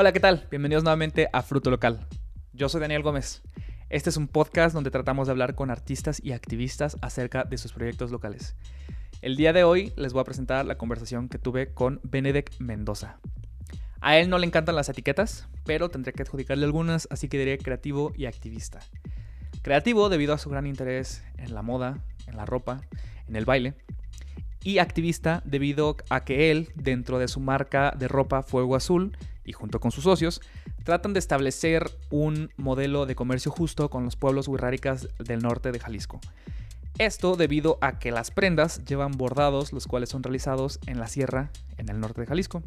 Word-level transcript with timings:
Hola, 0.00 0.12
¿qué 0.12 0.20
tal? 0.20 0.46
Bienvenidos 0.48 0.84
nuevamente 0.84 1.28
a 1.32 1.42
Fruto 1.42 1.70
Local. 1.70 2.06
Yo 2.52 2.68
soy 2.68 2.80
Daniel 2.80 3.02
Gómez. 3.02 3.42
Este 3.90 4.10
es 4.10 4.16
un 4.16 4.28
podcast 4.28 4.72
donde 4.72 4.92
tratamos 4.92 5.26
de 5.26 5.32
hablar 5.32 5.56
con 5.56 5.72
artistas 5.72 6.20
y 6.22 6.30
activistas 6.30 6.96
acerca 7.00 7.42
de 7.42 7.58
sus 7.58 7.72
proyectos 7.72 8.12
locales. 8.12 8.54
El 9.22 9.34
día 9.34 9.52
de 9.52 9.64
hoy 9.64 9.92
les 9.96 10.12
voy 10.12 10.20
a 10.20 10.24
presentar 10.24 10.64
la 10.66 10.78
conversación 10.78 11.28
que 11.28 11.40
tuve 11.40 11.74
con 11.74 11.98
Benedek 12.04 12.60
Mendoza. 12.60 13.18
A 14.00 14.16
él 14.18 14.30
no 14.30 14.38
le 14.38 14.46
encantan 14.46 14.76
las 14.76 14.88
etiquetas, 14.88 15.48
pero 15.64 15.88
tendré 15.88 16.12
que 16.12 16.22
adjudicarle 16.22 16.64
algunas, 16.64 17.08
así 17.10 17.28
que 17.28 17.40
diré 17.40 17.58
creativo 17.58 18.12
y 18.14 18.26
activista. 18.26 18.78
Creativo 19.62 20.10
debido 20.10 20.32
a 20.32 20.38
su 20.38 20.48
gran 20.48 20.68
interés 20.68 21.24
en 21.38 21.54
la 21.54 21.62
moda, 21.62 21.98
en 22.28 22.36
la 22.36 22.46
ropa, 22.46 22.82
en 23.26 23.34
el 23.34 23.46
baile. 23.46 23.74
Y 24.62 24.78
activista 24.78 25.42
debido 25.44 25.96
a 26.08 26.24
que 26.24 26.52
él, 26.52 26.68
dentro 26.76 27.18
de 27.18 27.26
su 27.26 27.40
marca 27.40 27.92
de 27.98 28.06
ropa 28.06 28.44
Fuego 28.44 28.76
Azul, 28.76 29.16
y 29.48 29.52
junto 29.52 29.80
con 29.80 29.90
sus 29.90 30.04
socios, 30.04 30.40
tratan 30.84 31.14
de 31.14 31.18
establecer 31.18 31.90
un 32.10 32.50
modelo 32.56 33.06
de 33.06 33.14
comercio 33.14 33.50
justo 33.50 33.88
con 33.88 34.04
los 34.04 34.16
pueblos 34.16 34.46
wixárikas 34.46 35.08
del 35.18 35.40
norte 35.40 35.72
de 35.72 35.80
Jalisco. 35.80 36.20
Esto 36.98 37.36
debido 37.36 37.78
a 37.80 37.98
que 37.98 38.10
las 38.10 38.30
prendas 38.30 38.84
llevan 38.84 39.12
bordados, 39.12 39.72
los 39.72 39.86
cuales 39.86 40.10
son 40.10 40.22
realizados 40.22 40.80
en 40.86 40.98
la 40.98 41.08
sierra, 41.08 41.50
en 41.78 41.88
el 41.88 41.98
norte 41.98 42.20
de 42.20 42.26
Jalisco. 42.26 42.62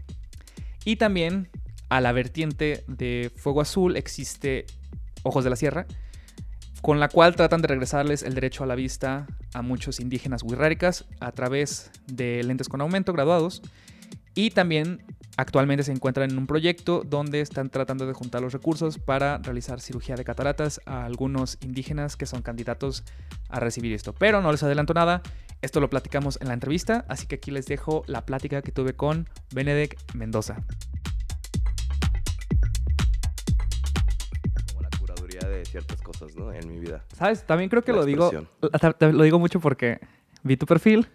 Y 0.83 0.95
también 0.95 1.49
a 1.89 2.01
la 2.01 2.13
vertiente 2.13 2.83
de 2.87 3.31
Fuego 3.35 3.61
Azul 3.61 3.95
existe 3.95 4.65
Ojos 5.23 5.43
de 5.43 5.49
la 5.51 5.55
Sierra, 5.55 5.85
con 6.81 6.99
la 6.99 7.09
cual 7.09 7.35
tratan 7.35 7.61
de 7.61 7.67
regresarles 7.67 8.23
el 8.23 8.33
derecho 8.33 8.63
a 8.63 8.67
la 8.67 8.75
vista 8.75 9.27
a 9.53 9.61
muchos 9.61 9.99
indígenas 9.99 10.41
wixárikas 10.41 11.05
a 11.19 11.31
través 11.31 11.91
de 12.07 12.41
lentes 12.43 12.69
con 12.69 12.81
aumento 12.81 13.13
graduados 13.13 13.61
y 14.33 14.51
también 14.51 15.03
Actualmente 15.37 15.83
se 15.83 15.91
encuentran 15.91 16.29
en 16.29 16.37
un 16.37 16.45
proyecto 16.45 17.03
donde 17.05 17.41
están 17.41 17.69
tratando 17.69 18.05
de 18.05 18.13
juntar 18.13 18.41
los 18.41 18.53
recursos 18.53 18.99
para 18.99 19.37
realizar 19.37 19.79
cirugía 19.79 20.15
de 20.15 20.23
cataratas 20.23 20.81
a 20.85 21.05
algunos 21.05 21.57
indígenas 21.61 22.17
que 22.17 22.25
son 22.25 22.41
candidatos 22.41 23.03
a 23.49 23.59
recibir 23.59 23.93
esto. 23.93 24.13
Pero 24.13 24.41
no 24.41 24.51
les 24.51 24.61
adelanto 24.61 24.93
nada, 24.93 25.21
esto 25.61 25.79
lo 25.79 25.89
platicamos 25.89 26.37
en 26.41 26.49
la 26.49 26.53
entrevista, 26.53 27.05
así 27.07 27.27
que 27.27 27.35
aquí 27.35 27.49
les 27.49 27.65
dejo 27.65 28.03
la 28.07 28.25
plática 28.25 28.61
que 28.61 28.71
tuve 28.71 28.93
con 28.93 29.29
Benedek 29.53 29.97
Mendoza. 30.13 30.57
Como 34.69 34.81
la 34.81 34.89
curaduría 34.99 35.47
de 35.47 35.63
ciertas 35.65 36.01
cosas, 36.01 36.35
¿no? 36.35 36.51
En 36.51 36.67
mi 36.67 36.79
vida. 36.79 37.05
¿Sabes? 37.13 37.45
También 37.45 37.69
creo 37.69 37.83
que 37.83 37.93
lo 37.93 38.05
digo, 38.05 38.31
lo 38.99 39.23
digo 39.23 39.39
mucho 39.39 39.59
porque 39.61 39.99
vi 40.43 40.57
tu 40.57 40.65
perfil 40.65 41.07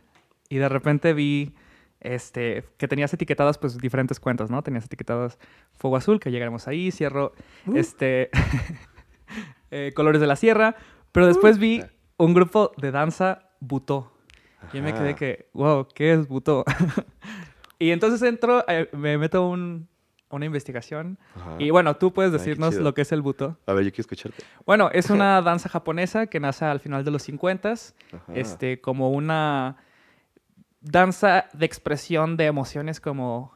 y 0.48 0.56
de 0.56 0.68
repente 0.68 1.12
vi 1.12 1.54
este, 2.00 2.64
que 2.76 2.88
tenías 2.88 3.12
etiquetadas 3.12 3.58
pues 3.58 3.78
diferentes 3.78 4.20
cuentas, 4.20 4.50
¿no? 4.50 4.62
Tenías 4.62 4.84
etiquetadas 4.84 5.38
Fuego 5.72 5.96
Azul, 5.96 6.20
que 6.20 6.30
llegaremos 6.30 6.68
ahí, 6.68 6.90
cierro, 6.90 7.32
uh. 7.66 7.76
este, 7.76 8.30
eh, 9.70 9.92
Colores 9.94 10.20
de 10.20 10.26
la 10.26 10.36
Sierra, 10.36 10.76
pero 11.12 11.26
después 11.26 11.58
vi 11.58 11.80
uh. 11.80 12.24
un 12.24 12.34
grupo 12.34 12.72
de 12.76 12.90
danza 12.90 13.50
Butó. 13.60 14.12
Y 14.72 14.80
me 14.80 14.92
quedé 14.92 15.14
que, 15.14 15.48
wow, 15.52 15.86
¿qué 15.94 16.12
es 16.12 16.26
Butó? 16.26 16.64
y 17.78 17.90
entonces 17.90 18.20
entro, 18.22 18.64
eh, 18.68 18.88
me 18.92 19.16
meto 19.16 19.48
un, 19.48 19.88
una 20.30 20.46
investigación. 20.46 21.18
Y 21.58 21.70
bueno, 21.70 21.96
tú 21.96 22.12
puedes 22.12 22.32
decirnos 22.32 22.74
lo 22.74 22.94
que 22.94 23.02
es 23.02 23.12
el 23.12 23.22
Butó. 23.22 23.58
A 23.66 23.72
ver, 23.72 23.84
yo 23.84 23.90
quiero 23.90 24.02
escucharte. 24.02 24.42
Bueno, 24.64 24.90
es 24.92 25.10
una 25.10 25.40
danza 25.42 25.68
japonesa 25.68 26.26
que 26.26 26.40
nace 26.40 26.64
al 26.64 26.80
final 26.80 27.04
de 27.04 27.10
los 27.10 27.22
50 27.22 27.74
este, 28.34 28.80
como 28.80 29.10
una 29.10 29.76
danza 30.86 31.46
de 31.52 31.66
expresión 31.66 32.36
de 32.36 32.46
emociones 32.46 33.00
como 33.00 33.52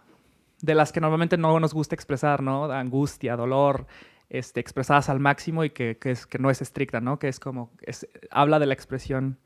de 0.60 0.74
las 0.74 0.92
que 0.92 1.00
normalmente 1.00 1.38
no 1.38 1.58
nos 1.58 1.72
gusta 1.72 1.94
expresar, 1.94 2.42
¿no? 2.42 2.64
Angustia, 2.64 3.36
dolor, 3.36 3.86
este, 4.28 4.60
expresadas 4.60 5.08
al 5.08 5.20
máximo 5.20 5.64
y 5.64 5.70
que, 5.70 5.96
es, 6.04 6.26
que 6.26 6.38
no 6.38 6.50
es 6.50 6.60
estricta, 6.60 7.00
¿no? 7.00 7.18
Que 7.18 7.28
es 7.28 7.40
como, 7.40 7.70
es, 7.82 8.06
habla 8.30 8.58
de 8.58 8.66
la 8.66 8.74
expresión 8.74 9.38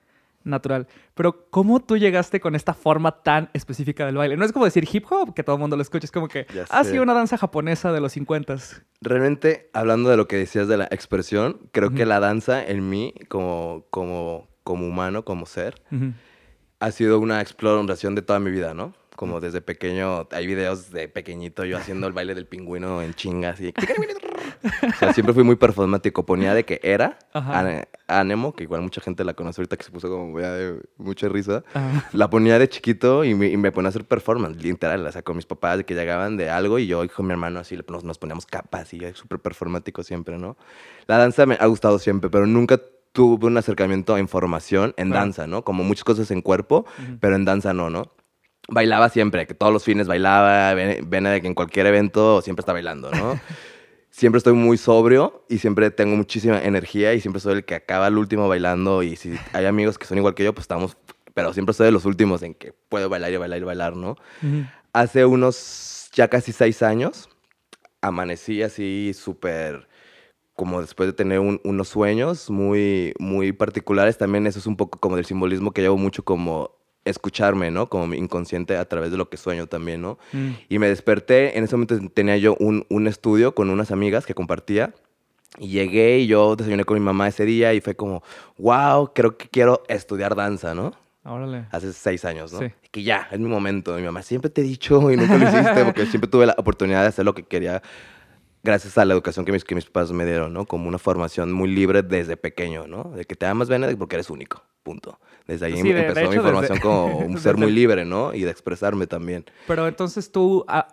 natural. 0.42 0.86
Pero 1.14 1.48
¿cómo 1.50 1.80
tú 1.80 1.96
llegaste 1.96 2.40
con 2.40 2.54
esta 2.54 2.74
forma 2.74 3.22
tan 3.22 3.48
específica 3.54 4.04
del 4.06 4.16
baile? 4.16 4.36
No 4.36 4.44
es 4.44 4.52
como 4.52 4.64
decir 4.64 4.86
hip 4.90 5.06
hop, 5.10 5.34
que 5.34 5.42
todo 5.42 5.56
el 5.56 5.60
mundo 5.60 5.76
lo 5.76 5.82
escucha, 5.82 6.04
es 6.04 6.10
como 6.10 6.28
que 6.28 6.46
ha 6.70 6.80
ah, 6.80 6.84
sido 6.84 7.02
una 7.02 7.14
danza 7.14 7.38
japonesa 7.38 7.92
de 7.92 8.00
los 8.00 8.12
50. 8.12 8.56
Realmente, 9.00 9.70
hablando 9.72 10.10
de 10.10 10.16
lo 10.16 10.28
que 10.28 10.36
decías 10.36 10.68
de 10.68 10.76
la 10.76 10.84
expresión, 10.90 11.60
creo 11.72 11.90
que 11.90 12.04
la 12.04 12.20
danza 12.20 12.64
en 12.64 12.88
mí, 12.88 13.14
como, 13.28 13.86
como, 13.90 14.48
como 14.64 14.86
humano, 14.86 15.24
como 15.24 15.46
ser, 15.46 15.80
ha 16.84 16.90
sido 16.90 17.18
una 17.18 17.40
exploración 17.40 18.14
de 18.14 18.20
toda 18.20 18.38
mi 18.40 18.50
vida, 18.50 18.74
¿no? 18.74 18.92
Como 19.16 19.40
desde 19.40 19.62
pequeño, 19.62 20.28
hay 20.32 20.46
videos 20.46 20.90
de 20.90 21.08
pequeñito 21.08 21.64
yo 21.64 21.78
haciendo 21.78 22.06
el 22.06 22.12
baile 22.12 22.34
del 22.34 22.46
pingüino 22.46 23.00
en 23.00 23.14
chingas 23.14 23.58
y... 23.62 23.68
o 23.68 24.98
sea, 24.98 25.14
siempre 25.14 25.32
fui 25.32 25.44
muy 25.44 25.56
performático. 25.56 26.26
Ponía 26.26 26.52
de 26.52 26.64
que 26.64 26.80
era 26.82 27.18
Anemo, 28.06 28.54
que 28.54 28.64
igual 28.64 28.82
mucha 28.82 29.00
gente 29.00 29.24
la 29.24 29.32
conoce 29.32 29.62
ahorita 29.62 29.78
que 29.78 29.84
se 29.84 29.92
puso 29.92 30.10
como 30.10 30.38
de 30.38 30.78
mucha 30.98 31.28
risa. 31.28 31.62
La 32.12 32.28
ponía 32.28 32.58
de 32.58 32.68
chiquito 32.68 33.24
y 33.24 33.34
me, 33.34 33.72
ponía 33.72 33.88
a 33.88 33.90
hacer 33.90 34.04
performance, 34.04 34.62
literal. 34.62 35.06
O 35.06 35.12
sea, 35.12 35.22
con 35.22 35.36
mis 35.36 35.46
papás 35.46 35.78
de 35.78 35.84
que 35.84 35.94
llegaban 35.94 36.36
de 36.36 36.50
algo 36.50 36.78
y 36.78 36.86
yo 36.86 37.02
y 37.02 37.08
con 37.08 37.26
mi 37.26 37.32
hermano 37.32 37.60
así 37.60 37.78
nos, 37.88 38.04
nos 38.04 38.18
poníamos 38.18 38.44
capas 38.44 38.92
y 38.92 39.00
súper 39.14 39.38
performático 39.38 40.02
siempre, 40.02 40.36
¿no? 40.36 40.58
La 41.06 41.16
danza 41.16 41.46
me 41.46 41.56
ha 41.58 41.66
gustado 41.66 41.98
siempre, 41.98 42.28
pero 42.28 42.46
nunca 42.46 42.78
tuve 43.14 43.46
un 43.46 43.56
acercamiento 43.56 44.16
a 44.16 44.20
información 44.20 44.92
en 44.96 45.10
danza, 45.10 45.46
¿no? 45.46 45.62
Como 45.64 45.84
muchas 45.84 46.02
cosas 46.02 46.32
en 46.32 46.42
cuerpo, 46.42 46.84
pero 47.20 47.36
en 47.36 47.44
danza 47.44 47.72
no, 47.72 47.88
¿no? 47.88 48.10
Bailaba 48.68 49.08
siempre, 49.08 49.46
que 49.46 49.54
todos 49.54 49.72
los 49.72 49.84
fines 49.84 50.08
bailaba, 50.08 50.74
ven 50.74 51.24
que 51.40 51.46
en 51.46 51.54
cualquier 51.54 51.86
evento 51.86 52.42
siempre 52.42 52.62
está 52.62 52.72
bailando, 52.72 53.12
¿no? 53.12 53.38
siempre 54.10 54.38
estoy 54.38 54.54
muy 54.54 54.76
sobrio 54.76 55.44
y 55.48 55.58
siempre 55.58 55.92
tengo 55.92 56.16
muchísima 56.16 56.60
energía 56.60 57.14
y 57.14 57.20
siempre 57.20 57.40
soy 57.40 57.54
el 57.54 57.64
que 57.64 57.76
acaba 57.76 58.08
el 58.08 58.18
último 58.18 58.48
bailando 58.48 59.04
y 59.04 59.14
si 59.14 59.38
hay 59.52 59.66
amigos 59.66 59.96
que 59.96 60.06
son 60.06 60.18
igual 60.18 60.34
que 60.34 60.42
yo, 60.42 60.52
pues 60.52 60.64
estamos, 60.64 60.96
pero 61.34 61.52
siempre 61.52 61.72
soy 61.72 61.86
de 61.86 61.92
los 61.92 62.06
últimos 62.06 62.42
en 62.42 62.54
que 62.54 62.72
puedo 62.88 63.08
bailar 63.08 63.32
y 63.32 63.36
bailar 63.36 63.60
y 63.60 63.64
bailar, 63.64 63.94
¿no? 63.94 64.16
Hace 64.92 65.24
unos 65.24 66.10
ya 66.12 66.26
casi 66.26 66.50
seis 66.50 66.82
años 66.82 67.28
amanecí 68.00 68.62
así 68.62 69.12
súper 69.14 69.86
como 70.54 70.80
después 70.80 71.08
de 71.08 71.12
tener 71.12 71.40
unos 71.40 71.88
sueños 71.88 72.48
muy, 72.48 73.12
muy 73.18 73.52
particulares, 73.52 74.18
también 74.18 74.46
eso 74.46 74.58
es 74.58 74.66
un 74.66 74.76
poco 74.76 75.00
como 75.00 75.16
del 75.16 75.24
simbolismo 75.24 75.72
que 75.72 75.82
llevo 75.82 75.96
mucho 75.96 76.24
como 76.24 76.70
escucharme, 77.04 77.70
¿no? 77.70 77.88
Como 77.88 78.06
mi 78.06 78.16
inconsciente 78.16 78.76
a 78.76 78.88
través 78.88 79.10
de 79.10 79.16
lo 79.16 79.28
que 79.28 79.36
sueño 79.36 79.66
también, 79.66 80.00
¿no? 80.00 80.18
Mm. 80.32 80.50
Y 80.68 80.78
me 80.78 80.88
desperté, 80.88 81.58
en 81.58 81.64
ese 81.64 81.76
momento 81.76 81.98
tenía 82.14 82.36
yo 82.36 82.56
un, 82.60 82.86
un, 82.88 83.06
estudio 83.06 83.54
con 83.54 83.68
unas 83.68 83.90
amigas 83.90 84.26
que 84.26 84.34
compartía. 84.34 84.94
Y 85.58 85.68
llegué 85.68 86.18
y 86.18 86.26
yo 86.26 86.56
desayuné 86.56 86.84
con 86.84 86.98
mi 86.98 87.04
mamá 87.04 87.28
ese 87.28 87.44
día 87.44 87.74
y 87.74 87.80
fue 87.80 87.94
como, 87.94 88.24
wow, 88.58 89.12
creo 89.14 89.36
que 89.36 89.48
quiero 89.48 89.84
estudiar 89.88 90.34
danza, 90.34 90.74
¿no? 90.74 90.92
Órale. 91.24 91.66
Hace 91.70 91.92
seis 91.92 92.24
años, 92.24 92.52
¿no? 92.52 92.58
Sí. 92.58 92.66
Que 92.90 93.02
ya, 93.02 93.28
es 93.30 93.38
mi 93.38 93.48
momento. 93.48 93.94
Mi 93.94 94.02
mamá, 94.02 94.22
siempre 94.22 94.50
te 94.50 94.60
he 94.60 94.64
dicho 94.64 95.10
y 95.10 95.16
nunca 95.16 95.38
lo 95.38 95.48
hiciste 95.48 95.84
porque 95.84 96.06
siempre 96.06 96.28
tuve 96.28 96.46
la 96.46 96.54
oportunidad 96.58 97.02
de 97.02 97.08
hacer 97.08 97.24
lo 97.24 97.34
que 97.34 97.44
quería 97.44 97.82
gracias 98.64 98.96
a 98.98 99.04
la 99.04 99.12
educación 99.14 99.44
que 99.44 99.52
mis, 99.52 99.62
que 99.62 99.74
mis 99.74 99.84
papás 99.84 100.10
me 100.10 100.24
dieron, 100.24 100.52
¿no? 100.52 100.64
Como 100.66 100.88
una 100.88 100.98
formación 100.98 101.52
muy 101.52 101.70
libre 101.70 102.02
desde 102.02 102.36
pequeño, 102.36 102.86
¿no? 102.86 103.12
De 103.14 103.26
que 103.26 103.36
te 103.36 103.46
amas 103.46 103.68
Benedict 103.68 103.98
porque 103.98 104.16
eres 104.16 104.30
único, 104.30 104.62
punto. 104.82 105.20
Desde 105.46 105.66
ahí 105.66 105.78
empezó 105.78 106.30
mi 106.30 106.38
formación 106.38 106.80
como 106.80 107.18
un 107.18 107.38
ser 107.38 107.56
muy 107.56 107.70
libre, 107.70 108.04
¿no? 108.04 108.34
Y 108.34 108.40
de 108.42 108.50
expresarme 108.50 109.06
también. 109.06 109.44
Pero 109.68 109.86
entonces 109.86 110.32
tú, 110.32 110.64
ah, 110.66 110.88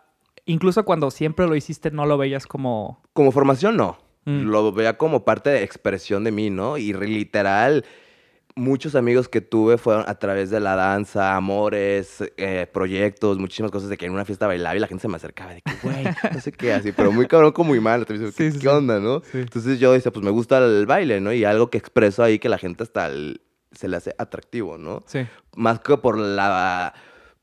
incluso 0.46 0.84
cuando 0.84 1.10
siempre 1.10 1.48
lo 1.48 1.56
hiciste, 1.56 1.90
no 1.90 2.06
lo 2.06 2.18
veías 2.18 2.46
como... 2.46 3.02
Como 3.14 3.32
formación, 3.32 3.78
no. 3.78 3.98
Mm. 4.26 4.42
Lo 4.42 4.72
veía 4.74 4.98
como 4.98 5.24
parte 5.24 5.50
de 5.50 5.64
expresión 5.64 6.26
de 6.26 6.32
mí, 6.32 6.50
¿no? 6.50 6.78
Y 6.78 6.94
literal 6.94 7.86
muchos 8.62 8.96
amigos 8.96 9.28
que 9.28 9.42
tuve 9.42 9.78
fueron 9.78 10.06
a 10.08 10.16
través 10.16 10.50
de 10.52 10.60
la 10.60 10.76
danza, 10.76 11.36
amores, 11.36 12.24
eh, 12.38 12.68
proyectos, 12.72 13.40
muchísimas 13.40 13.72
cosas 13.72 13.90
de 13.90 13.98
que 13.98 14.06
en 14.06 14.14
una 14.14 14.24
fiesta 14.24 14.48
bailaba 14.48 14.76
y 14.76 14.80
la 14.80 14.88
gente 14.88 15.02
se 15.02 15.08
me 15.08 15.16
acercaba 15.16 15.54
de 15.54 15.62
que, 15.62 15.74
güey, 15.82 16.04
no 16.32 16.40
sé 16.40 16.52
qué, 16.52 16.72
así, 16.74 16.92
pero 16.92 17.12
muy 17.12 17.28
cabrón, 17.28 17.52
como 17.52 17.70
muy 17.70 17.80
mal. 17.80 18.06
¿Qué, 18.06 18.54
¿qué 18.60 18.70
onda, 18.70 19.00
no? 19.00 19.24
Entonces 19.34 19.80
yo 19.80 19.92
decía, 19.92 20.12
pues 20.12 20.24
me 20.24 20.32
gusta 20.32 20.60
el 20.60 20.86
baile, 20.86 21.20
¿no? 21.20 21.34
Y 21.34 21.44
algo 21.44 21.70
que 21.70 21.78
expreso 21.78 22.24
ahí 22.24 22.38
que 22.40 22.50
la 22.50 22.58
gente 22.58 22.84
hasta 22.84 23.10
se 23.72 23.88
le 23.88 23.98
hace 23.98 24.14
atractivo, 24.18 24.78
¿no? 24.78 25.02
Sí. 25.08 25.26
Más 25.56 25.80
que 25.80 25.98
por 25.98 26.18
la 26.18 26.94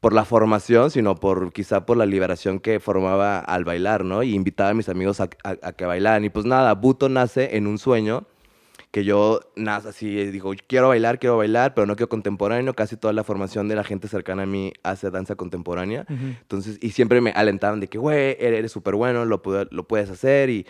por 0.00 0.12
la 0.12 0.24
formación, 0.24 0.92
sino 0.92 1.16
por 1.16 1.52
quizá 1.52 1.84
por 1.84 1.96
la 1.96 2.06
liberación 2.06 2.60
que 2.60 2.78
formaba 2.78 3.40
al 3.40 3.64
bailar, 3.64 4.04
¿no? 4.04 4.22
Y 4.22 4.34
invitaba 4.34 4.70
a 4.70 4.74
mis 4.74 4.88
amigos 4.88 5.20
a, 5.20 5.28
a 5.42 5.72
que 5.72 5.84
bailaran. 5.86 6.24
Y 6.24 6.30
pues 6.30 6.46
nada, 6.46 6.72
Buto 6.74 7.08
nace 7.08 7.56
en 7.56 7.66
un 7.66 7.78
sueño 7.78 8.24
que 8.90 9.04
yo 9.04 9.40
nada, 9.54 9.90
así 9.90 10.08
digo, 10.30 10.52
quiero 10.66 10.88
bailar, 10.88 11.18
quiero 11.18 11.36
bailar, 11.36 11.74
pero 11.74 11.86
no 11.86 11.94
quiero 11.94 12.08
contemporáneo. 12.08 12.74
Casi 12.74 12.96
toda 12.96 13.12
la 13.12 13.24
formación 13.24 13.68
de 13.68 13.74
la 13.74 13.84
gente 13.84 14.08
cercana 14.08 14.44
a 14.44 14.46
mí 14.46 14.72
hace 14.82 15.10
danza 15.10 15.34
contemporánea. 15.34 16.06
Entonces, 16.08 16.78
y 16.80 16.90
siempre 16.90 17.20
me 17.20 17.30
alentaban 17.30 17.80
de 17.80 17.88
que, 17.88 17.98
güey, 17.98 18.36
eres 18.38 18.72
súper 18.72 18.94
bueno, 18.94 19.24
lo, 19.24 19.42
lo 19.70 19.88
puedes 19.88 20.10
hacer. 20.10 20.48
Y 20.48 20.66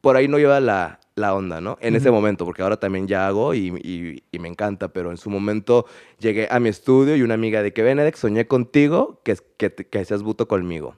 por 0.00 0.16
ahí 0.16 0.28
no 0.28 0.38
lleva 0.38 0.60
la, 0.60 1.00
la 1.14 1.34
onda, 1.34 1.60
¿no? 1.60 1.76
En 1.80 1.94
ese 1.96 2.10
momento, 2.10 2.44
porque 2.44 2.62
ahora 2.62 2.78
también 2.78 3.06
ya 3.06 3.26
hago 3.26 3.54
y, 3.54 4.22
y, 4.32 4.38
me 4.38 4.48
encanta, 4.48 4.88
pero 4.88 5.10
en 5.10 5.18
su 5.18 5.28
momento 5.28 5.86
llegué 6.18 6.48
a 6.50 6.58
mi 6.60 6.70
estudio 6.70 7.14
y 7.16 7.22
una 7.22 7.34
amiga 7.34 7.62
de 7.62 7.72
que, 7.72 7.82
Benedek, 7.82 8.16
soñé 8.16 8.46
contigo 8.46 9.20
que, 9.22 9.36
que, 9.58 9.70
que 9.70 10.04
seas 10.04 10.22
buto 10.22 10.48
conmigo. 10.48 10.96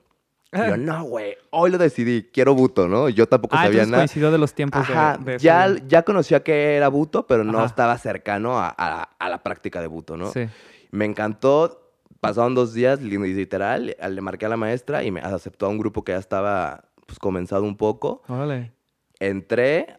Y 0.53 0.67
yo, 0.67 0.77
no, 0.77 1.03
güey, 1.03 1.35
hoy 1.51 1.71
lo 1.71 1.77
decidí, 1.77 2.29
quiero 2.31 2.53
buto, 2.53 2.87
¿no? 2.87 3.09
Yo 3.09 3.27
tampoco 3.27 3.55
ah, 3.57 3.63
sabía 3.63 3.85
nada. 3.85 3.97
coincidió 3.97 4.31
de 4.31 4.37
los 4.37 4.53
tiempos 4.53 4.81
Ajá, 4.81 5.17
de, 5.17 5.37
ya, 5.39 5.73
ya 5.87 6.03
conocía 6.03 6.43
que 6.43 6.75
era 6.75 6.87
buto, 6.89 7.25
pero 7.27 7.43
no 7.43 7.57
Ajá. 7.59 7.67
estaba 7.67 7.97
cercano 7.97 8.59
a, 8.59 8.73
a- 8.77 9.09
a 9.19 9.29
la 9.29 9.41
práctica 9.43 9.81
de 9.81 9.87
buto, 9.87 10.15
¿no? 10.17 10.31
Sí. 10.31 10.47
Me 10.91 11.05
encantó. 11.05 11.79
Pasaron 12.19 12.55
dos 12.55 12.73
días, 12.73 13.01
li- 13.01 13.17
literal, 13.17 13.97
le 14.01 14.21
marqué 14.21 14.45
a 14.45 14.49
la 14.49 14.55
maestra 14.55 15.03
y 15.03 15.11
me 15.11 15.19
aceptó 15.19 15.65
a 15.65 15.69
un 15.69 15.77
grupo 15.77 16.05
que 16.05 16.13
ya 16.13 16.17
estaba 16.19 16.85
pues, 17.05 17.19
comenzado 17.19 17.63
un 17.63 17.75
poco. 17.75 18.21
Órale. 18.29 18.71
Entré, 19.19 19.97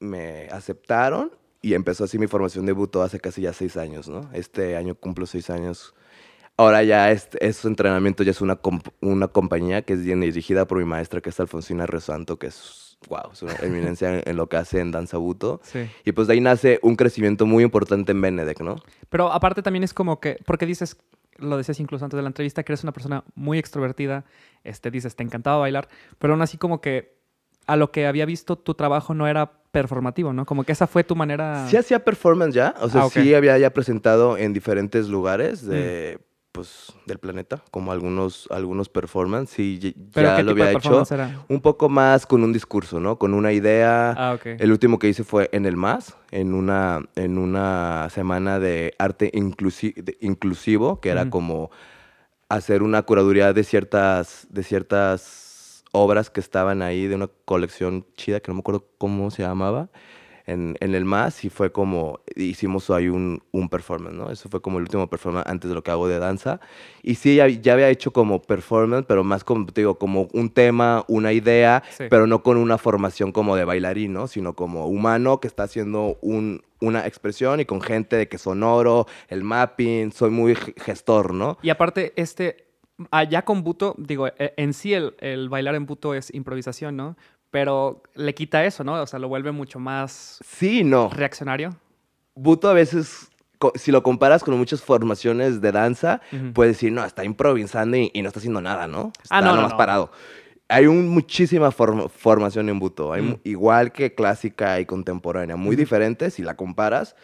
me 0.00 0.48
aceptaron 0.50 1.30
y 1.62 1.74
empezó 1.74 2.04
así 2.04 2.18
mi 2.18 2.26
formación 2.26 2.66
de 2.66 2.72
buto 2.72 3.02
hace 3.02 3.20
casi 3.20 3.42
ya 3.42 3.52
seis 3.52 3.76
años, 3.76 4.08
¿no? 4.08 4.28
Este 4.32 4.76
año 4.76 4.94
cumplo 4.96 5.26
seis 5.26 5.48
años. 5.50 5.94
Ahora 6.60 6.82
ya 6.82 7.10
este, 7.10 7.42
esos 7.46 7.64
entrenamientos 7.64 8.26
ya 8.26 8.32
es 8.32 8.42
una, 8.42 8.60
una 9.00 9.28
compañía 9.28 9.80
que 9.80 9.94
es 9.94 10.04
dirigida 10.04 10.66
por 10.66 10.76
mi 10.76 10.84
maestra, 10.84 11.22
que 11.22 11.30
es 11.30 11.40
Alfonsina 11.40 11.86
Resanto, 11.86 12.38
que 12.38 12.48
es, 12.48 12.98
wow, 13.08 13.32
es 13.32 13.42
una 13.42 13.54
eminencia 13.62 14.20
en, 14.22 14.36
lo 14.36 14.46
que 14.50 14.58
hace 14.58 14.80
en 14.80 14.90
danza 14.90 15.16
buto. 15.16 15.62
Sí. 15.64 15.88
Y 16.04 16.12
pues 16.12 16.26
de 16.26 16.34
ahí 16.34 16.40
nace 16.42 16.78
un 16.82 16.96
crecimiento 16.96 17.46
muy 17.46 17.64
importante 17.64 18.12
en 18.12 18.20
Benedek, 18.20 18.60
¿no? 18.60 18.76
Pero 19.08 19.32
aparte 19.32 19.62
también 19.62 19.84
es 19.84 19.94
como 19.94 20.20
que, 20.20 20.36
porque 20.44 20.66
dices, 20.66 20.98
lo 21.38 21.56
decías 21.56 21.80
incluso 21.80 22.04
antes 22.04 22.18
de 22.18 22.22
la 22.22 22.28
entrevista, 22.28 22.62
que 22.62 22.72
eres 22.72 22.82
una 22.82 22.92
persona 22.92 23.24
muy 23.34 23.58
extrovertida, 23.58 24.26
este, 24.62 24.90
dices, 24.90 25.16
te 25.16 25.22
encantaba 25.22 25.56
bailar, 25.56 25.88
pero 26.18 26.34
aún 26.34 26.42
así 26.42 26.58
como 26.58 26.82
que 26.82 27.16
a 27.66 27.76
lo 27.76 27.90
que 27.90 28.06
había 28.06 28.26
visto 28.26 28.56
tu 28.56 28.74
trabajo 28.74 29.14
no 29.14 29.26
era 29.26 29.50
performativo, 29.70 30.34
¿no? 30.34 30.44
Como 30.44 30.64
que 30.64 30.72
esa 30.72 30.86
fue 30.86 31.04
tu 31.04 31.16
manera... 31.16 31.66
Sí 31.70 31.78
hacía 31.78 32.04
performance 32.04 32.54
ya, 32.54 32.74
o 32.82 32.90
sea, 32.90 33.04
Ah, 33.04 33.08
sí 33.10 33.32
había 33.34 33.56
ya 33.56 33.70
presentado 33.70 34.36
en 34.36 34.52
diferentes 34.52 35.08
lugares 35.08 35.64
de, 35.64 36.18
pues, 36.52 36.92
del 37.06 37.18
planeta, 37.18 37.62
como 37.70 37.92
algunos, 37.92 38.48
algunos 38.50 38.88
performance, 38.88 39.58
y- 39.58 39.94
¿Pero 40.12 40.28
ya 40.36 40.42
lo 40.42 40.50
había 40.52 40.72
hecho. 40.72 41.04
era? 41.14 41.44
Un 41.48 41.60
poco 41.60 41.88
más 41.88 42.26
con 42.26 42.42
un 42.42 42.52
discurso, 42.52 42.98
¿no? 43.00 43.18
Con 43.18 43.34
una 43.34 43.52
idea. 43.52 44.12
Ah, 44.16 44.34
ok. 44.34 44.46
El 44.58 44.72
último 44.72 44.98
que 44.98 45.08
hice 45.08 45.22
fue 45.24 45.48
en 45.52 45.64
el 45.66 45.76
MAS, 45.76 46.16
en 46.30 46.54
una, 46.54 47.02
en 47.14 47.38
una 47.38 48.08
semana 48.10 48.58
de 48.58 48.94
arte 48.98 49.30
inclusi- 49.32 49.94
de- 49.94 50.16
inclusivo, 50.20 51.00
que 51.00 51.10
era 51.10 51.30
como 51.30 51.70
hacer 52.48 52.82
una 52.82 53.02
curaduría 53.02 53.52
de 53.52 53.62
ciertas, 53.62 54.46
de 54.50 54.62
ciertas 54.64 55.84
obras 55.92 56.30
que 56.30 56.40
estaban 56.40 56.82
ahí, 56.82 57.06
de 57.06 57.14
una 57.14 57.28
colección 57.44 58.06
chida, 58.16 58.40
que 58.40 58.50
no 58.50 58.54
me 58.54 58.60
acuerdo 58.60 58.86
cómo 58.98 59.30
se 59.30 59.42
llamaba, 59.42 59.88
en, 60.50 60.76
en 60.80 60.94
el 60.94 61.04
MAS, 61.04 61.44
y 61.44 61.50
fue 61.50 61.70
como, 61.72 62.20
hicimos 62.36 62.90
ahí 62.90 63.08
un, 63.08 63.42
un 63.52 63.68
performance, 63.68 64.14
¿no? 64.16 64.30
Eso 64.30 64.48
fue 64.48 64.60
como 64.60 64.78
el 64.78 64.82
último 64.82 65.08
performance 65.08 65.46
antes 65.48 65.68
de 65.68 65.74
lo 65.74 65.82
que 65.82 65.90
hago 65.90 66.08
de 66.08 66.18
danza. 66.18 66.60
Y 67.02 67.14
sí, 67.14 67.36
ya, 67.36 67.48
ya 67.48 67.72
había 67.74 67.88
hecho 67.88 68.12
como 68.12 68.42
performance, 68.42 69.04
pero 69.06 69.24
más 69.24 69.44
como, 69.44 69.66
te 69.66 69.80
digo, 69.80 69.96
como 69.98 70.28
un 70.32 70.50
tema, 70.50 71.04
una 71.08 71.32
idea, 71.32 71.82
Sí. 71.90 72.04
pero 72.10 72.26
no 72.26 72.42
con 72.42 72.56
una 72.56 72.78
formación 72.78 73.32
como 73.32 73.56
de 73.56 73.64
bailarín, 73.64 74.12
¿no? 74.12 74.26
Sino 74.26 74.54
como 74.54 74.86
humano 74.86 75.40
que 75.40 75.48
está 75.48 75.62
haciendo 75.64 76.18
un, 76.20 76.62
una 76.80 77.06
expresión 77.06 77.60
y 77.60 77.64
con 77.64 77.80
gente 77.80 78.16
de 78.16 78.28
que 78.28 78.38
sonoro, 78.38 79.06
el 79.28 79.44
mapping, 79.44 80.12
soy 80.12 80.30
muy 80.30 80.54
ge- 80.54 80.74
gestor, 80.76 81.32
¿no? 81.34 81.58
Y 81.62 81.70
aparte, 81.70 82.12
este, 82.16 82.66
allá 83.10 83.42
con 83.42 83.62
Buto, 83.62 83.94
digo, 83.98 84.26
e- 84.28 84.54
en 84.56 84.72
sí 84.74 84.94
el, 84.94 85.14
el 85.20 85.48
bailar 85.48 85.74
en 85.74 85.86
Buto 85.86 86.14
es 86.14 86.32
improvisación, 86.34 86.96
¿no? 86.96 87.16
Pero 87.50 88.02
le 88.14 88.34
quita 88.34 88.64
eso, 88.64 88.84
¿no? 88.84 88.94
O 89.02 89.06
sea, 89.06 89.18
lo 89.18 89.28
vuelve 89.28 89.50
mucho 89.50 89.78
más 89.78 90.38
Sí, 90.46 90.84
no. 90.84 91.08
reaccionario. 91.10 91.74
Buto 92.34 92.68
a 92.68 92.72
veces, 92.72 93.28
si 93.74 93.90
lo 93.90 94.02
comparas 94.02 94.44
con 94.44 94.56
muchas 94.56 94.80
formaciones 94.82 95.60
de 95.60 95.72
danza, 95.72 96.20
puedes 96.54 96.76
decir, 96.76 96.92
no, 96.92 97.04
está 97.04 97.24
improvisando 97.24 97.96
y, 97.96 98.10
y 98.14 98.22
no 98.22 98.28
está 98.28 98.38
haciendo 98.38 98.60
nada, 98.60 98.86
¿no? 98.86 99.12
Está 99.22 99.38
Ah, 99.38 99.40
no, 99.42 99.48
no, 99.50 99.56
nomás 99.56 99.72
no. 99.72 99.76
parado. 99.78 100.12
Hay 100.68 100.86
un, 100.86 101.08
muchísima 101.08 101.72
form- 101.72 102.08
formación 102.08 102.68
en 102.68 102.78
Buto, 102.78 103.12
hay 103.12 103.40
igual 103.42 103.90
que 103.90 104.14
clásica 104.14 104.78
y 104.78 104.86
contemporánea, 104.86 105.56
muy 105.56 105.74
Ujú. 105.74 105.80
diferentes 105.80 106.34
si 106.34 106.42
la 106.42 106.54
comparas, 106.56 107.16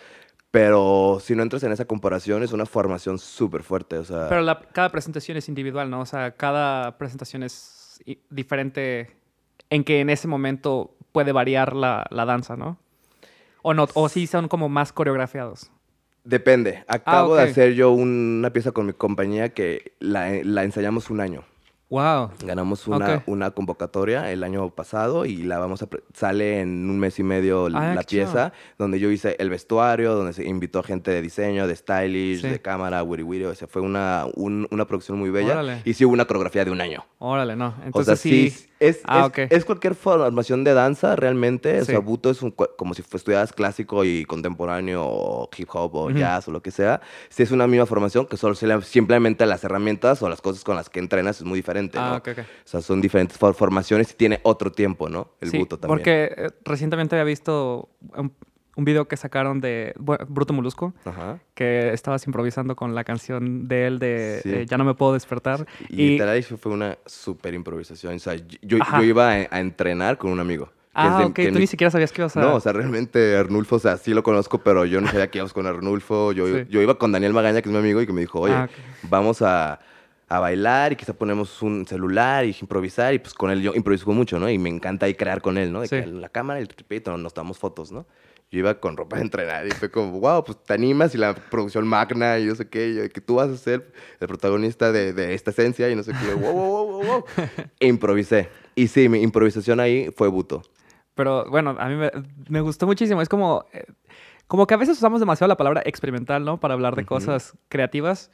pero 0.50 1.18
si 1.22 1.36
no 1.36 1.44
entras 1.44 1.62
en 1.62 1.70
esa 1.70 1.84
comparación 1.84 2.42
es 2.42 2.52
una 2.52 2.66
formación 2.66 3.18
súper 3.20 3.62
fuerte, 3.62 3.98
o 3.98 4.04
sea... 4.04 4.28
Pero 4.28 4.40
la- 4.40 4.58
cada 4.72 4.90
presentación 4.90 5.36
es 5.36 5.48
individual, 5.48 5.88
¿no? 5.88 6.00
O 6.00 6.06
sea, 6.06 6.32
cada 6.32 6.98
presentación 6.98 7.44
es 7.44 8.00
diferente 8.30 9.10
en 9.70 9.84
que 9.84 10.00
en 10.00 10.10
ese 10.10 10.28
momento 10.28 10.94
puede 11.12 11.32
variar 11.32 11.74
la, 11.74 12.06
la 12.10 12.24
danza, 12.24 12.56
¿no? 12.56 12.78
O 13.62 13.74
no, 13.74 13.88
o 13.94 14.08
sí 14.08 14.26
son 14.26 14.48
como 14.48 14.68
más 14.68 14.92
coreografiados. 14.92 15.70
Depende. 16.24 16.84
Acabo 16.88 17.34
Ah, 17.34 17.38
ok. 17.38 17.44
de 17.44 17.50
hacer 17.50 17.74
yo 17.74 17.90
una 17.92 18.50
pieza 18.50 18.72
con 18.72 18.86
mi 18.86 18.92
compañía 18.92 19.50
que 19.50 19.92
la, 20.00 20.30
la 20.42 20.64
ensayamos 20.64 21.10
un 21.10 21.20
año. 21.20 21.42
Wow. 21.88 22.30
Ganamos 22.44 22.88
una, 22.88 23.16
Ok. 23.16 23.22
una 23.26 23.52
convocatoria 23.52 24.32
el 24.32 24.42
año 24.42 24.70
pasado 24.70 25.24
y 25.24 25.36
la 25.44 25.58
vamos 25.60 25.82
a 25.82 25.88
sale 26.14 26.60
en 26.60 26.90
un 26.90 26.98
mes 26.98 27.16
y 27.20 27.22
medio 27.22 27.66
Ah, 27.72 27.94
la 27.94 28.02
pieza 28.02 28.52
donde 28.76 28.98
yo 28.98 29.08
hice 29.10 29.36
el 29.38 29.50
vestuario, 29.50 30.14
donde 30.14 30.32
se 30.32 30.44
invitó 30.48 30.82
gente 30.82 31.12
de 31.12 31.22
diseño, 31.22 31.68
de 31.68 31.76
stylish, 31.76 32.40
Sí. 32.40 32.48
de 32.48 32.60
cámara, 32.60 33.04
wiri 33.04 33.22
wiri, 33.22 33.44
o 33.44 33.54
sea, 33.54 33.68
fue 33.68 33.82
una, 33.82 34.26
un- 34.34 34.66
una 34.72 34.84
producción 34.86 35.16
muy 35.16 35.30
bella 35.30 35.52
Órale. 35.52 35.82
y 35.84 35.94
sí 35.94 36.04
hubo 36.04 36.12
una 36.12 36.24
coreografía 36.24 36.64
de 36.64 36.72
un 36.72 36.80
año. 36.80 37.04
Órale, 37.18 37.54
no. 37.54 37.68
o 37.68 37.84
Entonces 37.84 38.18
sea, 38.20 38.30
sí. 38.32 38.50
sí, 38.50 38.66
es, 38.80 39.00
Ah, 39.04 39.20
es, 39.20 39.26
ok. 39.26 39.38
es 39.52 39.64
cualquier 39.64 39.94
formación 39.94 40.64
de 40.64 40.74
danza 40.74 41.14
realmente, 41.14 41.78
o 41.80 41.84
Sí. 41.84 41.92
sea, 41.92 42.00
Buto 42.00 42.30
es 42.30 42.42
un 42.42 42.50
como 42.50 42.94
si 42.94 43.02
estudiaras 43.02 43.52
clásico 43.52 44.04
y 44.04 44.24
contemporáneo 44.24 45.04
o 45.06 45.48
hip 45.56 45.68
hop 45.72 45.94
o 45.94 46.06
Ujú. 46.06 46.18
jazz 46.18 46.48
o 46.48 46.50
lo 46.50 46.62
que 46.62 46.72
sea, 46.72 47.00
sí 47.28 47.44
es 47.44 47.52
una 47.52 47.68
misma 47.68 47.86
formación 47.86 48.26
que 48.26 48.36
solo 48.36 48.56
simplemente 48.82 49.46
las 49.46 49.62
herramientas 49.62 50.20
o 50.22 50.28
las 50.28 50.40
cosas 50.40 50.64
con 50.64 50.74
las 50.74 50.90
que 50.90 50.98
entrenas 50.98 51.36
es 51.38 51.44
muy 51.44 51.58
diferente, 51.60 51.75
Ah, 51.94 52.10
¿no? 52.10 52.16
ok, 52.16 52.28
ok. 52.32 52.38
O 52.38 52.44
sea, 52.68 52.80
son 52.80 53.00
diferentes 53.00 53.36
for- 53.38 53.54
formaciones 53.54 54.10
y 54.12 54.14
tiene 54.14 54.40
otro 54.42 54.70
tiempo, 54.72 55.08
¿no? 55.08 55.28
El 55.40 55.50
Sí, 55.50 55.58
buto 55.58 55.78
también. 55.78 55.98
Porque 55.98 56.34
eh, 56.36 56.50
recientemente 56.64 57.14
había 57.16 57.24
visto 57.24 57.88
un, 58.16 58.32
un 58.76 58.84
video 58.84 59.08
que 59.08 59.16
sacaron 59.16 59.60
de 59.60 59.94
bueno, 59.98 60.26
Bruto 60.28 60.52
Molusco, 60.52 60.92
Ajá. 61.04 61.38
que 61.54 61.92
estabas 61.94 62.26
improvisando 62.26 62.76
con 62.76 62.94
la 62.94 63.04
canción 63.04 63.66
de 63.68 63.86
él 63.86 63.98
de 63.98 64.40
Sí. 64.42 64.50
eh, 64.52 64.66
Ya 64.66 64.76
no 64.76 64.84
me 64.84 64.94
puedo 64.94 65.14
despertar. 65.14 65.66
Y, 65.88 66.02
Y, 66.02 66.08
literal 66.10 66.36
eso 66.36 66.56
fue 66.58 66.72
una 66.72 66.98
súper 67.06 67.54
improvisación. 67.54 68.14
O 68.14 68.18
sea, 68.18 68.34
yo, 68.34 68.78
yo- 68.78 69.02
iba 69.02 69.30
a, 69.32 69.46
a 69.50 69.60
entrenar 69.60 70.18
con 70.18 70.30
un 70.30 70.40
amigo. 70.40 70.70
ah, 70.98 71.18
de- 71.20 71.24
ok, 71.26 71.34
tú 71.48 71.54
mi- 71.54 71.60
ni 71.60 71.66
siquiera 71.66 71.90
sabías 71.90 72.10
que 72.12 72.22
ibas 72.22 72.36
a... 72.36 72.40
No, 72.40 72.54
o 72.54 72.60
sea, 72.60 72.72
realmente 72.72 73.36
Arnulfo, 73.36 73.76
o 73.76 73.78
sea, 73.78 73.96
sí 73.98 74.12
lo 74.14 74.22
conozco, 74.22 74.58
pero 74.58 74.84
yo 74.86 75.00
no 75.00 75.08
sabía 75.08 75.30
que 75.30 75.38
íbamos 75.38 75.52
con 75.52 75.66
Arnulfo. 75.66 76.32
Yo, 76.32 76.46
Sí. 76.46 76.64
yo 76.70 76.80
iba 76.82 76.98
con 76.98 77.12
Daniel 77.12 77.32
Magaña, 77.34 77.60
que 77.62 77.68
es 77.68 77.72
mi 77.72 77.78
amigo, 77.78 78.00
y 78.02 78.06
que 78.06 78.12
me 78.14 78.20
dijo, 78.22 78.40
oye, 78.40 78.54
Ah, 78.54 78.64
ok. 78.70 79.08
vamos 79.10 79.40
a, 79.42 79.78
a 80.28 80.40
bailar 80.40 80.92
y 80.92 80.96
quizá 80.96 81.12
ponemos 81.12 81.62
un 81.62 81.86
celular 81.86 82.44
y 82.44 82.56
improvisar. 82.60 83.14
Y 83.14 83.18
pues 83.18 83.34
con 83.34 83.50
él 83.50 83.62
yo 83.62 83.74
improviso 83.74 84.10
mucho, 84.10 84.38
¿no? 84.38 84.48
Y 84.50 84.58
me 84.58 84.68
encanta 84.68 85.06
ahí 85.06 85.14
crear 85.14 85.40
con 85.40 85.56
él, 85.58 85.72
¿no? 85.72 85.80
De 85.80 85.88
Sí. 85.88 85.96
que 86.00 86.06
la 86.06 86.28
cámara 86.28 86.58
el 86.60 86.68
tripito, 86.68 87.16
nos 87.16 87.34
damos 87.34 87.58
fotos, 87.58 87.92
¿no? 87.92 88.06
Yo 88.50 88.60
iba 88.60 88.74
con 88.78 88.96
ropa 88.96 89.16
de 89.16 89.22
entrenar 89.22 89.66
y 89.66 89.70
fue 89.72 89.90
como, 89.90 90.20
wow, 90.20 90.44
pues 90.44 90.62
te 90.62 90.72
animas 90.72 91.14
y 91.14 91.18
la 91.18 91.34
producción 91.34 91.86
magna 91.86 92.38
y 92.38 92.44
no 92.44 92.54
sé 92.54 92.68
qué, 92.68 93.04
y 93.06 93.08
que 93.08 93.20
tú 93.20 93.34
vas 93.36 93.48
a 93.50 93.56
ser 93.56 93.92
el 94.20 94.28
protagonista 94.28 94.92
de, 94.92 95.12
de 95.12 95.34
esta 95.34 95.50
esencia 95.50 95.90
y 95.90 95.96
no 95.96 96.04
sé 96.04 96.12
qué, 96.20 96.32
wow, 96.32 96.52
wow, 96.54 96.64
wow, 96.70 96.86
wow, 96.86 97.04
wow. 97.06 97.24
E 97.80 97.88
improvisé. 97.88 98.48
Y 98.76 98.86
sí, 98.86 99.08
mi 99.08 99.20
improvisación 99.20 99.80
ahí 99.80 100.10
fue 100.16 100.28
buto. 100.28 100.62
Pero 101.14 101.48
bueno, 101.50 101.74
a 101.78 101.88
mí 101.88 101.96
me, 101.96 102.10
me 102.48 102.60
gustó 102.60 102.86
muchísimo. 102.86 103.20
Es 103.20 103.28
como, 103.28 103.64
eh, 103.72 103.84
como 104.46 104.66
que 104.66 104.74
a 104.74 104.76
veces 104.76 104.96
usamos 104.98 105.18
demasiado 105.18 105.48
la 105.48 105.56
palabra 105.56 105.82
experimental, 105.84 106.44
¿no? 106.44 106.60
Para 106.60 106.74
hablar 106.74 106.94
de 106.94 107.02
Ujú. 107.02 107.08
cosas 107.08 107.54
creativas. 107.68 108.30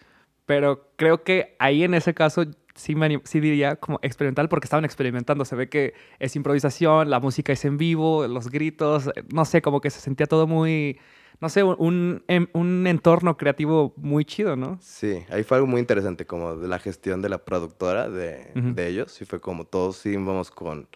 Pero 0.46 0.90
creo 0.96 1.22
que 1.22 1.56
ahí 1.58 1.84
en 1.84 1.94
ese 1.94 2.14
caso 2.14 2.44
sí, 2.74 2.94
me 2.94 3.20
sí 3.24 3.40
diría 3.40 3.76
como 3.76 3.98
experimental 4.02 4.48
porque 4.48 4.66
estaban 4.66 4.84
experimentando. 4.84 5.44
Se 5.44 5.56
ve 5.56 5.68
que 5.68 5.94
es 6.18 6.36
improvisación, 6.36 7.10
la 7.10 7.20
música 7.20 7.52
es 7.52 7.64
en 7.64 7.78
vivo, 7.78 8.26
los 8.26 8.50
gritos, 8.50 9.08
eh, 9.08 9.22
no 9.32 9.44
sé, 9.44 9.62
como 9.62 9.80
que 9.80 9.90
se 9.90 10.00
sentía 10.00 10.26
todo 10.26 10.46
muy, 10.46 10.98
no 11.40 11.48
sé, 11.48 11.62
un, 11.62 11.76
un, 11.78 12.24
em- 12.28 12.48
un 12.54 12.86
entorno 12.86 13.36
creativo 13.36 13.92
muy 13.96 14.24
chido, 14.24 14.56
¿no? 14.56 14.78
Sí, 14.80 15.22
ahí 15.30 15.42
fue 15.44 15.58
algo 15.58 15.66
muy 15.68 15.80
interesante, 15.80 16.26
como 16.26 16.56
de 16.56 16.68
la 16.68 16.78
gestión 16.78 17.22
de 17.22 17.28
la 17.28 17.38
productora 17.38 18.08
de, 18.08 18.50
de 18.54 18.86
ellos. 18.88 19.12
Sí, 19.12 19.24
fue 19.24 19.40
como 19.40 19.64
todos 19.64 19.96
sí 19.96 20.10
íbamos 20.10 20.50
con, 20.50 20.88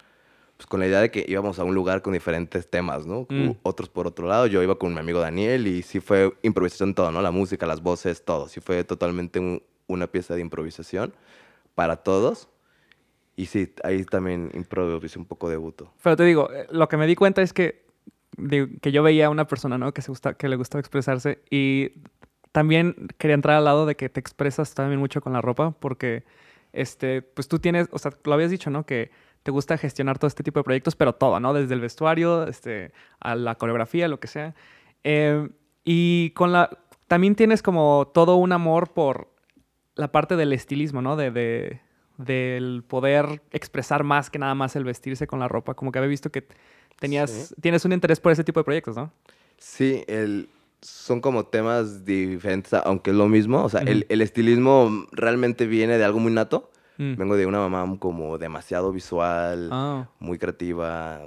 pues, 0.56 0.66
con 0.66 0.80
la 0.80 0.86
idea 0.86 1.00
de 1.00 1.10
que 1.10 1.24
íbamos 1.28 1.58
a 1.58 1.64
un 1.64 1.74
lugar 1.74 2.02
con 2.02 2.12
diferentes 2.12 2.68
temas, 2.68 3.06
¿no? 3.06 3.26
Mm. 3.28 3.50
Otros 3.62 3.88
por 3.88 4.06
otro 4.06 4.26
lado. 4.26 4.46
Yo 4.46 4.62
iba 4.62 4.78
con 4.78 4.92
mi 4.94 5.00
amigo 5.00 5.20
Daniel 5.20 5.66
y 5.66 5.82
sí 5.82 6.00
fue 6.00 6.34
improvisación 6.42 6.94
todo, 6.94 7.10
¿no? 7.10 7.20
La 7.22 7.30
música, 7.30 7.66
las 7.66 7.82
voces, 7.82 8.24
todo. 8.24 8.48
Sí 8.48 8.60
fue 8.60 8.84
totalmente 8.84 9.38
un- 9.38 9.62
una 9.86 10.06
pieza 10.06 10.34
de 10.34 10.40
improvisación 10.40 11.12
para 11.74 11.96
todos. 11.96 12.48
Y 13.36 13.46
sí, 13.46 13.72
ahí 13.84 14.04
también 14.04 14.50
improvisé 14.54 15.18
un 15.18 15.26
poco 15.26 15.50
de 15.50 15.56
buto. 15.58 15.92
Pero 16.02 16.16
te 16.16 16.24
digo, 16.24 16.50
eh, 16.50 16.66
lo 16.70 16.88
que 16.88 16.96
me 16.96 17.06
di 17.06 17.14
cuenta 17.16 17.42
es 17.42 17.52
que, 17.52 17.84
que 18.80 18.92
yo 18.92 19.02
veía 19.02 19.26
a 19.26 19.30
una 19.30 19.46
persona, 19.46 19.76
¿no? 19.76 19.92
Que, 19.92 20.00
se 20.00 20.10
gusta, 20.10 20.34
que 20.34 20.48
le 20.48 20.56
gustaba 20.56 20.80
expresarse 20.80 21.40
y 21.50 21.92
también 22.52 23.08
quería 23.18 23.34
entrar 23.34 23.56
al 23.56 23.64
lado 23.64 23.84
de 23.84 23.94
que 23.94 24.08
te 24.08 24.20
expresas 24.20 24.74
también 24.74 24.98
mucho 24.98 25.20
con 25.20 25.34
la 25.34 25.42
ropa 25.42 25.72
porque, 25.72 26.24
este, 26.72 27.20
pues 27.20 27.46
tú 27.48 27.58
tienes, 27.58 27.88
o 27.92 27.98
sea, 27.98 28.12
lo 28.24 28.32
habías 28.32 28.50
dicho, 28.50 28.70
¿no? 28.70 28.86
Que 28.86 29.10
te 29.46 29.52
gusta 29.52 29.78
gestionar 29.78 30.18
todo 30.18 30.26
este 30.26 30.42
tipo 30.42 30.58
de 30.58 30.64
proyectos, 30.64 30.96
pero 30.96 31.14
todo, 31.14 31.38
¿no? 31.38 31.54
Desde 31.54 31.72
el 31.72 31.80
vestuario, 31.80 32.48
este, 32.48 32.90
a 33.20 33.36
la 33.36 33.54
coreografía, 33.54 34.08
lo 34.08 34.18
que 34.18 34.26
sea. 34.26 34.56
Eh, 35.04 35.48
y 35.84 36.30
con 36.30 36.50
la, 36.50 36.68
también 37.06 37.36
tienes 37.36 37.62
como 37.62 38.10
todo 38.12 38.34
un 38.34 38.50
amor 38.50 38.92
por 38.92 39.32
la 39.94 40.10
parte 40.10 40.34
del 40.34 40.52
estilismo, 40.52 41.00
¿no? 41.00 41.14
De, 41.14 41.30
de, 41.30 41.80
del 42.18 42.82
poder 42.88 43.40
expresar 43.52 44.02
más 44.02 44.30
que 44.30 44.40
nada 44.40 44.56
más 44.56 44.74
el 44.74 44.82
vestirse 44.82 45.28
con 45.28 45.38
la 45.38 45.46
ropa. 45.46 45.74
Como 45.74 45.92
que 45.92 46.00
había 46.00 46.08
visto 46.08 46.32
que 46.32 46.48
tenías, 46.98 47.54
tienes 47.60 47.84
un 47.84 47.92
interés 47.92 48.18
por 48.18 48.32
ese 48.32 48.42
tipo 48.42 48.58
de 48.58 48.64
proyectos, 48.64 48.96
¿no? 48.96 49.12
Sí, 49.58 50.02
el, 50.08 50.48
son 50.82 51.20
como 51.20 51.46
temas 51.46 52.04
diferentes, 52.04 52.74
aunque 52.74 53.12
es 53.12 53.16
lo 53.16 53.28
mismo. 53.28 53.62
O 53.62 53.68
sea, 53.68 53.82
el, 53.82 54.20
estilismo 54.20 55.06
realmente 55.12 55.68
viene 55.68 55.98
de 55.98 56.04
algo 56.04 56.18
muy 56.18 56.32
nato. 56.32 56.72
Mm. 56.98 57.16
Vengo 57.16 57.36
de 57.36 57.46
una 57.46 57.58
mamá 57.58 57.98
como 57.98 58.38
demasiado 58.38 58.92
visual, 58.92 59.68
ah. 59.72 60.08
muy 60.18 60.38
creativa, 60.38 61.20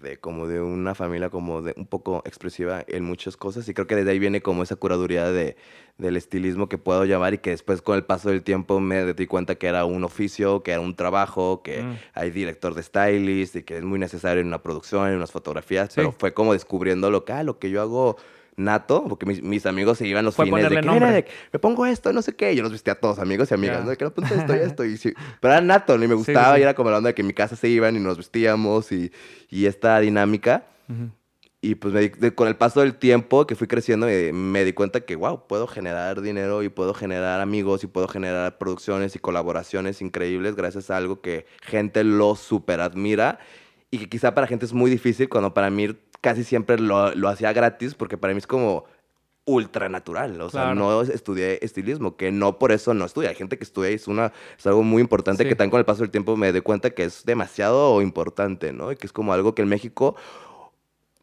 de 0.00 0.18
como 0.18 0.46
de 0.46 0.60
una 0.60 0.94
familia 0.94 1.30
como 1.30 1.62
de 1.62 1.74
un 1.76 1.86
poco 1.86 2.22
expresiva 2.24 2.84
en 2.86 3.04
muchas 3.04 3.36
cosas 3.36 3.68
y 3.68 3.74
creo 3.74 3.86
que 3.86 3.96
desde 3.96 4.10
ahí 4.10 4.18
viene 4.18 4.42
como 4.42 4.62
esa 4.62 4.76
curaduría 4.76 5.30
de, 5.30 5.56
del 5.98 6.16
estilismo 6.16 6.68
que 6.68 6.78
puedo 6.78 7.04
llamar 7.04 7.34
y 7.34 7.38
que 7.38 7.50
después 7.50 7.82
con 7.82 7.96
el 7.96 8.04
paso 8.04 8.28
del 8.28 8.42
tiempo 8.42 8.78
me 8.80 9.14
di 9.14 9.26
cuenta 9.26 9.54
que 9.54 9.66
era 9.66 9.84
un 9.84 10.04
oficio, 10.04 10.62
que 10.62 10.72
era 10.72 10.80
un 10.80 10.94
trabajo, 10.94 11.62
que 11.62 11.82
mm. 11.82 11.96
hay 12.14 12.30
director 12.30 12.74
de 12.74 12.82
stylist 12.82 13.56
y 13.56 13.62
que 13.62 13.78
es 13.78 13.84
muy 13.84 13.98
necesario 13.98 14.40
en 14.40 14.48
una 14.48 14.62
producción, 14.62 15.08
en 15.08 15.16
unas 15.16 15.32
fotografías, 15.32 15.92
pero 15.94 16.12
fue 16.12 16.34
como 16.34 16.52
descubriendo 16.52 17.10
lo 17.10 17.24
que, 17.24 17.32
ah, 17.32 17.42
lo 17.42 17.58
que 17.58 17.70
yo 17.70 17.80
hago 17.80 18.16
nato, 18.56 19.04
porque 19.08 19.26
mis, 19.26 19.66
amigos 19.66 19.98
se 19.98 20.06
iban 20.06 20.24
los 20.24 20.34
fines 20.34 20.68
de 20.68 20.80
que, 20.80 21.30
me 21.52 21.58
pongo 21.58 21.86
esto, 21.86 22.12
no 22.12 22.22
sé 22.22 22.34
qué. 22.34 22.56
Yo 22.56 22.62
los 22.62 22.72
vestía 22.72 22.94
a 22.94 22.96
todos, 22.96 23.18
amigos 23.18 23.50
y 23.50 23.54
amigas, 23.54 23.84
¿no? 23.84 23.94
Que 23.96 24.04
no 24.04 24.12
ponte 24.12 24.34
esto 24.34 24.56
y 24.56 24.58
esto. 24.58 24.84
Y 24.84 25.14
pero 25.40 25.54
era 25.54 25.60
nato, 25.60 25.96
ni 25.98 26.08
me 26.08 26.14
gustaba 26.14 26.58
y 26.58 26.62
era 26.62 26.74
como 26.74 26.90
la 26.90 26.98
onda 26.98 27.08
de 27.08 27.14
que 27.14 27.22
en 27.22 27.28
mi 27.28 27.34
casa 27.34 27.56
se 27.56 27.68
iban 27.68 27.96
y 27.96 28.00
nos 28.00 28.16
vestíamos 28.16 28.90
y, 28.92 29.12
y 29.50 29.66
esta 29.66 30.00
dinámica. 30.00 30.66
Y 31.60 31.74
pues 31.74 32.12
con 32.36 32.46
el 32.46 32.54
paso 32.54 32.80
del 32.80 32.94
tiempo 32.94 33.46
que 33.46 33.56
fui 33.56 33.66
creciendo 33.66 34.06
me, 34.06 34.32
me, 34.32 34.64
di 34.64 34.72
cuenta 34.72 35.00
que, 35.00 35.16
wow, 35.16 35.48
puedo 35.48 35.66
generar 35.66 36.20
dinero 36.20 36.62
y 36.62 36.68
puedo 36.68 36.94
generar 36.94 37.40
amigos 37.40 37.82
y 37.82 37.88
puedo 37.88 38.06
generar 38.06 38.58
producciones 38.58 39.16
y 39.16 39.18
colaboraciones 39.18 40.00
increíbles 40.00 40.54
gracias 40.54 40.90
a 40.90 40.96
algo 40.96 41.20
que 41.20 41.46
gente 41.62 42.04
lo 42.04 42.36
super 42.36 42.80
admira 42.80 43.40
y 43.90 43.98
que 43.98 44.08
quizá 44.08 44.34
para 44.34 44.46
gente 44.46 44.66
es 44.66 44.72
muy 44.72 44.90
difícil 44.90 45.28
cuando 45.28 45.54
para 45.54 45.70
mí 45.70 45.88
casi 46.20 46.44
siempre 46.44 46.78
lo, 46.78 47.14
lo 47.14 47.28
hacía 47.28 47.52
gratis 47.52 47.94
porque 47.94 48.16
para 48.16 48.34
mí 48.34 48.38
es 48.38 48.46
como 48.46 48.84
ultra 49.46 49.88
natural. 49.88 50.40
O 50.40 50.50
sea, 50.50 50.74
no 50.74 51.02
estudié 51.02 51.60
estilismo, 51.62 52.16
que 52.16 52.32
no 52.32 52.58
por 52.58 52.72
eso 52.72 52.92
no 52.92 53.04
estudia. 53.04 53.30
Hay 53.30 53.36
gente 53.36 53.56
que 53.56 53.64
estudia 53.64 53.90
y 53.92 53.94
es, 53.94 54.08
una, 54.08 54.32
es 54.58 54.66
algo 54.66 54.82
muy 54.82 55.00
importante 55.00 55.48
que 55.48 55.54
también 55.54 55.70
con 55.70 55.78
el 55.78 55.86
paso 55.86 56.02
del 56.02 56.10
tiempo 56.10 56.36
me 56.36 56.52
doy 56.52 56.60
cuenta 56.60 56.90
que 56.90 57.04
es 57.04 57.24
demasiado 57.24 58.02
importante, 58.02 58.72
¿no? 58.72 58.92
Y 58.92 58.96
que 58.96 59.06
es 59.06 59.12
como 59.12 59.32
algo 59.32 59.54
que 59.54 59.62
en 59.62 59.68
México 59.68 60.16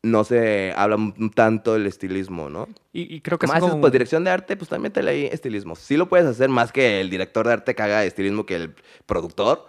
no 0.02 0.24
se 0.24 0.74
habla 0.76 0.98
tanto 1.34 1.74
del 1.74 1.86
estilismo, 1.86 2.50
¿no? 2.50 2.68
Y, 2.94 3.22
creo 3.22 3.38
que 3.38 3.48
más 3.48 3.58
es 3.58 3.70
como... 3.70 3.82
pues 3.82 3.94
dirección 3.94 4.24
de 4.24 4.32
arte, 4.32 4.56
pues 4.56 4.70
también 4.70 4.92
te 4.92 5.04
leí 5.04 5.26
estilismo. 5.26 5.76
Sí 5.76 5.98
lo 5.98 6.08
puedes 6.08 6.26
hacer 6.26 6.50
más 6.50 6.72
que 6.72 7.02
el 7.02 7.10
director 7.10 7.46
de 7.46 7.54
arte 7.54 7.76
que 7.76 7.82
haga 7.84 8.06
estilismo 8.06 8.46
que 8.46 8.56
el 8.56 8.76
productor, 9.06 9.66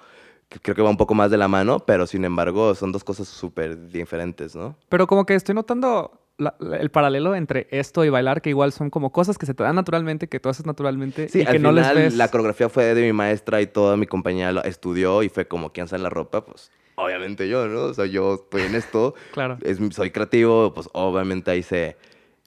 creo 0.63 0.75
que 0.75 0.83
va 0.83 0.91
un 0.91 0.97
poco 0.97 1.15
más 1.15 1.31
de 1.31 1.37
la 1.37 1.49
mano, 1.49 1.81
pero 1.81 2.07
sin 2.07 2.25
embargo 2.25 2.75
son 2.75 2.93
dos 2.93 3.05
cosas 3.05 3.29
súper 3.29 3.89
diferentes, 3.89 4.55
¿no? 4.55 4.77
Pero 4.89 5.07
como 5.07 5.27
que 5.27 5.35
estoy 5.35 5.55
notando 5.55 6.21
el 6.39 6.91
paralelo 6.91 7.35
entre 7.35 7.69
esto 7.71 8.05
y 8.05 8.09
bailar, 8.09 8.43
que 8.43 8.51
igual 8.51 8.73
son 8.73 8.91
como 8.91 9.13
cosas 9.13 9.39
que 9.39 9.47
se 9.47 9.55
te 9.55 9.63
dan 9.63 9.77
naturalmente, 9.77 10.29
que 10.29 10.41
tú 10.41 10.49
haces 10.49 10.67
naturalmente 10.67 11.29
sí, 11.29 11.43
y 11.43 11.47
que 11.47 11.59
no 11.59 11.71
les 11.71 11.95
ves. 11.95 12.17
La 12.17 12.29
coreografía 12.29 12.69
fue 12.69 12.95
de 12.95 13.03
mi 13.03 13.13
maestra 13.13 13.61
y 13.61 13.67
toda 13.67 13.97
mi 13.97 14.07
compañía 14.07 14.51
lo 14.51 14.65
estudió 14.65 15.23
y 15.23 15.29
fue 15.29 15.47
como 15.47 15.73
quién 15.73 15.87
sale 15.87 16.03
la 16.03 16.11
ropa, 16.11 16.45
pues 16.45 16.71
obviamente 16.97 17.49
yo, 17.49 17.67
¿no? 17.69 17.83
O 17.83 17.95
sea, 17.95 18.07
yo 18.07 18.35
estoy 18.35 18.63
en 18.63 18.75
esto, 18.75 19.15
claro. 19.33 19.59
es, 19.63 19.79
soy 19.95 20.11
creativo, 20.11 20.73
pues 20.75 20.89
obviamente 20.93 21.51
ahí 21.51 21.63
se, 21.63 21.97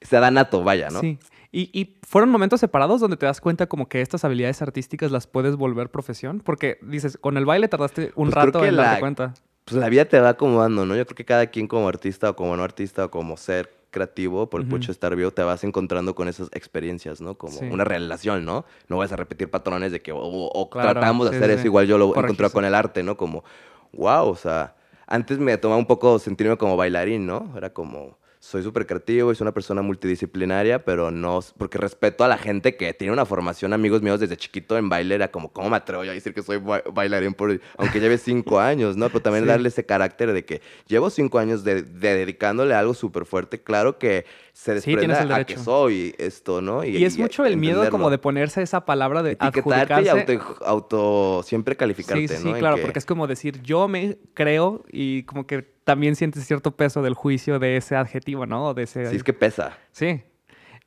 se 0.00 0.16
da 0.18 0.30
nato, 0.30 0.62
vaya, 0.62 0.90
¿no? 0.90 1.00
Sí. 1.00 1.18
Y, 1.50 1.96
fueron 2.02 2.30
momentos 2.30 2.60
separados 2.60 3.00
donde 3.00 3.16
te 3.16 3.26
das 3.26 3.40
cuenta 3.40 3.66
como 3.66 3.88
que 3.88 4.02
estas 4.02 4.24
habilidades 4.24 4.60
artísticas 4.60 5.10
las 5.10 5.26
puedes 5.26 5.56
volver 5.56 5.90
profesión. 5.90 6.40
Porque 6.40 6.78
dices, 6.82 7.16
con 7.18 7.36
el 7.36 7.46
baile 7.46 7.68
tardaste 7.68 8.12
un 8.16 8.30
pues 8.30 8.34
rato 8.34 8.64
en 8.64 8.76
darte 8.76 9.00
cuenta. 9.00 9.34
Pues 9.64 9.80
la 9.80 9.88
vida 9.88 10.04
te 10.04 10.20
va 10.20 10.30
acomodando, 10.30 10.86
¿no? 10.86 10.96
Yo 10.96 11.04
creo 11.06 11.16
que 11.16 11.24
cada 11.24 11.46
quien 11.46 11.66
como 11.66 11.88
artista 11.88 12.30
o 12.30 12.36
como 12.36 12.56
no 12.56 12.62
artista 12.62 13.06
o 13.06 13.10
como 13.10 13.36
ser 13.36 13.78
creativo, 13.90 14.50
por 14.50 14.60
el 14.60 14.68
hecho 14.68 14.88
de 14.88 14.92
estar 14.92 15.14
vivo, 15.16 15.30
te 15.30 15.42
vas 15.42 15.64
encontrando 15.64 16.14
con 16.14 16.28
esas 16.28 16.48
experiencias, 16.52 17.20
¿no? 17.20 17.36
Como 17.36 17.60
una 17.60 17.84
relación, 17.84 18.44
¿no? 18.44 18.64
No 18.88 18.98
vas 18.98 19.12
a 19.12 19.16
repetir 19.16 19.50
patrones 19.50 19.92
de 19.92 20.00
que 20.00 20.12
o, 20.14 20.68
tratamos 20.70 21.30
de 21.30 21.36
hacer 21.36 21.50
eso, 21.50 21.66
igual 21.66 21.86
yo 21.86 21.98
lo 21.98 22.14
encontré 22.14 22.50
con 22.50 22.64
el 22.64 22.74
arte, 22.74 23.02
¿no? 23.02 23.16
Como, 23.16 23.44
wow, 23.92 24.28
o 24.28 24.36
sea, 24.36 24.76
antes 25.06 25.38
me 25.38 25.56
tomaba 25.56 25.78
un 25.78 25.86
poco 25.86 26.18
sentirme 26.18 26.56
como 26.56 26.76
bailarín, 26.76 27.26
¿no? 27.26 27.52
Era 27.56 27.72
como 27.72 28.18
soy 28.40 28.62
súper 28.62 28.86
creativo 28.86 29.32
y 29.32 29.34
soy 29.34 29.44
una 29.44 29.52
persona 29.52 29.82
multidisciplinaria, 29.82 30.84
pero 30.84 31.10
no, 31.10 31.40
porque 31.56 31.78
respeto 31.78 32.24
a 32.24 32.28
la 32.28 32.38
gente 32.38 32.76
que 32.76 32.94
tiene 32.94 33.12
una 33.12 33.26
formación, 33.26 33.72
amigos 33.72 34.02
míos 34.02 34.20
desde 34.20 34.36
chiquito 34.36 34.78
en 34.78 34.88
baile, 34.88 35.16
era 35.16 35.30
como, 35.30 35.52
¿cómo 35.52 35.70
me 35.70 35.76
atrevo 35.76 36.04
yo 36.04 36.12
a 36.12 36.14
decir 36.14 36.34
que 36.34 36.42
soy 36.42 36.58
bailarín? 36.92 37.34
Por, 37.34 37.60
aunque 37.76 38.00
lleve 38.00 38.18
cinco 38.18 38.60
años, 38.60 38.96
¿no? 38.96 39.08
Pero 39.08 39.22
también 39.22 39.46
darle 39.46 39.68
ese 39.68 39.84
carácter 39.84 40.32
de 40.32 40.44
que 40.44 40.62
llevo 40.86 41.10
cinco 41.10 41.38
años 41.38 41.64
de, 41.64 41.82
dedicándole 41.82 42.74
algo 42.74 42.94
súper 42.94 43.24
fuerte, 43.24 43.60
claro 43.60 43.98
que 43.98 44.24
se 44.58 44.74
desprende 44.74 45.14
a 45.14 45.44
que 45.44 45.56
soy 45.56 46.16
esto, 46.18 46.60
¿no? 46.60 46.82
Y, 46.82 47.04
es 47.04 47.16
mucho 47.16 47.44
el 47.44 47.56
miedo 47.56 47.88
como 47.90 48.10
de 48.10 48.18
ponerse 48.18 48.60
esa 48.60 48.84
palabra 48.84 49.22
de 49.22 49.32
Etiquetarte 49.32 50.02
y 50.02 50.08
auto, 50.08 50.56
auto, 50.64 51.42
siempre 51.44 51.76
calificarte, 51.76 52.26
sí, 52.26 52.42
sí, 52.42 52.52
claro, 52.54 52.78
porque 52.82 52.98
es 52.98 53.06
como 53.06 53.28
decir, 53.28 53.62
yo 53.62 53.86
me 53.86 54.18
creo 54.34 54.84
y 54.90 55.22
como 55.22 55.46
que 55.46 55.62
también 55.84 56.16
sientes 56.16 56.44
cierto 56.44 56.72
peso 56.72 57.02
del 57.02 57.14
juicio 57.14 57.60
de 57.60 57.76
ese 57.76 57.94
adjetivo, 57.94 58.46
¿no? 58.46 58.74
De 58.74 58.82
ese... 58.82 59.06
Sí, 59.06 59.14
es 59.14 59.22
que 59.22 59.32
pesa. 59.32 59.78
Sí. 59.92 60.22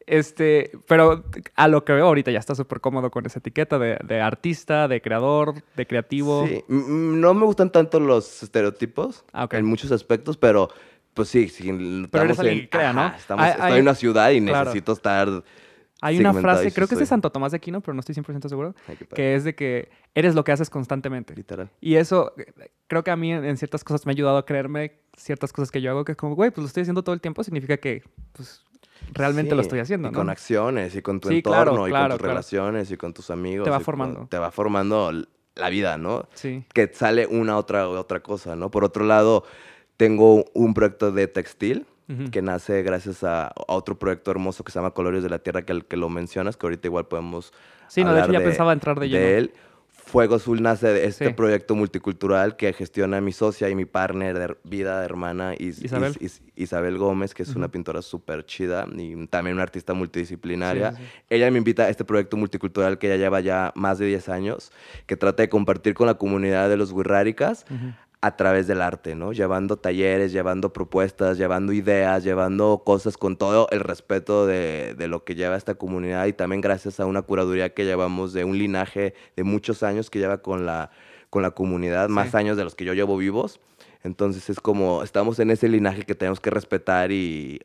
Este, 0.06 0.72
pero 0.86 1.24
a 1.56 1.68
lo 1.70 1.86
que 1.86 1.94
veo 1.94 2.08
ahorita 2.08 2.30
ya 2.30 2.40
está 2.40 2.56
súper 2.56 2.82
cómodo 2.82 3.10
con 3.10 3.26
esa 3.26 3.40
etiqueta 3.40 3.80
de, 3.80 4.22
artista, 4.22 4.90
de 4.90 5.02
creador, 5.02 5.64
de 5.78 5.88
creativo. 5.88 6.46
Sí, 6.46 6.62
no 6.68 7.34
me 7.34 7.46
gustan 7.46 7.72
tanto 7.72 8.02
los 8.02 8.44
estereotipos 8.44 9.24
ah, 9.32 9.48
en 9.50 9.66
muchos 9.66 9.94
aspectos, 9.94 10.36
pero 10.36 10.68
pues 11.14 11.30
sí, 11.30 11.50
sí 11.50 11.72
pero 12.10 12.26
eres 12.26 12.40
alguien 12.40 12.62
que 12.62 12.70
crea, 12.70 12.94
¿no? 12.94 13.08
Estamos, 13.08 13.48
estoy 13.48 13.74
en 13.74 13.82
una 13.82 13.96
ciudad 13.96 14.32
y 14.32 14.42
necesito 14.42 14.94
estar 14.94 15.44
hay 16.02 16.20
una 16.20 16.34
frase, 16.34 16.74
creo 16.74 16.88
que 16.88 16.96
es 16.96 17.00
de 17.00 17.06
Santo 17.06 17.32
Tomás 17.32 17.52
de 17.52 17.58
Aquino, 17.58 17.80
pero 17.80 17.94
no 17.94 18.00
estoy 18.00 18.16
100% 18.16 18.50
seguro, 18.50 18.76
que 19.14 19.36
es 19.36 19.44
de 19.44 19.54
que 19.54 19.90
eres 20.16 20.34
lo 20.34 20.44
que 20.44 20.52
haces 20.52 20.70
constantemente. 20.70 21.36
Literal. 21.36 21.70
Y 21.80 21.96
eso, 21.96 22.34
creo 22.88 23.04
que 23.04 23.12
a 23.12 23.16
mí 23.16 23.32
en, 23.32 23.56
ciertas 23.56 23.84
cosas 23.84 24.08
me 24.08 24.12
ha 24.12 24.14
ayudado 24.14 24.38
a 24.38 24.46
creerme 24.46 24.94
ciertas 25.16 25.54
cosas 25.54 25.70
que 25.70 25.80
yo 25.80 25.92
hago, 25.92 26.04
que 26.04 26.14
es 26.14 26.18
como, 26.18 26.34
güey, 26.34 26.50
pues 26.50 26.64
lo 26.64 26.68
estoy 26.68 26.82
haciendo 26.82 27.04
todo 27.04 27.14
el 27.14 27.22
tiempo, 27.22 27.44
significa 27.44 27.78
que, 27.78 28.04
pues, 28.34 28.64
realmente 29.14 29.54
lo 29.54 29.62
estoy 29.62 29.80
haciendo, 29.80 30.10
y 30.10 30.12
con 30.12 30.32
acciones, 30.32 30.96
y 30.96 31.04
con 31.04 31.20
tu 31.20 31.30
entorno, 31.30 31.88
y 31.88 31.92
con 31.92 32.10
tus 32.10 32.22
relaciones, 32.22 32.90
y 32.90 32.98
con 32.98 33.14
tus 33.14 33.30
amigos. 33.30 33.66
Te 33.66 33.70
va 33.70 33.80
formando. 33.80 34.28
te 34.28 34.40
va 34.40 34.50
formando 34.50 35.12
la 35.54 35.70
vida, 35.70 36.00
¿no? 36.00 36.28
Sí. 36.34 36.66
Que 36.74 36.92
sale 36.92 37.28
una 37.28 37.58
otra, 37.58 37.88
otra 37.88 38.22
cosa, 38.22 38.56
¿no? 38.56 38.72
Por 38.72 38.84
otro 38.84 39.06
lado, 39.06 39.44
tengo 40.02 40.46
un 40.56 40.74
proyecto 40.74 41.12
de 41.12 41.28
textil 41.28 41.86
que 42.32 42.42
nace 42.42 42.82
gracias 42.82 43.24
a, 43.24 43.54
otro 43.68 44.00
proyecto 44.00 44.32
hermoso 44.32 44.64
que 44.64 44.72
se 44.72 44.80
llama 44.80 44.92
Colores 44.92 45.22
de 45.22 45.30
la 45.30 45.38
Tierra, 45.38 45.62
que, 45.62 45.80
que 45.84 45.96
lo 45.96 46.10
mencionas, 46.10 46.58
que 46.58 46.66
ahorita 46.66 46.88
igual 46.88 47.06
podemos. 47.06 47.54
Sí, 47.88 48.04
no, 48.04 48.12
de 48.12 48.22
hecho 48.22 48.34
ya 48.34 48.40
pensaba 48.40 48.74
entrar 48.74 49.00
de, 49.00 49.10
lleno. 49.10 49.28
él. 49.28 49.54
Fuego 49.90 50.36
Azul 50.36 50.62
nace 50.64 50.88
de 50.88 51.06
este 51.06 51.30
proyecto 51.36 51.76
multicultural 51.76 52.56
que 52.56 52.74
gestiona 52.74 53.22
mi 53.22 53.32
socia 53.32 53.70
y 53.70 53.76
mi 53.76 53.86
partner 53.86 54.40
de 54.40 54.58
vida, 54.64 55.06
hermana 55.06 55.54
Isabel, 55.58 56.18
Isabel 56.56 56.98
Gómez, 56.98 57.36
que 57.36 57.44
es 57.44 57.56
una 57.56 57.70
pintora 57.70 58.02
súper 58.02 58.44
chida 58.46 58.88
y 58.98 59.28
también 59.28 59.54
una 59.54 59.64
artista 59.64 59.94
multidisciplinaria. 59.94 60.96
Ella 61.30 61.50
me 61.52 61.60
invita 61.60 61.84
a 61.84 61.90
este 61.90 62.04
proyecto 62.04 62.38
multicultural 62.38 62.98
que 62.98 63.08
ya 63.08 63.18
lleva 63.18 63.40
ya 63.40 63.72
más 63.76 64.00
de 64.00 64.08
10 64.08 64.30
años, 64.30 64.72
que 65.06 65.16
trata 65.16 65.44
de 65.44 65.50
compartir 65.50 65.94
con 65.94 66.08
la 66.08 66.16
comunidad 66.16 66.70
de 66.70 66.78
los 66.78 66.92
Wirráricas 66.92 67.66
a 68.22 68.36
través 68.38 68.68
del 68.68 68.84
arte, 68.84 69.16
¿no? 69.16 69.34
Llevando 69.34 69.78
talleres, 69.78 70.32
llevando 70.32 70.72
propuestas, 70.72 71.40
llevando 71.40 71.74
ideas, 71.74 72.24
llevando 72.24 72.84
cosas 72.86 73.18
con 73.18 73.36
todo 73.36 73.68
el 73.72 73.80
respeto 73.80 74.46
de, 74.46 74.96
lo 75.08 75.24
que 75.24 75.34
lleva 75.34 75.58
esta 75.58 75.74
comunidad 75.74 76.28
y 76.28 76.34
también 76.34 76.62
gracias 76.62 77.00
a 77.00 77.08
una 77.08 77.24
curaduría 77.24 77.74
que 77.74 77.84
llevamos 77.84 78.32
de 78.34 78.44
un 78.44 78.60
linaje 78.60 79.16
de 79.36 79.44
muchos 79.44 79.82
años 79.82 80.12
que 80.12 80.20
lleva 80.20 80.38
con 80.38 80.68
la, 80.68 80.92
con 81.32 81.42
la 81.42 81.52
comunidad, 81.52 82.10
más 82.10 82.36
años 82.36 82.58
de 82.58 82.64
los 82.64 82.76
que 82.76 82.86
yo 82.86 82.94
llevo 82.94 83.18
vivos. 83.18 83.60
Entonces 84.04 84.52
es 84.52 84.60
como, 84.60 85.02
estamos 85.02 85.40
en 85.40 85.50
ese 85.50 85.68
linaje 85.68 86.04
que 86.04 86.14
tenemos 86.14 86.40
que 86.40 86.52
respetar 86.52 87.12
y 87.12 87.60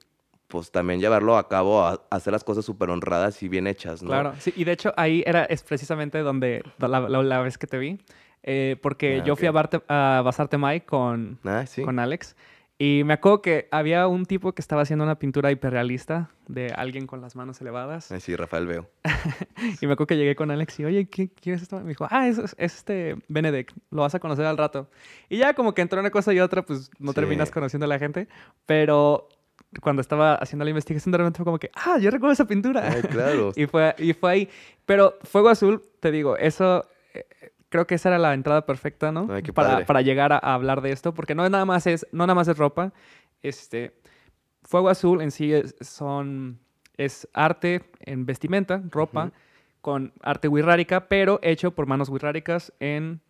pues 0.48 0.70
también 0.70 1.00
llevarlo 1.00 1.36
a 1.36 1.48
cabo, 1.48 1.82
a, 1.82 2.00
hacer 2.10 2.32
las 2.32 2.44
cosas 2.44 2.64
súper 2.64 2.88
honradas 2.88 3.42
y 3.42 3.48
bien 3.48 3.66
hechas, 3.66 4.02
¿no? 4.02 4.08
Claro, 4.08 4.32
sí, 4.38 4.54
y 4.56 4.64
de 4.64 4.72
hecho 4.72 4.94
ahí 4.96 5.22
era, 5.26 5.44
es 5.44 5.62
precisamente 5.62 6.20
donde, 6.20 6.62
la, 6.78 7.00
la 7.00 7.40
vez 7.40 7.58
que 7.58 7.66
te 7.66 7.78
vi, 7.78 7.98
eh, 8.46 8.76
porque 8.80 9.18
ah, 9.20 9.24
yo 9.24 9.36
fui 9.36 9.48
a, 9.48 9.52
a 9.88 10.22
Basarte 10.22 10.56
Mai 10.56 10.80
con, 10.80 11.38
ah, 11.44 11.64
con 11.84 11.98
Alex. 11.98 12.36
Y 12.78 13.02
me 13.04 13.14
acuerdo 13.14 13.40
que 13.40 13.68
había 13.70 14.06
un 14.06 14.26
tipo 14.26 14.52
que 14.52 14.60
estaba 14.60 14.82
haciendo 14.82 15.02
una 15.04 15.18
pintura 15.18 15.50
hiperrealista 15.50 16.30
de 16.46 16.68
alguien 16.76 17.06
con 17.06 17.22
las 17.22 17.34
manos 17.34 17.60
elevadas. 17.60 18.12
Ah, 18.12 18.20
sí, 18.20 18.36
Rafael 18.36 18.66
Veo. 18.66 18.90
y 19.80 19.86
me 19.86 19.94
acuerdo 19.94 20.08
que 20.08 20.16
llegué 20.16 20.36
con 20.36 20.50
Alex 20.50 20.78
y, 20.80 20.84
oye, 20.84 21.08
¿quién, 21.08 21.30
es 21.44 21.62
esto? 21.62 21.80
Me 21.80 21.88
dijo, 21.88 22.06
ah, 22.10 22.28
es, 22.28 22.38
es, 22.38 22.54
este 22.58 23.16
Benedict, 23.28 23.74
lo 23.90 24.02
vas 24.02 24.14
a 24.14 24.20
conocer 24.20 24.44
al 24.44 24.58
rato. 24.58 24.90
Y 25.30 25.38
ya 25.38 25.54
como 25.54 25.72
que 25.74 25.82
entró 25.82 25.98
una 25.98 26.10
cosa 26.10 26.34
y 26.34 26.40
otra, 26.40 26.62
pues 26.62 26.90
no 26.98 27.14
terminas 27.14 27.50
conociendo 27.50 27.86
a 27.86 27.88
la 27.88 27.98
gente. 27.98 28.28
Pero 28.66 29.26
cuando 29.80 30.02
estaba 30.02 30.34
haciendo 30.34 30.64
la 30.64 30.70
investigación, 30.70 31.12
de 31.12 31.18
repente 31.18 31.38
fue 31.38 31.46
como 31.46 31.58
que, 31.58 31.70
ah, 31.74 31.96
yo 31.98 32.10
recuerdo 32.10 32.34
esa 32.34 32.46
pintura. 32.46 32.88
Ay, 32.92 33.02
claro. 33.02 33.52
y, 33.56 33.66
fue, 33.66 33.94
y 33.98 34.12
fue 34.12 34.30
ahí. 34.30 34.48
Pero 34.84 35.16
Fuego 35.22 35.48
Azul, 35.48 35.82
te 35.98 36.10
digo, 36.10 36.36
eso 36.36 36.86
creo 37.76 37.86
que 37.86 37.96
esa 37.96 38.08
era 38.08 38.18
la 38.18 38.32
entrada 38.32 38.64
perfecta, 38.64 39.12
¿no? 39.12 39.28
Ay, 39.30 39.42
para, 39.42 40.00
llegar 40.00 40.32
a, 40.32 40.38
a 40.38 40.54
hablar 40.54 40.80
de 40.80 40.92
esto, 40.92 41.12
porque 41.12 41.34
no 41.34 41.44
es 41.44 41.50
nada 41.50 41.66
más 41.66 41.86
es, 41.86 42.06
no 42.10 42.26
nada 42.26 42.34
más 42.34 42.48
es 42.48 42.56
ropa. 42.56 42.94
Este, 43.42 44.00
Fuego 44.62 44.88
Azul 44.88 45.20
en 45.20 45.30
sí 45.30 45.52
es, 45.52 45.74
son, 45.82 46.58
es 46.96 47.28
arte 47.34 47.82
en 48.00 48.24
vestimenta, 48.24 48.82
ropa, 48.90 49.30
con 49.82 50.14
arte 50.22 50.48
wixárika, 50.48 51.08
pero 51.08 51.38
hecho 51.42 51.72
por 51.72 51.86
manos 51.86 52.08
wixárikas 52.08 52.72
en 52.80 53.20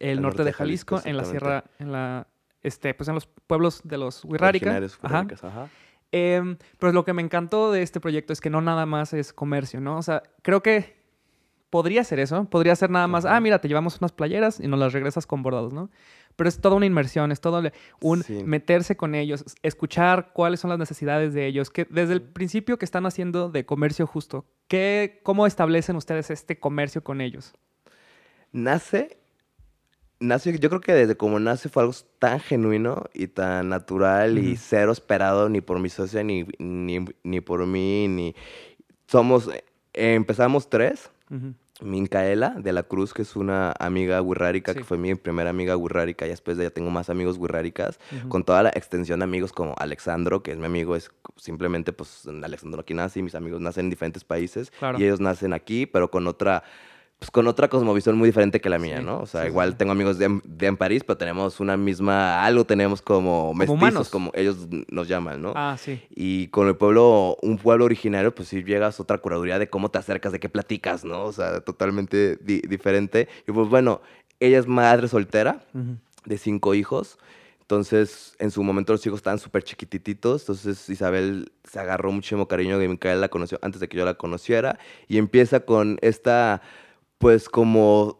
el, 0.00 0.20
norte 0.20 0.44
de 0.44 0.52
Jalisco, 0.52 1.00
en 1.06 1.16
la 1.16 1.24
sierra, 1.24 1.64
en 1.78 1.90
la, 1.90 2.26
este, 2.62 2.92
pues 2.92 3.08
en 3.08 3.14
los 3.14 3.26
pueblos 3.26 3.80
de 3.84 3.96
los 3.96 4.22
wixárika. 4.22 4.78
Ajá. 5.02 5.68
Em, 6.12 6.58
pero 6.78 6.92
lo 6.92 7.04
que 7.06 7.14
me 7.14 7.22
encantó 7.22 7.72
de 7.72 7.82
este 7.82 8.00
proyecto 8.00 8.34
es 8.34 8.42
que 8.42 8.50
no 8.50 8.60
nada 8.60 8.84
más 8.84 9.14
es 9.14 9.32
comercio, 9.32 9.80
¿no? 9.80 9.96
O 9.96 10.02
sea, 10.02 10.22
creo 10.42 10.62
que 10.62 10.97
podría 11.70 12.04
ser 12.04 12.18
eso. 12.20 12.44
Podría 12.44 12.74
ser 12.76 12.90
nada 12.90 13.06
más, 13.08 13.24
ah, 13.24 13.38
mira, 13.40 13.60
te 13.60 13.68
llevamos 13.68 13.98
unas 14.00 14.12
playeras 14.12 14.60
y 14.60 14.68
nos 14.68 14.78
las 14.78 14.92
regresas 14.92 15.26
con 15.26 15.42
bordados, 15.42 15.72
¿no? 15.72 15.90
Pero 16.36 16.48
es 16.48 16.60
toda 16.60 16.76
una 16.76 16.86
inmersión, 16.86 17.32
es 17.32 17.40
todo 17.40 17.60
un 18.00 18.22
Sí. 18.22 18.42
meterse 18.44 18.96
con 18.96 19.14
ellos, 19.14 19.42
es- 19.46 19.56
escuchar 19.62 20.32
cuáles 20.32 20.60
son 20.60 20.70
las 20.70 20.78
necesidades 20.78 21.34
de 21.34 21.46
ellos, 21.46 21.70
que 21.70 21.84
desde 21.90 22.12
el 22.14 22.22
principio 22.22 22.78
que 22.78 22.84
están 22.84 23.06
haciendo 23.06 23.50
de 23.50 23.66
comercio 23.66 24.06
justo, 24.06 24.44
¿qué, 24.68 25.20
¿cómo 25.24 25.46
establecen 25.46 25.96
ustedes 25.96 26.30
este 26.30 26.58
comercio 26.60 27.02
con 27.02 27.20
ellos? 27.20 27.54
Nace, 28.52 29.18
nace, 30.20 30.58
yo 30.58 30.68
creo 30.68 30.80
que 30.80 30.94
desde 30.94 31.16
como 31.16 31.38
nace 31.38 31.68
fue 31.68 31.82
algo 31.82 31.94
tan 32.18 32.40
genuino 32.40 33.04
y 33.12 33.26
tan 33.28 33.68
natural 33.68 34.38
y 34.38 34.56
cero 34.56 34.92
esperado 34.92 35.48
ni 35.48 35.60
por 35.60 35.78
mi 35.80 35.88
socia 35.88 36.22
ni, 36.22 36.46
ni, 36.58 37.04
ni 37.22 37.40
por 37.40 37.66
mí, 37.66 38.08
ni... 38.08 38.34
Somos, 39.06 39.48
eh, 39.48 39.64
empezamos 40.14 40.68
tres, 40.70 41.10
Ujú. 41.30 41.54
Mincaela 41.80 42.50
de 42.58 42.72
la 42.72 42.82
Cruz, 42.82 43.14
que 43.14 43.22
es 43.22 43.36
una 43.36 43.72
amiga 43.78 44.20
Sí. 44.72 44.78
que 44.78 44.84
fue 44.84 44.98
mi 44.98 45.14
primera 45.14 45.50
amiga 45.50 45.76
wixárika, 45.76 46.26
y 46.26 46.30
después 46.30 46.56
de 46.56 46.64
ella 46.64 46.74
tengo 46.74 46.90
más 46.90 47.08
amigos 47.08 47.38
Ujú. 48.20 48.28
con 48.28 48.42
toda 48.44 48.64
la 48.64 48.70
extensión 48.70 49.20
de 49.20 49.24
amigos 49.24 49.52
como 49.52 49.74
Alexandro, 49.78 50.42
que 50.42 50.50
es 50.52 50.58
mi 50.58 50.66
amigo, 50.66 50.96
es 50.96 51.10
simplemente 51.36 51.92
pues 51.92 52.26
Alexandro 52.26 52.80
aquí 52.80 52.94
nace 52.94 53.20
y 53.20 53.22
mis 53.22 53.36
amigos 53.36 53.60
nacen 53.60 53.86
en 53.86 53.90
diferentes 53.90 54.24
países 54.24 54.72
Claro. 54.78 54.98
y 54.98 55.04
ellos 55.04 55.20
nacen 55.20 55.52
aquí, 55.52 55.86
pero 55.86 56.10
con 56.10 56.26
otra 56.26 56.64
pues 57.18 57.30
con 57.32 57.48
otra 57.48 57.66
cosmovisión 57.68 58.16
muy 58.16 58.28
diferente 58.28 58.60
que 58.60 58.68
la 58.68 58.78
mía, 58.78 58.98
Sí, 58.98 59.04
¿no? 59.04 59.18
O 59.20 59.26
sea, 59.26 59.42
sí, 59.42 59.48
igual 59.48 59.72
sí. 59.72 59.76
tengo 59.78 59.90
amigos 59.92 60.18
de, 60.18 60.26
en- 60.26 60.42
de 60.44 60.66
en 60.68 60.76
París, 60.76 61.02
pero 61.04 61.16
tenemos 61.16 61.58
una 61.58 61.76
misma, 61.76 62.44
algo 62.44 62.64
tenemos 62.64 63.02
como 63.02 63.52
mestizos, 63.54 63.74
humanos. 63.80 64.08
como 64.10 64.30
ellos 64.34 64.68
nos 64.90 65.08
llaman, 65.08 65.42
¿no? 65.42 65.52
Ah, 65.56 65.76
sí. 65.78 66.00
Y 66.10 66.46
con 66.48 66.68
el 66.68 66.76
pueblo, 66.76 67.36
un 67.42 67.58
pueblo 67.58 67.86
originario, 67.86 68.32
pues 68.34 68.48
sí 68.48 68.62
llegas 68.62 69.00
a 69.00 69.02
otra 69.02 69.18
curaduría 69.18 69.58
de 69.58 69.68
cómo 69.68 69.90
te 69.90 69.98
acercas, 69.98 70.30
de 70.32 70.38
qué 70.38 70.48
platicas, 70.48 71.04
¿no? 71.04 71.24
O 71.24 71.32
sea, 71.32 71.60
totalmente 71.60 72.36
di- 72.36 72.60
diferente. 72.60 73.28
Y 73.48 73.52
pues 73.52 73.68
bueno, 73.68 74.00
ella 74.38 74.60
es 74.60 74.68
madre 74.68 75.08
soltera 75.08 75.64
de 76.24 76.38
cinco 76.38 76.74
hijos. 76.74 77.18
Entonces, 77.62 78.34
en 78.38 78.50
su 78.50 78.62
momento 78.62 78.92
los 78.92 79.04
hijos 79.06 79.18
estaban 79.18 79.38
súper 79.40 79.62
chiquitititos. 79.64 80.42
Entonces, 80.42 80.88
Isabel 80.88 81.50
se 81.64 81.78
agarró 81.80 82.10
muchísimo 82.12 82.48
cariño 82.48 82.78
de 82.78 82.88
Micaela 82.88 83.20
la 83.22 83.28
conoció 83.28 83.58
antes 83.60 83.80
de 83.80 83.88
que 83.88 83.96
yo 83.98 84.04
la 84.06 84.14
conociera. 84.14 84.78
Y 85.06 85.18
empieza 85.18 85.60
con 85.60 85.98
esta, 86.00 86.62
pues 87.18 87.48
como 87.48 88.18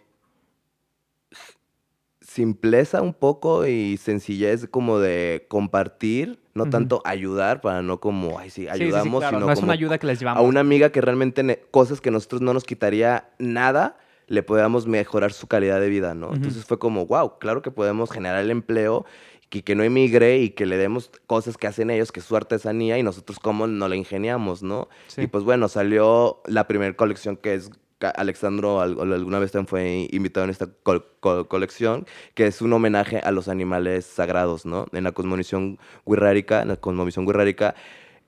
simpleza 2.21 3.03
un 3.03 3.15
poco 3.15 3.67
y 3.67 3.97
sencillez 3.97 4.69
como 4.71 4.99
de 4.99 5.47
compartir, 5.49 6.39
no 6.55 6.69
tanto 6.71 7.01
ayudar 7.05 7.61
para 7.61 7.83
no 7.83 8.01
como, 8.01 8.39
ay, 8.39 8.51
sí, 8.51 8.63
Sí, 8.63 8.69
sí, 8.71 8.77
sí, 8.77 8.83
ayudamos, 8.85 9.21
claro, 9.21 9.39
sino 9.39 9.47
no 9.47 9.53
es 9.53 9.59
como 9.59 9.67
una 9.67 9.75
ayuda 9.75 9.99
que 9.99 10.07
les 10.07 10.21
llevamos. 10.21 10.41
a 10.41 10.47
una 10.47 10.61
amiga 10.61 10.91
que 10.91 11.01
realmente 11.01 11.65
cosas 11.71 12.01
que 12.01 12.11
nosotros 12.11 12.43
no 12.43 12.53
nos 12.53 12.65
quitaría 12.65 13.31
nada, 13.39 13.97
le 14.27 14.43
podamos 14.43 14.87
mejorar 14.87 15.33
su 15.33 15.47
calidad 15.47 15.81
de 15.81 15.89
vida, 15.89 16.15
¿no? 16.15 16.35
Entonces 16.35 16.65
fue 16.65 16.79
como, 16.79 17.07
wow, 17.07 17.39
claro 17.39 17.63
que 17.63 17.71
podemos 17.71 18.11
generar 18.11 18.41
el 18.41 18.51
empleo 18.51 19.07
y 19.51 19.63
que 19.63 19.75
no 19.75 19.83
emigre 19.83 20.39
y 20.39 20.51
que 20.51 20.67
le 20.67 20.77
demos 20.77 21.11
cosas 21.27 21.57
que 21.57 21.67
hacen 21.67 21.91
ellos, 21.91 22.13
que 22.13 22.21
es 22.21 22.27
su 22.27 22.37
artesanía 22.37 22.99
y 22.99 23.03
nosotros 23.03 23.39
cómo 23.41 23.67
no 23.67 23.89
la 23.89 23.97
ingeniamos, 23.97 24.63
¿no? 24.63 24.89
Sí. 25.07 25.23
Y 25.23 25.27
pues 25.29 25.45
bueno, 25.45 25.69
salió 25.69 26.43
la 26.47 26.69
primera 26.69 26.95
colección 26.95 27.37
que 27.37 27.55
es 27.55 27.71
Alexandro 28.01 28.81
al- 28.81 29.13
alguna 29.13 29.39
vez 29.39 29.51
también 29.53 29.67
fue 29.67 30.09
invitado 30.11 30.45
en 30.45 30.51
esta 30.51 30.69
col- 30.83 31.05
col- 31.21 31.49
colección, 31.49 32.07
que 32.35 32.47
es 32.47 32.63
un 32.63 32.73
homenaje 32.73 33.19
a 33.19 33.31
los 33.31 33.49
animales 33.49 34.07
sagrados, 34.07 34.65
¿no? 34.67 34.87
En 34.93 35.05
la 35.05 35.13
cosmovisión 35.13 35.79
wixárika, 36.05 36.63
en 36.63 36.69
la 36.69 36.77
cosmovisión 36.77 37.27
wixárika, 37.27 37.75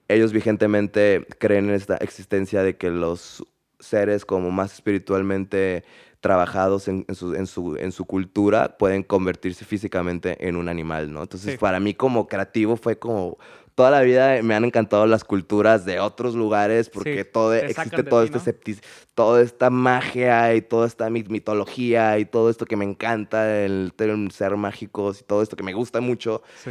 ellos 0.09 0.33
vigentemente 0.33 1.27
creen 1.39 1.69
en 1.69 1.75
esta 1.77 1.97
existencia 1.99 2.63
de 2.63 2.77
que 2.77 2.91
los 2.91 3.45
seres 3.79 4.25
como 4.25 4.51
más 4.51 4.75
espiritualmente 4.75 5.85
trabajados 6.21 6.87
en, 6.89 7.07
en 7.09 7.15
su, 7.15 7.35
en, 7.35 7.47
su, 7.47 7.77
en 7.77 7.93
su 7.93 8.05
cultura 8.05 8.77
pueden 8.77 9.03
convertirse 9.03 9.65
físicamente 9.65 10.47
en 10.47 10.57
un 10.57 10.69
animal, 10.69 11.11
¿no? 11.13 11.23
Entonces, 11.23 11.53
Sí. 11.53 11.59
para 11.59 11.81
mí 11.81 11.95
como 11.95 12.27
creativo 12.29 12.77
fue 12.77 12.99
como... 12.99 13.39
Toda 13.75 13.91
la 13.91 14.01
vida 14.03 14.43
me 14.43 14.55
han 14.55 14.65
encantado 14.65 15.07
las 15.07 15.25
culturas 15.25 15.85
de 15.85 16.01
otros 16.01 16.35
lugares 16.35 16.91
porque 16.91 17.25
Sí, 17.25 17.31
todo 17.33 17.51
te 17.53 17.67
existe 17.67 18.03
todo 18.03 18.27
ti, 18.29 18.37
este 18.37 18.77
toda 19.15 19.41
esta 19.43 19.71
magia 19.71 20.55
y 20.55 20.61
toda 20.63 20.87
esta 20.87 21.09
mit- 21.09 21.29
mitología 21.29 22.19
y 22.19 22.25
todo 22.27 22.51
esto 22.51 22.67
que 22.67 22.77
me 22.77 22.85
encanta, 22.85 23.65
el, 23.65 23.93
el 23.99 24.31
ser 24.33 24.57
mágicos 24.57 25.21
y 25.21 25.25
todo 25.25 25.43
esto 25.43 25.57
que 25.57 25.63
me 25.63 25.73
gusta 25.73 26.01
mucho 26.01 26.43
Sí. 26.63 26.71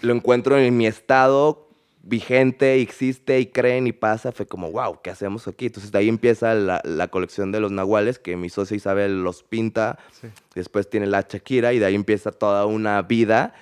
lo 0.00 0.14
encuentro 0.14 0.58
en 0.58 0.76
mi 0.76 0.86
estado 0.86 1.68
vigente, 2.08 2.80
existe 2.80 3.40
y 3.40 3.46
creen 3.46 3.88
y 3.88 3.92
pasa, 3.92 4.30
fue 4.30 4.46
como, 4.46 4.70
wow, 4.70 5.00
¿qué 5.02 5.10
hacemos 5.10 5.48
aquí? 5.48 5.66
Entonces 5.66 5.90
de 5.90 5.98
ahí 5.98 6.08
empieza 6.08 6.54
la, 6.54 6.80
la 6.84 7.08
colección 7.08 7.50
de 7.50 7.58
los 7.58 7.72
nahuales, 7.72 8.20
que 8.20 8.36
mi 8.36 8.48
socia 8.48 8.76
Isabel 8.76 9.24
los 9.24 9.42
pinta, 9.42 9.98
Sí. 10.12 10.28
después 10.54 10.88
tiene 10.88 11.06
la 11.08 11.26
Shakira 11.28 11.72
y 11.72 11.80
de 11.80 11.86
ahí 11.86 11.94
empieza 11.96 12.30
toda 12.30 12.64
una 12.66 13.02
vida. 13.02 13.54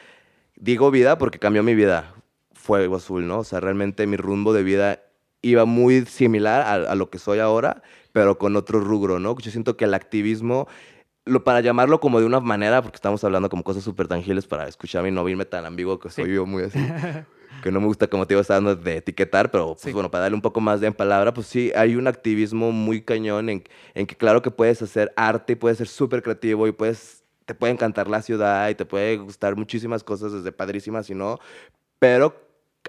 Digo 0.56 0.90
vida 0.90 1.16
porque 1.16 1.38
cambió 1.38 1.62
mi 1.62 1.74
vida, 1.74 2.12
fuego 2.64 2.96
azul, 2.96 3.27
¿no? 3.27 3.40
O 3.40 3.44
sea, 3.44 3.61
realmente 3.61 4.07
mi 4.07 4.16
rumbo 4.16 4.55
de 4.55 4.62
vida 4.62 5.00
iba 5.42 5.66
muy 5.66 6.07
similar 6.07 6.62
a, 6.62 6.90
a 6.90 6.94
lo 6.94 7.11
que 7.11 7.18
soy 7.18 7.38
ahora, 7.38 7.83
pero 8.12 8.38
con 8.38 8.57
otro 8.57 8.81
rubro, 8.81 9.18
¿no? 9.18 9.37
Yo 9.38 9.50
siento 9.50 9.77
que 9.77 9.85
el 9.85 9.92
activismo 9.92 10.66
lo, 11.27 11.44
para 11.44 11.61
llamarlo 11.61 12.00
como 12.00 12.20
de 12.20 12.27
una 12.27 12.40
manera, 12.40 12.81
porque 12.83 12.96
estamos 12.96 13.22
hablando 13.24 13.50
como 13.50 13.62
cosas 13.62 13.85
súper 13.85 14.09
tangibles 14.09 14.46
para 14.46 14.66
escucharme 14.66 15.11
y 15.11 15.12
no 15.12 15.29
irme 15.29 15.44
tan 15.44 15.66
ambiguo 15.66 15.98
que 15.98 16.09
Sí. 16.09 16.22
soy 16.22 16.35
yo 16.35 16.46
muy 16.46 16.62
así. 16.64 16.79
que 17.62 17.70
no 17.70 17.81
me 17.81 17.87
gusta, 17.87 18.09
como 18.09 18.27
te 18.27 18.38
estar 18.38 18.57
dando 18.57 18.74
de 18.77 18.96
etiquetar, 18.96 19.50
pero 19.50 19.68
pues 19.68 19.81
Sí. 19.83 19.92
bueno, 19.92 20.11
para 20.11 20.22
darle 20.22 20.35
un 20.37 20.42
poco 20.42 20.61
más 20.61 20.81
de 20.81 20.87
en 20.87 20.94
palabra, 20.94 21.33
pues 21.35 21.46
sí, 21.46 21.70
hay 21.77 21.96
un 21.96 22.07
activismo 22.07 22.72
muy 22.72 23.03
cañón 23.03 23.48
en, 23.48 23.64
en 23.94 24.07
que 24.07 24.16
claro 24.16 24.40
que 24.42 24.50
puedes 24.50 24.81
hacer 24.83 25.12
arte 25.16 25.57
puedes 25.57 25.79
ser 25.79 25.88
súper 25.88 26.22
creativo 26.22 26.66
y 26.66 26.72
puedes, 26.72 27.22
te 27.44 27.55
puede 27.55 27.72
encantar 27.74 28.09
la 28.09 28.22
ciudad 28.22 28.68
y 28.70 28.74
te 28.74 28.85
puede 28.85 29.16
gustar 29.18 29.57
muchísimas 29.57 30.03
cosas 30.03 30.33
desde 30.33 30.53
padrísimas 30.53 31.09
y 31.11 31.14
no, 31.14 31.38
pero 31.98 32.35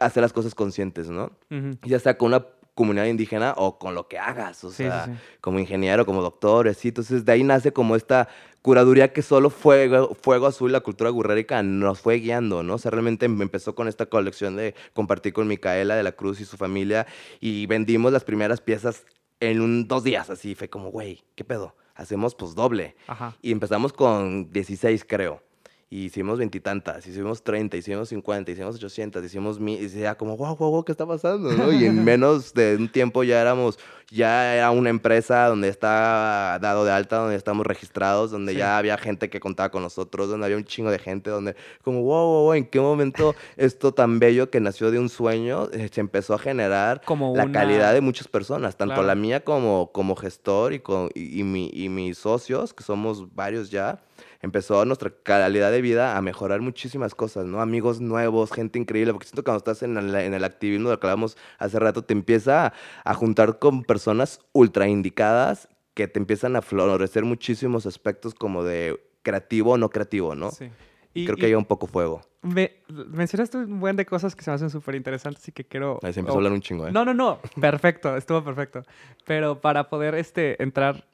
hacer 0.01 0.21
las 0.21 0.33
cosas 0.33 0.55
conscientes, 0.55 1.09
¿no? 1.09 1.31
Ujú. 1.51 1.77
Ya 1.83 1.99
sea 1.99 2.17
con 2.17 2.27
una 2.27 2.45
comunidad 2.73 3.05
indígena 3.05 3.53
o 3.55 3.79
con 3.79 3.95
lo 3.95 4.07
que 4.09 4.19
hagas, 4.19 4.61
o 4.65 4.69
Sí, 4.69 4.77
sea, 4.83 5.05
sí. 5.05 5.11
como 5.39 5.59
ingeniero, 5.59 6.05
como 6.05 6.21
doctor, 6.21 6.67
así. 6.67 6.89
Entonces, 6.89 7.23
de 7.23 7.31
ahí 7.31 7.43
nace 7.43 7.71
como 7.71 7.95
esta 7.95 8.27
curaduría 8.61 9.13
que 9.13 9.21
solo 9.21 9.49
Fuego, 9.49 10.13
Fuego 10.21 10.47
Azul, 10.47 10.71
la 10.73 10.81
cultura 10.81 11.09
gurrárica, 11.09 11.63
nos 11.63 12.01
fue 12.01 12.15
guiando, 12.17 12.63
¿no? 12.63 12.73
O 12.73 12.77
sea, 12.77 12.91
realmente 12.91 13.29
me 13.29 13.43
empezó 13.43 13.75
con 13.75 13.87
esta 13.87 14.07
colección 14.07 14.57
de 14.57 14.75
compartir 14.93 15.31
con 15.31 15.47
Micaela 15.47 15.95
de 15.95 16.03
la 16.03 16.11
Cruz 16.13 16.41
y 16.41 16.45
su 16.45 16.57
familia 16.57 17.05
y 17.39 17.65
vendimos 17.67 18.11
las 18.11 18.23
primeras 18.25 18.59
piezas 18.59 19.05
en 19.39 19.61
un, 19.61 19.87
dos 19.87 20.03
días, 20.03 20.29
así. 20.29 20.53
Fue 20.55 20.69
como, 20.69 20.89
güey, 20.91 21.23
¿qué 21.35 21.45
pedo? 21.45 21.75
Hacemos 21.93 22.35
pues 22.35 22.55
doble. 22.55 22.97
Ajá. 23.07 23.37
Y 23.41 23.53
empezamos 23.53 23.93
con 23.93 24.51
16, 24.51 25.05
creo. 25.07 25.41
Y 25.87 26.05
hicimos 26.05 26.39
veintitantas, 26.39 27.05
hicimos 27.05 27.43
30, 27.43 27.77
hicimos 27.77 28.09
50, 28.09 28.51
hicimos 28.51 28.75
800, 28.75 29.23
hicimos 29.23 29.59
mil. 29.59 29.77
Y 29.79 29.83
decía 29.83 30.15
como, 30.15 30.35
wow, 30.35 30.55
wow, 30.57 30.71
wow, 30.71 30.83
¿qué 30.83 30.91
está 30.91 31.05
pasando? 31.05 31.51
¿no? 31.51 31.71
Y 31.71 31.85
en 31.85 32.03
menos 32.03 32.55
de 32.55 32.75
un 32.75 32.89
tiempo 32.91 33.23
ya 33.23 33.39
éramos, 33.39 33.77
ya 34.09 34.55
era 34.55 34.71
una 34.71 34.89
empresa 34.89 35.47
donde 35.47 35.67
está 35.69 36.57
dado 36.59 36.85
de 36.85 36.91
alta, 36.91 37.17
donde 37.17 37.35
estamos 37.35 37.67
registrados, 37.67 38.31
donde 38.31 38.53
Sí. 38.53 38.57
ya 38.57 38.79
había 38.79 38.97
gente 38.97 39.29
que 39.29 39.39
contaba 39.39 39.69
con 39.69 39.83
nosotros, 39.83 40.27
donde 40.27 40.45
había 40.47 40.57
un 40.57 40.65
chingo 40.65 40.89
de 40.89 40.97
gente, 40.97 41.29
donde 41.29 41.55
como, 41.83 42.01
wow, 42.01 42.25
wow, 42.25 42.43
wow, 42.45 42.53
¿en 42.53 42.65
qué 42.65 42.79
momento 42.81 43.35
esto 43.55 43.93
tan 43.93 44.17
bello 44.17 44.49
que 44.49 44.59
nació 44.59 44.89
de 44.89 44.97
un 44.97 45.07
sueño 45.09 45.69
eh, 45.71 45.87
se 45.93 46.01
empezó 46.01 46.33
a 46.33 46.39
generar 46.39 47.01
Como 47.05 47.35
la 47.35 47.43
una- 47.43 47.51
calidad 47.53 47.93
de 47.93 48.01
muchas 48.01 48.27
personas, 48.27 48.75
tanto 48.75 48.95
Claro. 48.95 49.07
la 49.07 49.13
mía 49.15 49.43
como, 49.43 49.91
como 49.93 50.15
gestor 50.15 50.73
y, 50.73 50.79
con, 50.79 51.09
y, 51.13 51.39
y 51.41 51.43
mi- 51.43 51.69
y 51.71 51.89
mis 51.89 52.17
socios, 52.17 52.73
que 52.73 52.83
somos 52.83 53.35
varios 53.35 53.69
ya, 53.69 53.99
empezó 54.41 54.83
nuestra 54.85 55.11
calidad 55.23 55.71
de 55.71 55.81
vida 55.81 56.17
a 56.17 56.21
mejorar 56.21 56.61
muchísimas 56.61 57.15
cosas, 57.15 57.45
¿no? 57.45 57.61
Amigos 57.61 58.01
nuevos, 58.01 58.51
gente 58.51 58.79
increíble, 58.79 59.13
porque 59.13 59.27
siento 59.27 59.41
que 59.41 59.45
cuando 59.45 59.57
estás 59.59 59.83
en 59.83 59.97
el, 59.97 60.13
en 60.15 60.33
el 60.33 60.43
activismo, 60.43 60.89
lo 60.89 60.99
que 60.99 61.07
hablamos 61.07 61.37
hace 61.57 61.79
rato, 61.79 62.03
te 62.03 62.13
empieza 62.13 62.67
a, 62.67 62.73
a 63.03 63.13
juntar 63.13 63.59
con 63.59 63.83
personas 63.83 64.39
ultra 64.53 64.87
indicadas 64.87 65.67
que 65.93 66.07
te 66.07 66.19
empiezan 66.19 66.55
a 66.55 66.61
florecer 66.61 67.23
muchísimos 67.23 67.85
aspectos 67.85 68.33
como 68.33 68.63
de 68.63 68.99
creativo 69.21 69.71
o 69.71 69.77
no 69.77 69.89
creativo, 69.89 70.35
¿no? 70.35 70.51
Sí. 70.51 70.69
Creo 71.13 71.35
Y- 71.35 71.39
que 71.39 71.43
y 71.43 71.45
hay 71.45 71.55
un 71.55 71.63
poco 71.65 71.87
fuego. 71.87 72.21
me- 72.41 72.73
mencionaste 72.89 73.57
un 73.57 73.79
buen 73.79 73.95
de 73.95 74.05
cosas 74.05 74.35
que 74.35 74.43
se 74.43 74.51
me 74.51 74.55
hacen 74.55 74.69
súper 74.69 74.95
interesantes 74.95 75.47
y 75.47 75.53
que 75.53 75.63
quiero... 75.63 75.99
Ahí 76.03 76.11
se 76.11 76.19
empezó 76.19 76.33
oh, 76.33 76.37
a 76.37 76.39
hablar 76.39 76.51
un 76.51 76.59
chingo, 76.61 76.85
¿eh? 76.87 76.91
No, 76.91 77.05
no, 77.05 77.13
no. 77.13 77.39
Perfecto, 77.61 78.17
estuvo 78.17 78.43
perfecto. 78.43 78.83
Pero 79.25 79.61
para 79.61 79.87
poder 79.89 80.13
este, 80.15 80.61
entrar 80.61 81.07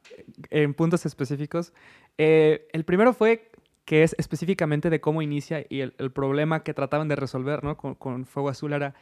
en 0.49 0.73
puntos 0.73 1.05
específicos, 1.05 1.71
Eh, 2.17 2.67
el 2.73 2.83
primero 2.83 3.13
fue 3.13 3.51
que 3.85 4.03
es 4.03 4.15
específicamente 4.17 4.89
de 4.89 5.01
cómo 5.01 5.21
inicia 5.21 5.65
y 5.67 5.81
el, 5.81 5.91
problema 6.11 6.63
que 6.63 6.73
trataban 6.73 7.07
de 7.07 7.15
resolver, 7.15 7.63
¿no? 7.63 7.77
Con, 7.77 8.25
Fuego 8.25 8.49
Azul 8.49 8.73
era 8.73 8.93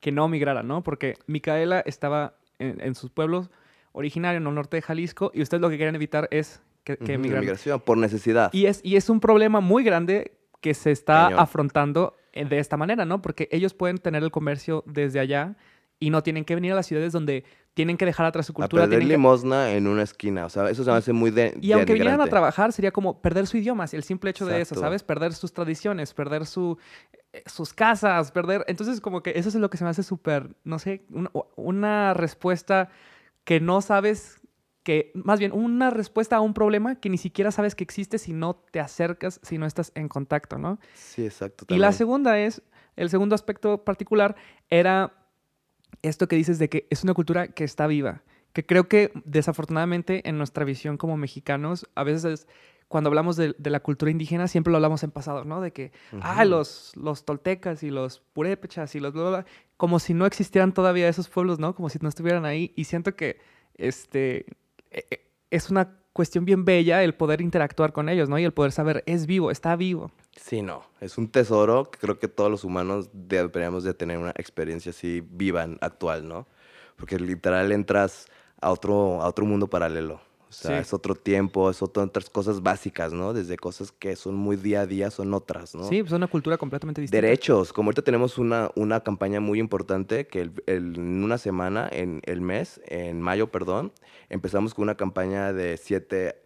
que 0.00 0.12
no 0.12 0.28
migrara, 0.28 0.62
¿no? 0.62 0.82
Porque 0.82 1.16
Micaela 1.26 1.80
estaba 1.80 2.34
en, 2.58 2.94
sus 2.94 3.10
pueblos 3.10 3.50
originarios 3.92 4.40
en 4.40 4.48
el 4.48 4.54
norte 4.54 4.76
de 4.78 4.82
Jalisco 4.82 5.30
y 5.34 5.42
ustedes 5.42 5.60
lo 5.60 5.68
que 5.68 5.76
quieren 5.76 5.94
evitar 5.94 6.28
es 6.30 6.62
que, 6.84 6.96
que 6.96 7.18
Migración 7.18 7.80
por 7.80 7.98
necesidad. 7.98 8.50
Y 8.52 8.66
es, 8.66 8.80
y 8.82 8.96
es 8.96 9.10
un 9.10 9.20
problema 9.20 9.60
muy 9.60 9.84
grande 9.84 10.32
que 10.60 10.74
se 10.74 10.90
está 10.90 11.26
afrontando 11.26 12.16
eh, 12.32 12.44
de 12.44 12.58
esta 12.58 12.76
manera, 12.76 13.04
¿no? 13.04 13.22
Porque 13.22 13.48
ellos 13.50 13.74
pueden 13.74 13.98
tener 13.98 14.22
el 14.22 14.30
comercio 14.30 14.84
desde 14.86 15.20
allá 15.20 15.56
y 16.00 16.08
no 16.08 16.22
tienen 16.22 16.46
que 16.46 16.54
venir 16.54 16.72
a 16.72 16.74
las 16.74 16.86
ciudades 16.86 17.12
donde 17.12 17.44
tienen 17.74 17.98
que 17.98 18.06
dejar 18.06 18.26
atrás 18.26 18.46
su 18.46 18.54
cultura. 18.54 18.84
A 18.84 18.88
perder 18.88 19.04
limosna 19.06 19.72
en 19.72 19.86
una 19.86 20.02
esquina, 20.02 20.46
o 20.46 20.48
sea, 20.48 20.68
eso 20.70 20.82
se 20.82 20.90
me 20.90 20.96
hace 20.96 21.12
muy 21.12 21.30
de 21.30 21.56
Y 21.60 21.72
aunque 21.72 21.92
vinieran 21.92 22.22
a 22.22 22.26
trabajar, 22.26 22.72
sería 22.72 22.90
como 22.90 23.20
perder 23.20 23.46
su 23.46 23.58
idioma, 23.58 23.84
el 23.92 24.02
simple 24.02 24.30
hecho 24.30 24.46
de 24.46 24.62
eso, 24.62 24.74
¿sabes? 24.74 25.02
Perder 25.02 25.34
sus 25.34 25.52
tradiciones, 25.52 26.14
perder 26.14 26.46
su, 26.46 26.78
eh, 27.32 27.42
sus 27.46 27.74
casas, 27.74 28.32
perder... 28.32 28.64
Entonces, 28.66 29.00
como 29.00 29.22
que 29.22 29.32
eso 29.36 29.50
es 29.50 29.54
lo 29.54 29.68
que 29.68 29.76
se 29.76 29.84
me 29.84 29.90
hace 29.90 30.02
súper, 30.02 30.56
no 30.64 30.78
sé, 30.78 31.04
una 31.54 32.14
respuesta 32.14 32.88
que 33.44 33.60
no 33.60 33.82
sabes 33.82 34.40
que, 34.82 35.12
más 35.14 35.38
bien, 35.38 35.52
una 35.52 35.90
respuesta 35.90 36.36
a 36.36 36.40
un 36.40 36.54
problema 36.54 36.98
que 36.98 37.10
ni 37.10 37.18
siquiera 37.18 37.50
sabes 37.50 37.74
que 37.74 37.84
existe 37.84 38.16
si 38.16 38.32
no 38.32 38.56
te 38.56 38.80
acercas, 38.80 39.38
si 39.42 39.58
no 39.58 39.66
estás 39.66 39.92
en 39.94 40.08
contacto, 40.08 40.56
¿no? 40.56 40.80
Sí, 40.94 41.26
exacto. 41.26 41.66
Y 41.68 41.78
la 41.78 41.92
segunda 41.92 42.38
es, 42.38 42.62
el 42.96 43.10
segundo 43.10 43.34
aspecto 43.34 43.84
particular 43.84 44.36
era 44.70 45.19
esto 46.02 46.28
que 46.28 46.36
dices 46.36 46.58
de 46.58 46.68
que 46.68 46.86
es 46.90 47.04
una 47.04 47.14
cultura 47.14 47.48
que 47.48 47.64
está 47.64 47.86
viva, 47.86 48.22
que 48.52 48.64
creo 48.64 48.88
que 48.88 49.12
desafortunadamente 49.24 50.28
en 50.28 50.38
nuestra 50.38 50.64
visión 50.64 50.96
como 50.96 51.16
mexicanos, 51.16 51.88
a 51.94 52.04
veces 52.04 52.46
cuando 52.88 53.08
hablamos 53.08 53.36
de, 53.36 53.54
la 53.58 53.80
cultura 53.80 54.10
indígena 54.10 54.48
siempre 54.48 54.72
lo 54.72 54.78
hablamos 54.78 55.04
en 55.04 55.12
pasado, 55.12 55.44
¿no? 55.44 55.60
De 55.60 55.72
que, 55.72 55.92
ah, 56.22 56.44
los, 56.44 56.92
los 56.96 57.24
toltecas 57.24 57.84
y 57.84 57.90
los 57.90 58.18
purépechas 58.18 58.96
y 58.96 59.00
los 59.00 59.12
bla, 59.12 59.22
bla, 59.22 59.30
bla, 59.30 59.46
como 59.76 60.00
si 60.00 60.12
no 60.12 60.26
existieran 60.26 60.74
todavía 60.74 61.08
esos 61.08 61.28
pueblos, 61.28 61.60
¿no? 61.60 61.76
Como 61.76 61.88
si 61.88 62.00
no 62.02 62.08
estuvieran 62.08 62.44
ahí. 62.44 62.72
Y 62.74 62.84
siento 62.84 63.14
que, 63.14 63.38
este, 63.76 64.46
e, 64.90 65.06
e, 65.08 65.30
es 65.52 65.70
una 65.70 65.99
cuestión 66.12 66.44
bien 66.44 66.64
bella 66.64 67.02
el 67.02 67.14
poder 67.14 67.40
interactuar 67.40 67.92
con 67.92 68.08
ellos, 68.08 68.28
¿no? 68.28 68.38
Y 68.38 68.44
el 68.44 68.52
poder 68.52 68.72
saber, 68.72 69.02
es 69.06 69.26
vivo, 69.26 69.50
está 69.50 69.76
vivo. 69.76 70.10
Sí, 70.36 70.62
no, 70.62 70.84
es 71.00 71.18
un 71.18 71.28
tesoro 71.28 71.90
que 71.90 71.98
creo 71.98 72.18
que 72.18 72.28
todos 72.28 72.50
los 72.50 72.64
humanos 72.64 73.10
deberíamos 73.12 73.84
de 73.84 73.94
tener 73.94 74.18
una 74.18 74.30
experiencia 74.30 74.90
así 74.90 75.22
viva, 75.30 75.66
actual, 75.80 76.26
¿no? 76.26 76.46
Porque 76.96 77.18
literal 77.18 77.72
entras 77.72 78.26
a 78.60 78.70
otro, 78.70 79.22
a 79.22 79.28
otro 79.28 79.44
mundo 79.46 79.68
paralelo. 79.68 80.20
O 80.50 80.52
sea, 80.52 80.80
es 80.80 80.92
otro 80.92 81.14
tiempo, 81.14 81.70
es 81.70 81.80
otras 81.80 82.28
cosas 82.28 82.60
básicas, 82.60 83.12
¿no? 83.12 83.32
Desde 83.32 83.56
cosas 83.56 83.92
que 83.92 84.16
son 84.16 84.34
muy 84.34 84.56
día 84.56 84.80
a 84.80 84.86
día, 84.86 85.12
son 85.12 85.32
otras, 85.32 85.76
¿no? 85.76 85.88
Sí, 85.88 86.02
pues 86.02 86.12
una 86.12 86.26
cultura 86.26 86.58
completamente 86.58 87.00
distinta. 87.00 87.24
Derechos, 87.24 87.72
como 87.72 87.88
ahorita 87.88 88.02
tenemos 88.02 88.36
una, 88.36 88.68
una 88.74 88.98
campaña 89.00 89.38
muy 89.38 89.60
importante 89.60 90.26
que 90.26 90.50
en 90.66 91.22
una 91.22 91.38
semana, 91.38 91.88
en 91.92 92.20
el 92.24 92.40
mes, 92.40 92.80
en 92.86 93.20
mayo, 93.20 93.52
perdón, 93.52 93.92
empezamos 94.28 94.74
con 94.74 94.82
una 94.82 94.96
campaña 94.96 95.52
de 95.52 95.76
siete 95.76 96.42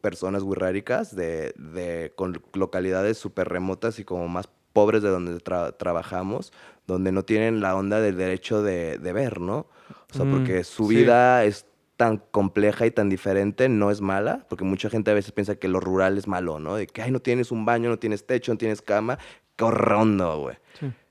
personas 0.00 0.42
wixárikas 0.42 1.14
de, 1.14 1.52
de, 1.58 2.14
con 2.16 2.42
localidades 2.54 3.18
súper 3.18 3.50
remotas 3.50 3.98
y 3.98 4.04
como 4.04 4.28
más 4.28 4.48
pobres 4.72 5.02
de 5.02 5.10
donde 5.10 5.38
trabajamos, 5.40 6.54
donde 6.86 7.12
no 7.12 7.22
tienen 7.22 7.60
la 7.60 7.76
onda 7.76 8.00
del 8.00 8.16
derecho 8.16 8.62
de, 8.62 8.96
de 8.96 9.12
ver, 9.12 9.40
¿no? 9.40 9.66
O 10.10 10.14
sea, 10.14 10.24
mm, 10.24 10.30
porque 10.30 10.64
su 10.64 10.86
vida 10.86 11.44
es 11.44 11.66
tan 12.02 12.16
compleja 12.16 12.84
y 12.84 12.90
tan 12.90 13.08
diferente 13.08 13.68
no 13.68 13.92
es 13.92 14.00
mala, 14.00 14.44
porque 14.48 14.64
mucha 14.64 14.90
gente 14.90 15.12
a 15.12 15.14
veces 15.14 15.30
piensa 15.30 15.54
que 15.54 15.68
lo 15.68 15.78
rural 15.78 16.18
es 16.18 16.26
malo, 16.26 16.58
¿no? 16.58 16.74
De 16.74 16.88
que, 16.88 17.00
ay, 17.00 17.12
no 17.12 17.20
tienes 17.20 17.52
un 17.52 17.64
baño, 17.64 17.88
no 17.90 18.00
tienes 18.00 18.26
techo, 18.26 18.50
no 18.50 18.58
tienes 18.58 18.82
cama, 18.82 19.20
qué 19.54 19.62
horrendo, 19.62 20.40
güey. 20.40 20.56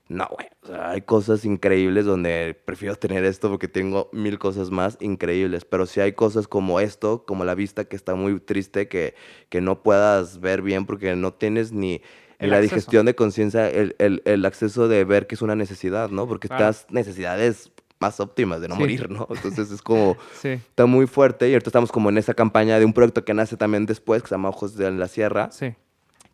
No, 0.08 0.28
güey. 0.30 0.48
O 0.60 0.66
sea, 0.66 0.90
hay 0.90 1.00
cosas 1.00 1.46
increíbles 1.46 2.04
donde 2.04 2.54
prefiero 2.66 2.94
tener 2.96 3.24
esto 3.24 3.48
porque 3.48 3.68
tengo 3.68 4.10
mil 4.12 4.38
cosas 4.38 4.70
más 4.70 4.98
increíbles. 5.00 5.64
Pero 5.64 5.86
si 5.86 6.00
hay 6.00 6.12
cosas 6.12 6.46
como 6.46 6.78
esto, 6.78 7.24
como 7.24 7.46
la 7.46 7.54
vista 7.54 7.86
que 7.86 7.96
está 7.96 8.14
muy 8.14 8.38
triste, 8.38 8.86
que, 8.86 9.14
que 9.48 9.62
no 9.62 9.82
puedas 9.82 10.40
ver 10.40 10.60
bien 10.60 10.84
porque 10.84 11.16
no 11.16 11.32
tienes 11.32 11.72
ni 11.72 12.02
en 12.38 12.50
la 12.50 12.60
digestión 12.60 13.06
de 13.06 13.14
conciencia 13.14 13.70
el, 13.70 13.96
el, 13.98 14.20
el, 14.26 14.44
acceso 14.44 14.88
de 14.88 15.04
ver 15.04 15.26
que 15.26 15.36
es 15.36 15.42
una 15.42 15.56
necesidad, 15.56 16.10
¿no? 16.10 16.28
Porque 16.28 16.48
estas 16.48 16.86
necesidades 16.90 17.71
más 18.02 18.18
óptimas 18.18 18.60
de 18.60 18.68
no 18.68 18.74
morir, 18.74 19.08
¿no? 19.08 19.28
Entonces 19.30 19.70
es 19.70 19.80
como, 19.80 20.16
está 20.42 20.86
muy 20.86 21.06
fuerte 21.06 21.48
y 21.48 21.52
ahorita 21.52 21.70
estamos 21.70 21.92
como 21.92 22.10
en 22.10 22.18
esa 22.18 22.34
campaña 22.34 22.78
de 22.80 22.84
un 22.84 22.92
proyecto 22.92 23.24
que 23.24 23.32
nace 23.32 23.56
también 23.56 23.86
después, 23.86 24.22
que 24.22 24.28
se 24.28 24.34
llama 24.34 24.48
Ojos 24.48 24.76
de 24.76 24.90
la 24.90 25.06
Sierra, 25.06 25.52
sí. 25.52 25.74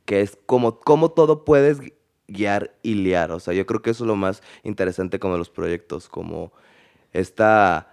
que 0.07 0.23
es 0.23 0.39
como, 0.47 0.81
como 0.81 1.11
todo 1.11 1.45
puedes 1.45 1.81
guiar 2.27 2.75
y 2.83 2.95
liar, 2.95 3.31
o 3.33 3.41
sea, 3.41 3.53
yo 3.53 3.67
creo 3.67 3.83
que 3.83 3.91
eso 3.91 4.05
es 4.05 4.09
lo 4.09 4.17
más 4.17 4.43
interesante 4.63 5.19
como 5.19 5.35
de 5.35 5.39
los 5.39 5.51
proyectos, 5.51 6.09
como 6.09 6.53
esta 7.13 7.93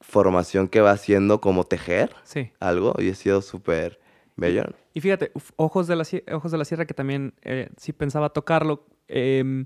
formación 0.00 0.68
que 0.68 0.80
va 0.80 0.92
haciendo 0.92 1.40
como 1.40 1.64
tejer 1.64 2.14
algo 2.60 2.94
y 2.98 3.10
ha 3.10 3.14
sido 3.14 3.42
súper 3.42 4.00
bello. 4.36 4.64
Y 4.94 5.00
fíjate, 5.00 5.32
Ojos 5.56 5.86
de 5.86 5.96
la, 5.96 6.04
Ojos 6.32 6.52
de 6.52 6.58
la 6.58 6.64
Sierra, 6.64 6.86
que 6.86 6.94
también 6.94 7.34
eh, 7.42 7.68
sí 7.76 7.92
pensaba 7.92 8.30
tocarlo, 8.30 8.86
eh, 9.08 9.64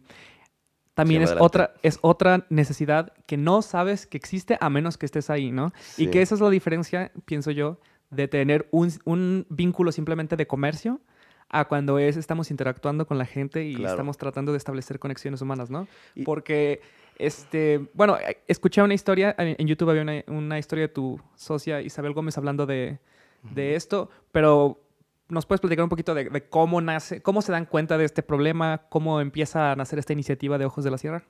también 0.95 1.23
es 1.23 1.35
otra, 1.39 1.75
es 1.83 1.99
otra 2.03 2.47
necesidad 2.49 3.13
que 3.27 3.37
no 3.37 3.63
sabes 3.63 4.07
que 4.07 4.17
existe 4.17 4.57
a 4.61 4.71
menos 4.71 4.97
que 4.97 5.07
estés 5.07 5.29
ahí, 5.29 5.51
¿no? 5.51 5.73
Y 5.97 6.07
que 6.07 6.23
esa 6.23 6.37
es 6.37 6.41
la 6.41 6.51
diferencia, 6.51 7.11
pienso 7.25 7.51
yo, 7.51 7.79
de 8.11 8.29
tener 8.29 8.69
un, 8.71 9.47
vínculo 9.51 9.91
simplemente 9.91 10.37
de 10.37 10.47
comercio 10.47 11.01
a 11.49 11.67
cuando 11.67 11.99
es, 11.99 12.17
estamos 12.17 12.51
interactuando 12.51 13.07
con 13.07 13.19
la 13.19 13.27
gente 13.27 13.65
y 13.65 13.85
estamos 13.85 14.17
tratando 14.17 14.53
de 14.53 14.59
establecer 14.59 14.99
conexiones 14.99 15.41
humanas, 15.43 15.69
¿no? 15.69 15.89
Porque, 16.25 16.81
este, 17.19 17.89
bueno, 17.93 18.17
escuché 18.47 18.81
una 18.81 18.95
historia, 18.95 19.35
en 19.37 19.67
YouTube 19.67 19.91
había 19.91 20.23
una, 20.29 20.59
historia 20.59 20.83
de 20.83 20.95
tu 20.95 21.21
socia 21.35 21.81
Isabel 21.81 22.13
Gómez 22.13 22.39
hablando 22.39 22.67
de, 22.67 22.99
de 23.43 23.75
esto, 23.75 24.11
pero 24.31 24.84
¿Nos 25.29 25.47
puedes 25.47 25.61
platicar 25.61 25.85
un 25.85 25.89
poquito 25.89 26.15
de, 26.15 26.49
cómo 26.49 26.81
nace, 26.81 27.23
cómo 27.23 27.41
se 27.41 27.53
dan 27.53 27.65
cuenta 27.65 27.97
de 27.97 28.05
este 28.05 28.23
problema, 28.23 28.83
cómo 28.91 29.21
empieza 29.21 29.73
a 29.73 29.77
nacer 29.77 29.99
esta 29.99 30.13
iniciativa 30.13 30.59
de 30.59 30.67
Ojos 30.67 30.85
de 30.85 30.91
la 30.91 30.99
Sierra? 30.99 31.25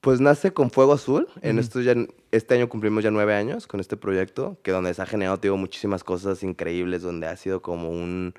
Pues 0.00 0.20
nace 0.20 0.52
con 0.52 0.70
Fuego 0.70 0.92
Azul. 0.92 1.28
En 1.42 1.58
esto 1.58 1.80
ya, 1.80 1.94
este 2.30 2.54
año 2.54 2.68
cumplimos 2.68 3.04
ya 3.04 3.10
nueve 3.10 3.34
años 3.34 3.66
con 3.66 3.80
este 3.80 3.96
proyecto, 3.96 4.58
que 4.62 4.70
donde 4.70 4.94
se 4.94 5.02
ha 5.02 5.06
generado, 5.06 5.36
digo, 5.38 5.56
muchísimas 5.56 6.04
cosas 6.04 6.42
increíbles, 6.42 7.02
donde 7.02 7.26
ha 7.26 7.36
sido 7.36 7.60
como 7.60 7.90
un, 7.90 8.32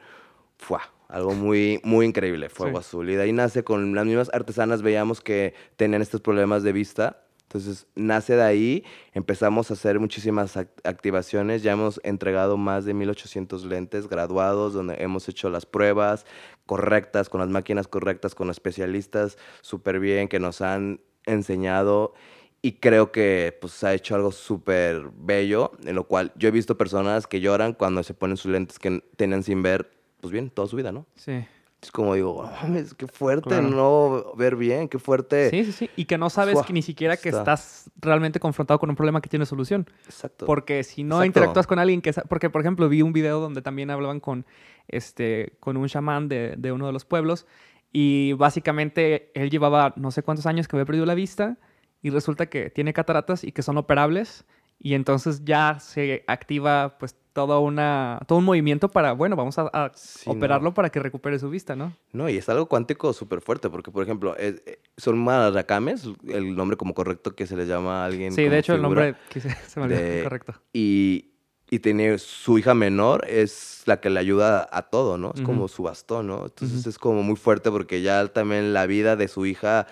¡fua! 0.57 0.81
algo 1.11 1.33
muy, 1.33 1.81
muy 1.83 2.05
increíble, 2.05 2.49
Fuego 2.49 2.79
Azul. 2.79 3.09
Y 3.09 3.15
de 3.15 3.23
ahí 3.23 3.33
nace 3.33 3.63
con 3.63 3.93
las 3.93 4.05
mismas 4.05 4.31
artesanas, 4.33 4.81
veíamos 4.81 5.19
que 5.19 5.53
tenían 5.75 6.01
estos 6.01 6.21
problemas 6.21 6.63
de 6.63 6.71
vista 6.71 7.23
entonces, 7.51 7.85
nace 7.95 8.37
de 8.37 8.43
ahí, 8.43 8.85
empezamos 9.11 9.69
a 9.69 9.73
hacer 9.73 9.99
muchísimas 9.99 10.55
activaciones, 10.55 11.63
ya 11.63 11.73
hemos 11.73 11.99
entregado 12.05 12.55
más 12.55 12.85
de 12.85 12.93
1800 12.93 13.65
lentes 13.65 14.07
graduados, 14.07 14.71
donde 14.71 14.95
hemos 15.03 15.27
hecho 15.27 15.49
las 15.49 15.65
pruebas 15.65 16.25
correctas, 16.65 17.27
con 17.27 17.41
las 17.41 17.49
máquinas 17.49 17.89
correctas, 17.89 18.35
con 18.35 18.49
especialistas 18.49 19.37
súper 19.59 19.99
bien, 19.99 20.29
que 20.29 20.39
nos 20.39 20.61
han 20.61 21.01
enseñado 21.25 22.13
y 22.61 22.73
creo 22.73 23.11
que 23.11 23.57
pues 23.59 23.83
ha 23.83 23.93
hecho 23.93 24.15
algo 24.15 24.31
súper 24.31 25.09
bello, 25.13 25.73
en 25.83 25.95
lo 25.95 26.05
cual 26.05 26.31
yo 26.37 26.47
he 26.47 26.51
visto 26.51 26.77
personas 26.77 27.27
que 27.27 27.41
lloran 27.41 27.73
cuando 27.73 28.01
se 28.03 28.13
ponen 28.13 28.37
sus 28.37 28.49
lentes 28.49 28.79
que 28.79 29.03
tenían 29.17 29.43
sin 29.43 29.61
ver, 29.61 29.91
pues 30.21 30.31
bien, 30.31 30.49
toda 30.49 30.69
su 30.69 30.77
vida, 30.77 30.93
¿no? 30.93 31.05
Sí. 31.15 31.43
Es 31.81 31.91
como 31.91 32.13
digo, 32.13 32.43
mames, 32.43 32.93
qué 32.93 33.07
fuerte 33.07 33.59
no 33.61 34.33
ver 34.35 34.55
bien, 34.55 34.87
qué 34.87 34.99
fuerte. 34.99 35.49
Sí, 35.49 35.65
sí, 35.65 35.71
sí. 35.71 35.89
Y 35.95 36.05
que 36.05 36.17
no 36.17 36.29
sabes 36.29 36.61
que 36.61 36.73
ni 36.73 36.83
siquiera 36.83 37.17
que 37.17 37.29
estás 37.29 37.89
realmente 37.99 38.39
confrontado 38.39 38.79
con 38.79 38.89
un 38.91 38.95
problema 38.95 39.19
que 39.19 39.29
tiene 39.29 39.47
solución. 39.47 39.89
Exacto. 40.05 40.45
Porque 40.45 40.83
si 40.83 41.03
no 41.03 41.25
interactúas 41.25 41.65
con 41.65 41.79
alguien 41.79 42.01
que... 42.01 42.13
Porque, 42.13 42.51
por 42.51 42.61
ejemplo, 42.61 42.87
vi 42.87 43.01
un 43.01 43.13
video 43.13 43.39
donde 43.39 43.63
también 43.63 43.89
hablaban 43.89 44.19
con, 44.19 44.45
este, 44.87 45.57
con 45.59 45.75
un 45.75 45.87
chamán 45.87 46.29
de, 46.29 46.53
de 46.55 46.71
uno 46.71 46.85
de 46.85 46.93
los 46.93 47.03
pueblos 47.03 47.47
y 47.91 48.33
básicamente 48.33 49.31
él 49.33 49.49
llevaba 49.49 49.93
no 49.95 50.11
sé 50.11 50.23
cuántos 50.23 50.45
años 50.45 50.67
que 50.67 50.75
había 50.75 50.85
perdido 50.85 51.05
la 51.05 51.15
vista 51.15 51.57
y 52.01 52.09
resulta 52.09 52.45
que 52.45 52.69
tiene 52.69 52.93
cataratas 52.93 53.43
y 53.43 53.51
que 53.51 53.63
son 53.63 53.77
operables 53.77 54.45
y 54.79 54.93
entonces 54.93 55.43
ya 55.45 55.79
se 55.79 56.23
activa 56.27 56.97
pues 56.97 57.15
todo, 57.33 57.61
una, 57.61 58.19
todo 58.27 58.39
un 58.39 58.45
movimiento 58.45 58.89
para, 58.89 59.13
bueno, 59.13 59.35
vamos 59.35 59.57
a, 59.57 59.91
operarlo 60.25 60.73
para 60.73 60.89
que 60.89 60.99
recupere 60.99 61.39
su 61.39 61.49
vista, 61.49 61.75
¿no? 61.75 61.93
No, 62.11 62.29
y 62.29 62.37
es 62.37 62.49
algo 62.49 62.67
cuántico 62.67 63.13
súper 63.13 63.41
fuerte, 63.41 63.69
porque, 63.69 63.91
por 63.91 64.03
ejemplo, 64.03 64.35
eh, 64.37 64.79
son 64.97 65.17
mararacames, 65.19 66.09
el 66.27 66.55
nombre 66.55 66.77
como 66.77 66.93
correcto 66.93 67.35
que 67.35 67.47
se 67.47 67.55
le 67.55 67.65
llama 67.65 68.03
a 68.03 68.05
alguien. 68.05 68.33
Sí, 68.33 68.43
de 68.47 68.59
hecho, 68.59 68.73
el 68.73 68.81
nombre 68.81 69.15
que 69.29 69.39
se, 69.39 69.49
me 69.77 69.85
olvidó, 69.85 70.23
correcto. 70.23 70.53
Y, 70.73 71.31
y 71.69 71.79
tiene 71.79 72.17
su 72.17 72.57
hija 72.57 72.73
menor, 72.73 73.25
es 73.27 73.83
la 73.85 74.01
que 74.01 74.09
le 74.09 74.19
ayuda 74.19 74.67
a 74.71 74.83
todo, 74.83 75.17
¿no? 75.17 75.31
Es 75.33 75.41
como 75.41 75.69
su 75.69 75.83
bastón, 75.83 76.27
¿no? 76.27 76.43
Entonces 76.43 76.85
es 76.85 76.99
como 76.99 77.23
muy 77.23 77.37
fuerte 77.37 77.71
porque 77.71 78.01
ya 78.01 78.27
también 78.27 78.73
la 78.73 78.85
vida 78.87 79.15
de 79.15 79.29
su 79.29 79.45
hija 79.45 79.87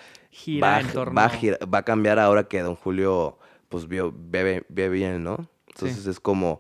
va, 0.62 0.82
va, 1.18 1.32
va 1.74 1.78
a 1.78 1.84
cambiar 1.84 2.20
ahora 2.20 2.44
que 2.50 2.60
don 2.62 2.76
Julio, 2.76 3.40
pues, 3.70 3.88
vio, 3.88 4.14
ve, 4.14 4.66
ve 4.68 4.90
bien, 4.90 5.24
¿no? 5.24 5.48
Entonces 5.68 6.06
es 6.06 6.20
como 6.20 6.60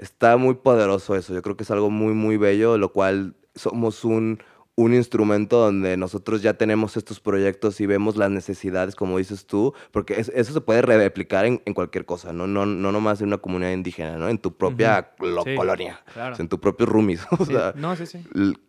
está 0.00 0.36
muy 0.36 0.54
poderoso 0.54 1.14
eso. 1.14 1.34
Yo 1.34 1.42
creo 1.42 1.56
que 1.56 1.64
es 1.64 1.70
algo 1.70 1.90
muy, 1.90 2.14
muy 2.14 2.36
bello, 2.36 2.78
lo 2.78 2.92
cual 2.92 3.36
somos 3.54 4.04
un, 4.04 4.42
un 4.74 4.94
instrumento 4.94 5.58
donde 5.58 5.96
nosotros 5.96 6.42
ya 6.42 6.54
tenemos 6.54 6.96
estos 6.96 7.20
proyectos 7.20 7.80
y 7.80 7.86
vemos 7.86 8.16
las 8.16 8.30
necesidades, 8.30 8.96
como 8.96 9.18
dices 9.18 9.46
tú, 9.46 9.74
porque 9.92 10.18
eso 10.18 10.52
se 10.52 10.60
puede 10.60 10.82
replicar 10.82 11.44
en, 11.44 11.62
en, 11.66 11.74
cualquier 11.74 12.06
cosa, 12.06 12.32
¿no? 12.32 12.46
No, 12.46 12.64
no 12.64 12.92
nomás 12.92 13.20
en 13.20 13.28
una 13.28 13.38
comunidad 13.38 13.72
indígena, 13.72 14.16
¿no? 14.16 14.28
En 14.28 14.38
tu 14.38 14.56
propia 14.56 15.12
colonia, 15.18 16.02
en 16.38 16.48
tu 16.48 16.58
propio 16.58 16.86
roomies. 16.86 17.26
o 17.38 17.44
sea, 17.44 17.74
no, 17.76 17.94
sí, 17.94 18.06
sí. 18.06 18.24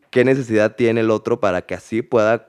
¿qué 0.09 0.25
necesidad 0.25 0.75
tiene 0.75 0.99
el 0.99 1.11
otro 1.11 1.39
para 1.39 1.61
que 1.61 1.75
así 1.75 2.01
pueda 2.01 2.47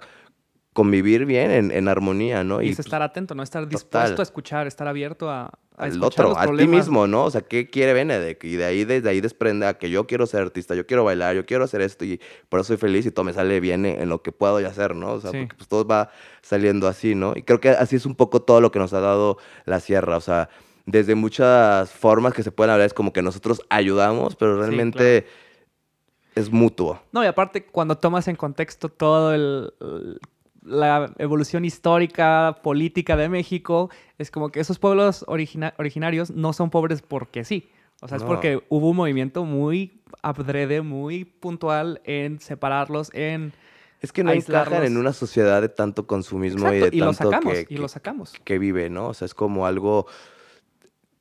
convivir 0.72 1.26
bien 1.26 1.50
en, 1.50 1.70
en 1.70 1.86
armonía, 1.86 2.42
¿no? 2.42 2.62
Y, 2.62 2.70
es 2.70 2.76
pues 2.76 2.86
estar 2.86 3.02
atento, 3.02 3.34
¿no? 3.36 3.42
Estar 3.44 3.68
dispuesto 3.68 4.22
a 4.22 4.24
escuchar, 4.24 4.66
estar 4.66 4.88
abierto 4.88 5.30
a, 5.30 5.52
al 5.76 6.02
otro, 6.02 6.38
a 6.38 6.46
ti 6.46 6.66
mismo, 6.66 7.06
¿no? 7.06 7.24
O 7.24 7.30
sea, 7.30 7.40
¿qué 7.40 7.68
quiere 7.68 7.92
Benedek? 7.92 8.44
Y 8.44 8.56
de 8.56 8.64
ahí, 8.64 8.84
desde 8.84 9.08
ahí 9.08 9.20
desprende 9.20 9.66
a 9.66 9.74
que 9.74 9.90
yo 9.90 10.06
quiero 10.06 10.26
ser 10.26 10.42
artista, 10.42 10.74
yo 10.74 10.86
quiero 10.86 11.04
bailar, 11.04 11.34
yo 11.34 11.46
quiero 11.46 11.64
hacer 11.64 11.80
esto 11.80 12.04
y 12.04 12.20
por 12.48 12.60
eso 12.60 12.68
soy 12.68 12.76
feliz 12.76 13.06
y 13.06 13.10
todo 13.10 13.24
me 13.24 13.32
sale 13.32 13.58
bien 13.60 13.86
en, 13.86 14.08
lo 14.08 14.22
que 14.22 14.32
puedo 14.32 14.56
hacer, 14.56 14.94
¿no? 14.94 15.12
O 15.12 15.20
sea, 15.20 15.30
porque 15.30 15.54
pues 15.56 15.68
todo 15.68 15.86
va 15.86 16.10
saliendo 16.42 16.88
así, 16.88 17.14
¿no? 17.14 17.32
Y 17.34 17.42
creo 17.42 17.60
que 17.60 17.70
así 17.70 17.96
es 17.96 18.06
un 18.06 18.14
poco 18.14 18.42
todo 18.42 18.60
lo 18.60 18.70
que 18.70 18.78
nos 18.78 18.92
ha 18.92 19.00
dado 19.00 19.38
la 19.64 19.80
sierra, 19.80 20.16
o 20.16 20.20
sea, 20.20 20.48
desde 20.84 21.14
muchas 21.14 21.90
formas 21.90 22.34
que 22.34 22.42
se 22.42 22.52
pueden 22.52 22.72
hablar 22.72 22.86
es 22.86 22.94
como 22.94 23.12
que 23.12 23.22
nosotros 23.22 23.62
ayudamos, 23.70 24.36
pero 24.36 24.58
realmente... 24.58 25.26
es 26.34 26.50
mutuo. 26.50 27.00
No, 27.12 27.22
y 27.22 27.26
aparte, 27.26 27.66
cuando 27.66 27.98
tomas 27.98 28.26
en 28.26 28.36
contexto 28.36 28.88
todo 28.88 29.34
el, 29.34 29.72
la 30.64 31.12
evolución 31.18 31.64
histórica, 31.64 32.58
política 32.62 33.16
de 33.16 33.28
México, 33.28 33.90
es 34.18 34.30
como 34.30 34.50
que 34.50 34.60
esos 34.60 34.78
pueblos 34.78 35.24
originarios 35.26 36.30
no 36.30 36.52
son 36.52 36.70
pobres 36.70 37.02
porque 37.02 37.44
sí. 37.44 37.68
O 38.00 38.08
sea, 38.08 38.16
es 38.16 38.24
porque 38.24 38.62
hubo 38.68 38.90
un 38.90 38.96
movimiento 38.96 39.44
muy 39.44 40.00
adrede, 40.22 40.82
muy 40.82 41.24
puntual 41.24 42.00
en 42.04 42.40
separarlos, 42.40 43.10
en... 43.14 43.52
Es 44.00 44.10
que 44.12 44.24
no 44.24 44.32
encajan 44.32 44.82
en 44.82 44.96
una 44.96 45.12
sociedad 45.12 45.62
de 45.62 45.68
tanto 45.68 46.08
consumismo 46.08 46.72
y 46.72 46.80
de 46.80 46.90
tanto 46.90 47.12
sacamos, 47.12 47.52
que, 47.52 47.66
y 47.68 47.76
lo 47.76 47.86
sacamos. 47.86 48.34
que 48.42 48.58
vive, 48.58 48.90
¿no? 48.90 49.08
O 49.08 49.14
sea, 49.14 49.26
es 49.26 49.34
como 49.34 49.64
algo 49.64 50.08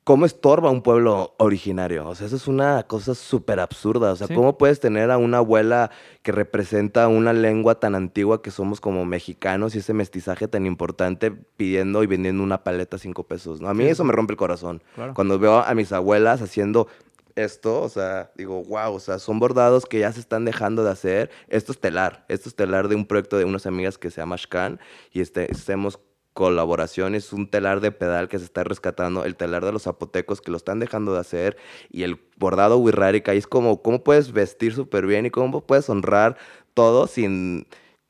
¿Cómo 0.03 0.25
estorba 0.25 0.71
un 0.71 0.81
pueblo 0.81 1.35
originario? 1.37 2.07
O 2.07 2.15
sea, 2.15 2.25
eso 2.25 2.35
es 2.35 2.47
una 2.47 2.81
cosa 2.87 3.13
súper 3.13 3.59
absurda. 3.59 4.11
O 4.11 4.15
sea, 4.15 4.27
¿cómo 4.27 4.57
puedes 4.57 4.79
tener 4.79 5.11
a 5.11 5.19
una 5.19 5.37
abuela 5.37 5.91
que 6.23 6.31
representa 6.31 7.07
una 7.07 7.33
lengua 7.33 7.79
tan 7.79 7.93
antigua 7.93 8.41
que 8.41 8.49
somos 8.49 8.81
como 8.81 9.05
mexicanos 9.05 9.75
y 9.75 9.77
ese 9.77 9.93
mestizaje 9.93 10.47
tan 10.47 10.65
importante 10.65 11.29
pidiendo 11.29 12.01
y 12.01 12.07
vendiendo 12.07 12.41
una 12.41 12.63
paleta 12.63 12.95
a 12.95 12.99
cinco 12.99 13.25
pesos? 13.27 13.61
¿no? 13.61 13.69
A 13.69 13.75
mí 13.75 13.85
eso 13.85 14.03
me 14.03 14.11
rompe 14.11 14.33
el 14.33 14.37
corazón. 14.37 14.81
Cuando 15.13 15.37
veo 15.37 15.59
a 15.59 15.73
mis 15.75 15.91
abuelas 15.91 16.41
haciendo 16.41 16.87
esto, 17.35 17.81
o 17.81 17.89
sea, 17.89 18.31
digo, 18.35 18.63
wow, 18.63 18.95
o 18.95 18.99
sea, 18.99 19.19
son 19.19 19.37
bordados 19.37 19.85
que 19.85 19.99
ya 19.99 20.11
se 20.11 20.19
están 20.19 20.45
dejando 20.45 20.83
de 20.83 20.89
hacer. 20.89 21.29
Esto 21.47 21.71
es 21.73 21.79
telar, 21.79 22.25
esto 22.27 22.49
es 22.49 22.55
telar 22.55 22.87
de 22.87 22.95
un 22.95 23.05
proyecto 23.05 23.37
de 23.37 23.45
unas 23.45 23.67
amigas 23.67 23.99
que 23.99 24.09
se 24.09 24.19
llama 24.19 24.35
Shkan 24.37 24.79
y 25.11 25.21
este, 25.21 25.51
estemos 25.51 25.99
colaboración, 26.33 27.15
es 27.15 27.33
un 27.33 27.49
telar 27.49 27.81
de 27.81 27.91
pedal 27.91 28.29
que 28.29 28.39
se 28.39 28.45
está 28.45 28.63
rescatando, 28.63 29.25
el 29.25 29.35
telar 29.35 29.65
de 29.65 29.71
los 29.71 29.83
zapotecos 29.83 30.41
que 30.41 30.51
lo 30.51 30.57
están 30.57 30.79
dejando 30.79 31.13
de 31.13 31.19
hacer 31.19 31.57
y 31.89 32.03
el 32.03 32.19
bordado 32.37 32.77
wirrárica, 32.77 33.35
y 33.35 33.37
es 33.37 33.47
como, 33.47 33.81
¿cómo 33.81 34.03
puedes 34.03 34.31
vestir 34.31 34.73
súper 34.73 35.05
bien 35.05 35.25
y 35.25 35.29
cómo 35.29 35.61
puedes 35.61 35.89
honrar 35.89 36.37
todo 36.73 37.07
sin 37.07 37.67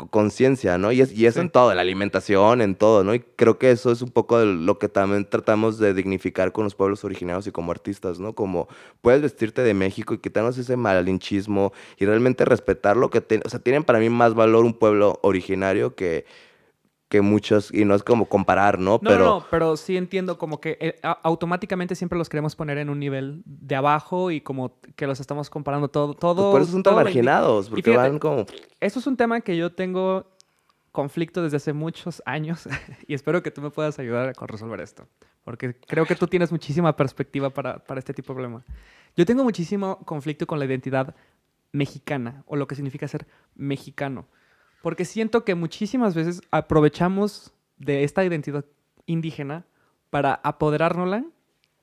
conciencia, 0.09 0.77
¿no? 0.77 0.91
Y 0.91 1.01
es, 1.01 1.11
y 1.11 1.25
es 1.25 1.37
en 1.37 1.49
todo, 1.49 1.71
en 1.71 1.77
la 1.77 1.81
alimentación, 1.81 2.61
en 2.61 2.75
todo, 2.75 3.03
¿no? 3.03 3.13
Y 3.13 3.19
creo 3.19 3.57
que 3.57 3.71
eso 3.71 3.91
es 3.91 4.01
un 4.01 4.09
poco 4.09 4.39
de 4.39 4.45
lo 4.45 4.79
que 4.79 4.89
también 4.89 5.29
tratamos 5.29 5.77
de 5.77 5.93
dignificar 5.93 6.51
con 6.51 6.63
los 6.63 6.75
pueblos 6.75 7.03
originarios 7.03 7.47
y 7.47 7.51
como 7.51 7.71
artistas, 7.71 8.19
¿no? 8.19 8.33
Como 8.33 8.67
puedes 9.01 9.21
vestirte 9.21 9.61
de 9.61 9.73
México 9.73 10.13
y 10.13 10.19
quitarnos 10.19 10.57
ese 10.57 10.77
malinchismo 10.77 11.73
y 11.97 12.05
realmente 12.05 12.45
respetar 12.45 12.97
lo 12.97 13.09
que... 13.09 13.21
Te, 13.21 13.41
o 13.45 13.49
sea, 13.49 13.59
tienen 13.59 13.83
para 13.83 13.99
mí 13.99 14.09
más 14.09 14.33
valor 14.33 14.65
un 14.65 14.73
pueblo 14.73 15.19
originario 15.21 15.95
que 15.95 16.25
que 17.11 17.19
muchos, 17.19 17.73
y 17.73 17.83
no 17.83 17.93
es 17.93 18.03
como 18.03 18.25
comparar, 18.25 18.79
¿no? 18.79 18.91
No, 18.91 18.99
pero... 19.01 19.25
no, 19.25 19.45
pero 19.51 19.75
sí 19.75 19.97
entiendo 19.97 20.37
como 20.37 20.61
que 20.61 20.77
eh, 20.79 20.99
automáticamente 21.23 21.93
siempre 21.93 22.17
los 22.17 22.29
queremos 22.29 22.55
poner 22.55 22.77
en 22.77 22.89
un 22.89 22.99
nivel 22.99 23.43
de 23.45 23.75
abajo 23.75 24.31
y 24.31 24.39
como 24.39 24.79
que 24.95 25.07
los 25.07 25.19
estamos 25.19 25.49
comparando 25.49 25.89
todo. 25.89 26.13
todo 26.13 26.53
por 26.53 26.61
eso 26.61 26.71
son 26.71 26.83
tan 26.83 26.95
marginados, 26.95 27.69
porque 27.69 27.97
van 27.97 28.17
como... 28.17 28.45
Esto 28.79 28.99
es 28.99 29.07
un 29.07 29.17
tema 29.17 29.41
que 29.41 29.57
yo 29.57 29.73
tengo 29.73 30.25
conflicto 30.93 31.43
desde 31.43 31.57
hace 31.57 31.73
muchos 31.73 32.23
años 32.25 32.69
y 33.07 33.13
espero 33.13 33.43
que 33.43 33.51
tú 33.51 33.61
me 33.61 33.71
puedas 33.71 33.99
ayudar 33.99 34.33
a 34.37 34.47
resolver 34.47 34.79
esto, 34.79 35.05
porque 35.43 35.75
creo 35.75 36.05
que 36.05 36.15
tú 36.15 36.27
tienes 36.27 36.49
muchísima 36.49 36.95
perspectiva 36.95 37.49
para, 37.49 37.79
para 37.79 37.99
este 37.99 38.13
tipo 38.13 38.31
de 38.31 38.35
problema. 38.35 38.63
Yo 39.17 39.25
tengo 39.25 39.43
muchísimo 39.43 39.99
conflicto 40.05 40.47
con 40.47 40.59
la 40.59 40.65
identidad 40.65 41.13
mexicana 41.73 42.45
o 42.47 42.55
lo 42.55 42.67
que 42.67 42.75
significa 42.75 43.05
ser 43.09 43.27
mexicano. 43.53 44.27
Porque 44.81 45.05
siento 45.05 45.43
que 45.45 45.55
muchísimas 45.55 46.15
veces 46.15 46.41
aprovechamos 46.51 47.53
de 47.77 48.03
esta 48.03 48.23
identidad 48.23 48.65
indígena 49.05 49.65
para 50.09 50.35
apoderárnosla 50.43 51.25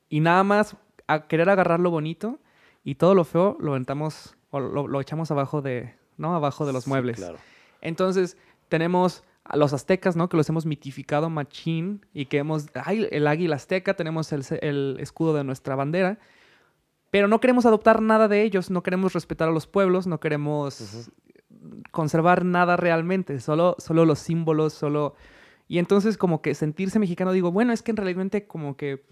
y 0.09 0.19
nada 0.19 0.43
más 0.43 0.75
a 1.07 1.27
querer 1.27 1.49
agarrar 1.49 1.79
lo 1.79 1.91
bonito 1.91 2.39
y 2.83 2.95
todo 2.95 3.15
lo 3.15 3.23
feo 3.23 3.57
lo 3.59 3.71
aventamos 3.71 4.35
o 4.51 4.59
lo, 4.59 5.01
echamos 5.01 5.31
abajo 5.31 5.61
de, 5.61 5.95
¿no? 6.17 6.35
Abajo 6.35 6.65
de 6.65 6.73
los 6.73 6.87
muebles. 6.87 7.17
claro. 7.17 7.37
Entonces, 7.81 8.37
tenemos 8.67 9.23
a 9.43 9.57
los 9.57 9.73
aztecas, 9.73 10.15
¿no? 10.15 10.29
Que 10.29 10.37
los 10.37 10.47
hemos 10.49 10.65
mitificado 10.65 11.29
machín 11.29 12.05
y 12.13 12.25
que 12.25 12.37
hemos, 12.37 12.67
ay, 12.75 13.07
el 13.11 13.27
águila 13.27 13.55
azteca, 13.55 13.95
tenemos 13.95 14.31
el, 14.31 14.97
escudo 14.99 15.33
de 15.33 15.43
nuestra 15.43 15.75
bandera, 15.75 16.19
pero 17.09 17.27
no 17.27 17.39
queremos 17.39 17.65
adoptar 17.65 18.01
nada 18.01 18.27
de 18.27 18.43
ellos, 18.43 18.69
no 18.69 18.83
queremos 18.83 19.13
respetar 19.13 19.49
a 19.49 19.51
los 19.51 19.65
pueblos, 19.65 20.05
no 20.05 20.19
queremos 20.19 21.09
conservar 21.91 22.45
nada 22.45 22.77
realmente, 22.77 23.39
solo, 23.39 23.75
solo 23.79 24.05
los 24.05 24.19
símbolos, 24.19 24.73
solo... 24.73 25.15
Y 25.67 25.77
entonces 25.77 26.17
como 26.17 26.41
que 26.41 26.55
sentirse 26.55 26.97
mexicano, 26.97 27.31
digo, 27.31 27.51
bueno, 27.51 27.73
es 27.73 27.83
que 27.83 27.91
en 27.91 27.97
realidad 27.97 28.43
como 28.47 28.75
que... 28.75 29.05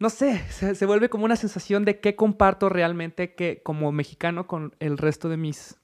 No 0.00 0.10
sé, 0.10 0.38
se, 0.50 0.86
vuelve 0.86 1.08
como 1.08 1.24
una 1.24 1.36
sensación 1.36 1.84
de 1.84 1.98
qué 1.98 2.14
comparto 2.14 2.68
realmente 2.68 3.34
que, 3.34 3.62
como 3.64 3.90
mexicano 3.90 4.46
con 4.46 4.74
el 4.78 4.96
resto 4.96 5.28
de 5.28 5.36
mis 5.36 5.76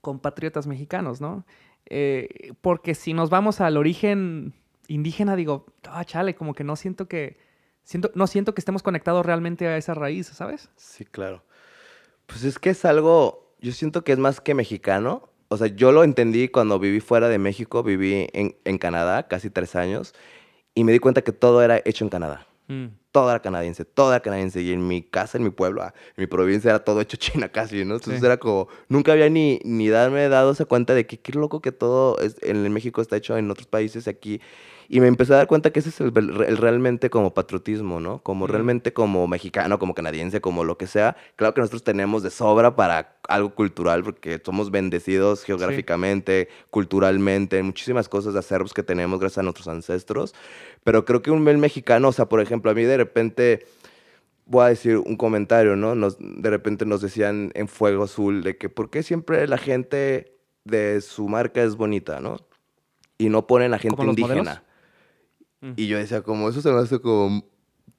compatriotas 0.00 0.68
mexicanos, 0.68 1.20
¿no? 1.20 1.44
Eh, 1.86 2.52
porque 2.60 2.94
si 2.94 3.14
nos 3.14 3.30
vamos 3.30 3.60
al 3.60 3.76
origen 3.76 4.54
indígena, 4.86 5.36
digo, 5.36 5.66
ah, 5.88 6.04
chale, 6.04 6.34
como 6.34 6.54
que 6.54 6.62
no 6.62 6.76
siento 6.76 7.08
que, 7.08 7.38
siento, 7.82 8.10
no 8.14 8.26
siento 8.26 8.54
que 8.54 8.60
estemos 8.60 8.82
conectados 8.82 9.24
realmente 9.24 9.66
a 9.66 9.76
esa 9.76 9.94
raíz, 9.94 10.26
¿sabes? 10.28 10.70
Sí, 10.76 11.04
claro. 11.04 11.44
Pues 12.26 12.44
es 12.44 12.58
que 12.58 12.70
es 12.70 12.84
algo, 12.84 13.47
yo 13.60 13.72
siento 13.72 14.04
que 14.04 14.12
es 14.12 14.18
más 14.18 14.40
que 14.40 14.54
mexicano. 14.54 15.28
O 15.48 15.56
sea, 15.56 15.68
yo 15.68 15.92
lo 15.92 16.04
entendí 16.04 16.48
cuando 16.48 16.78
viví 16.78 17.00
fuera 17.00 17.28
de 17.28 17.38
México, 17.38 17.82
viví 17.82 18.28
en, 18.32 18.56
en 18.64 18.78
Canadá 18.78 19.28
casi 19.28 19.50
tres 19.50 19.74
años 19.76 20.14
y 20.74 20.84
me 20.84 20.92
di 20.92 20.98
cuenta 20.98 21.22
que 21.22 21.32
todo 21.32 21.62
era 21.62 21.80
hecho 21.84 22.04
en 22.04 22.10
Canadá. 22.10 22.46
Mm. 22.68 22.86
Todo 23.18 23.30
era 23.30 23.40
canadiense, 23.40 23.84
todo 23.84 24.12
era 24.12 24.20
canadiense. 24.20 24.62
Y 24.62 24.72
en 24.72 24.86
mi 24.86 25.02
casa, 25.02 25.38
en 25.38 25.44
mi 25.44 25.50
pueblo, 25.50 25.82
ah, 25.82 25.92
en 26.16 26.22
mi 26.22 26.26
provincia 26.26 26.70
era 26.70 26.84
todo 26.84 27.00
hecho 27.00 27.16
China 27.18 27.48
casi, 27.48 27.84
¿no? 27.84 27.96
Entonces 27.96 28.22
era 28.22 28.36
como, 28.36 28.68
nunca 28.88 29.12
había 29.12 29.28
ni, 29.28 29.60
ni 29.64 29.88
darme 29.88 30.28
dado 30.28 30.52
esa 30.52 30.64
cuenta 30.66 30.94
de 30.94 31.06
que 31.06 31.18
qué 31.18 31.32
loco 31.32 31.60
que 31.60 31.72
todo 31.72 32.18
es, 32.20 32.36
en 32.42 32.72
México 32.72 33.02
está 33.02 33.16
hecho 33.16 33.36
en 33.36 33.50
otros 33.50 33.66
países 33.66 34.06
aquí. 34.06 34.40
Y 34.90 35.00
me 35.00 35.06
empecé 35.06 35.34
a 35.34 35.36
dar 35.36 35.46
cuenta 35.46 35.70
que 35.70 35.80
ese 35.80 35.90
es 35.90 36.00
el, 36.00 36.56
realmente 36.56 37.10
como 37.10 37.34
patriotismo, 37.34 38.00
¿no? 38.00 38.22
Como 38.22 38.46
realmente 38.46 38.94
como 38.94 39.26
mexicano, 39.26 39.78
como 39.78 39.94
canadiense, 39.94 40.40
como 40.40 40.64
lo 40.64 40.78
que 40.78 40.86
sea. 40.86 41.14
Claro 41.36 41.52
que 41.52 41.60
nosotros 41.60 41.84
tenemos 41.84 42.22
de 42.22 42.30
sobra 42.30 42.74
para 42.74 43.18
algo 43.28 43.54
cultural 43.54 44.02
porque 44.02 44.40
somos 44.42 44.70
bendecidos 44.70 45.44
geográficamente, 45.44 46.48
culturalmente, 46.70 47.62
muchísimas 47.62 48.08
cosas 48.08 48.32
de 48.32 48.38
acervos 48.38 48.72
que 48.72 48.82
tenemos 48.82 49.20
gracias 49.20 49.38
a 49.38 49.42
nuestros 49.42 49.68
ancestros. 49.68 50.34
Pero 50.84 51.04
creo 51.04 51.20
que 51.20 51.30
un 51.30 51.42
mexicano, 51.42 52.08
o 52.08 52.12
sea, 52.12 52.30
por 52.30 52.40
ejemplo, 52.40 52.70
a 52.70 52.74
mí 52.74 52.84
de 52.84 52.96
repente 53.08 53.66
voy 54.48 54.64
a 54.64 54.68
decir 54.68 54.96
un 54.96 55.16
comentario, 55.16 55.76
¿no? 55.76 55.94
Nos, 55.94 56.16
de 56.18 56.50
repente 56.50 56.86
nos 56.86 57.02
decían 57.02 57.52
en 57.54 57.68
Fuego 57.68 58.04
Azul 58.04 58.42
de 58.42 58.56
que 58.56 58.68
por 58.68 58.90
qué 58.90 59.02
siempre 59.02 59.46
la 59.46 59.58
gente 59.58 60.38
de 60.64 61.00
su 61.00 61.28
marca 61.28 61.62
es 61.62 61.76
bonita, 61.76 62.20
¿no? 62.20 62.38
Y 63.18 63.28
no 63.28 63.46
ponen 63.46 63.74
a 63.74 63.78
gente 63.78 64.02
indígena. 64.02 64.64
Mm. 65.60 65.72
Y 65.76 65.86
yo 65.86 65.98
decía, 65.98 66.22
como 66.22 66.48
eso 66.48 66.62
se 66.62 66.70
me 66.70 66.78
hace 66.78 67.00
como, 67.00 67.44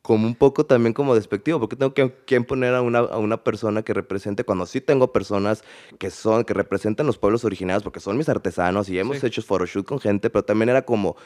como 0.01 0.25
un 0.25 0.35
poco 0.35 0.65
también 0.65 0.93
como 0.93 1.13
despectivo, 1.13 1.59
porque 1.59 1.75
tengo 1.75 1.93
que, 1.93 2.13
que 2.25 2.41
poner 2.41 2.73
a 2.73 2.81
una, 2.81 2.99
a 2.99 3.17
una, 3.17 3.43
persona 3.43 3.83
que 3.83 3.93
represente, 3.93 4.43
cuando 4.43 4.65
sí 4.65 4.81
tengo 4.81 5.11
personas 5.11 5.63
que 5.99 6.09
son, 6.09 6.45
que 6.45 6.53
representan 6.53 7.05
los 7.05 7.17
pueblos 7.17 7.43
originarios, 7.43 7.83
porque 7.83 7.99
son 7.99 8.17
mis 8.17 8.29
artesanos 8.29 8.89
y 8.89 8.97
hemos 8.97 9.23
hecho 9.23 9.41
photoshoot 9.41 9.85
con 9.85 9.99
gente, 9.99 10.29
pero 10.29 10.45
también 10.45 10.69
era 10.69 10.83
como, 10.83 11.17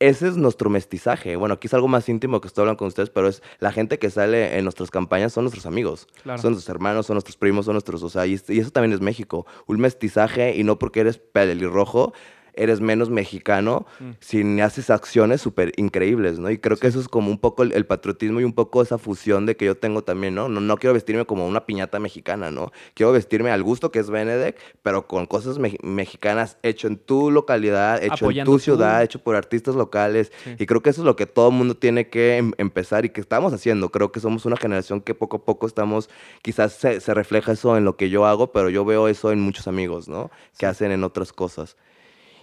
ese 0.00 0.28
es 0.28 0.36
nuestro 0.36 0.70
mestizaje. 0.70 1.36
Bueno, 1.36 1.54
aquí 1.54 1.66
es 1.66 1.74
algo 1.74 1.86
más 1.86 2.08
íntimo 2.08 2.40
que 2.40 2.48
estoy 2.48 2.62
hablando 2.62 2.78
con 2.78 2.88
ustedes, 2.88 3.10
pero 3.10 3.28
es 3.28 3.42
la 3.58 3.70
gente 3.70 3.98
que 3.98 4.10
sale 4.10 4.56
en 4.56 4.64
nuestras 4.64 4.90
campañas 4.90 5.32
son 5.32 5.44
nuestros 5.44 5.66
amigos, 5.66 6.08
son 6.24 6.52
nuestros 6.52 6.68
hermanos, 6.68 7.06
son 7.06 7.14
nuestros 7.14 7.36
primos, 7.36 7.66
son 7.66 7.74
nuestros, 7.74 8.02
o 8.02 8.08
sea, 8.08 8.26
y, 8.26 8.40
y, 8.48 8.58
eso 8.58 8.70
también 8.70 8.92
es 8.92 9.00
México, 9.00 9.46
un 9.66 9.78
mestizaje 9.78 10.56
y 10.56 10.64
no 10.64 10.78
porque 10.78 11.00
eres 11.00 11.18
pelirrojo 11.18 12.14
eres 12.54 12.80
menos 12.80 13.10
mexicano 13.10 13.86
Mm. 14.00 14.10
si 14.20 14.60
haces 14.60 14.90
acciones 14.90 15.40
súper 15.40 15.72
increíbles, 15.76 16.38
¿no? 16.38 16.50
Y 16.50 16.58
creo 16.58 16.76
que 16.76 16.86
eso 16.88 17.00
es 17.00 17.08
como 17.08 17.30
un 17.30 17.38
poco 17.38 17.62
el, 17.62 17.72
el 17.72 17.86
patriotismo 17.86 18.40
y 18.40 18.44
un 18.44 18.52
poco 18.52 18.82
esa 18.82 18.98
fusión 18.98 19.46
de 19.46 19.56
que 19.56 19.64
yo 19.66 19.76
tengo 19.76 20.02
también, 20.02 20.34
¿no? 20.34 20.48
¿no? 20.48 20.60
No 20.60 20.76
quiero 20.76 20.94
vestirme 20.94 21.24
como 21.26 21.46
una 21.46 21.66
piñata 21.66 21.98
mexicana, 21.98 22.50
¿no? 22.50 22.72
Quiero 22.94 23.12
vestirme 23.12 23.50
al 23.50 23.62
gusto 23.62 23.90
que 23.90 23.98
es 23.98 24.10
Benedek, 24.10 24.56
pero 24.82 25.06
con 25.06 25.26
cosas 25.26 25.58
me- 25.58 25.78
mexicanas 25.82 26.56
hecho 26.62 26.86
en 26.88 26.96
tu 26.96 27.30
localidad, 27.30 28.02
hecho 28.02 28.14
Apoyando 28.26 28.52
en 28.52 28.56
tu- 28.56 28.62
ciudad, 28.62 29.02
hecho 29.02 29.18
por 29.18 29.36
artistas 29.36 29.74
locales. 29.74 30.32
Sí. 30.44 30.54
Y 30.58 30.66
creo 30.66 30.82
que 30.82 30.90
eso 30.90 31.02
es 31.02 31.06
lo 31.06 31.16
que 31.16 31.26
todo 31.26 31.48
el 31.48 31.54
mundo 31.54 31.74
tiene 31.76 32.08
que 32.08 32.36
em- 32.38 32.52
empezar 32.58 33.04
y 33.04 33.10
que 33.10 33.20
estamos 33.20 33.52
haciendo. 33.52 33.90
Creo 33.90 34.12
que 34.12 34.20
somos 34.20 34.44
una 34.46 34.56
generación 34.56 35.00
que 35.00 35.14
poco 35.14 35.38
a 35.38 35.44
poco 35.44 35.66
estamos, 35.66 36.08
quizás 36.42 36.72
se, 36.72 37.00
se 37.00 37.14
refleja 37.14 37.52
eso 37.52 37.76
en 37.76 37.84
lo 37.84 37.96
que 37.96 38.10
yo 38.10 38.26
hago, 38.26 38.52
pero 38.52 38.70
yo 38.70 38.84
veo 38.84 39.08
eso 39.08 39.32
en 39.32 39.40
muchos 39.40 39.68
amigos, 39.68 40.08
¿no? 40.08 40.30
Que 40.58 40.66
hacen 40.66 40.90
en 40.92 41.04
otras 41.04 41.32
cosas. 41.32 41.76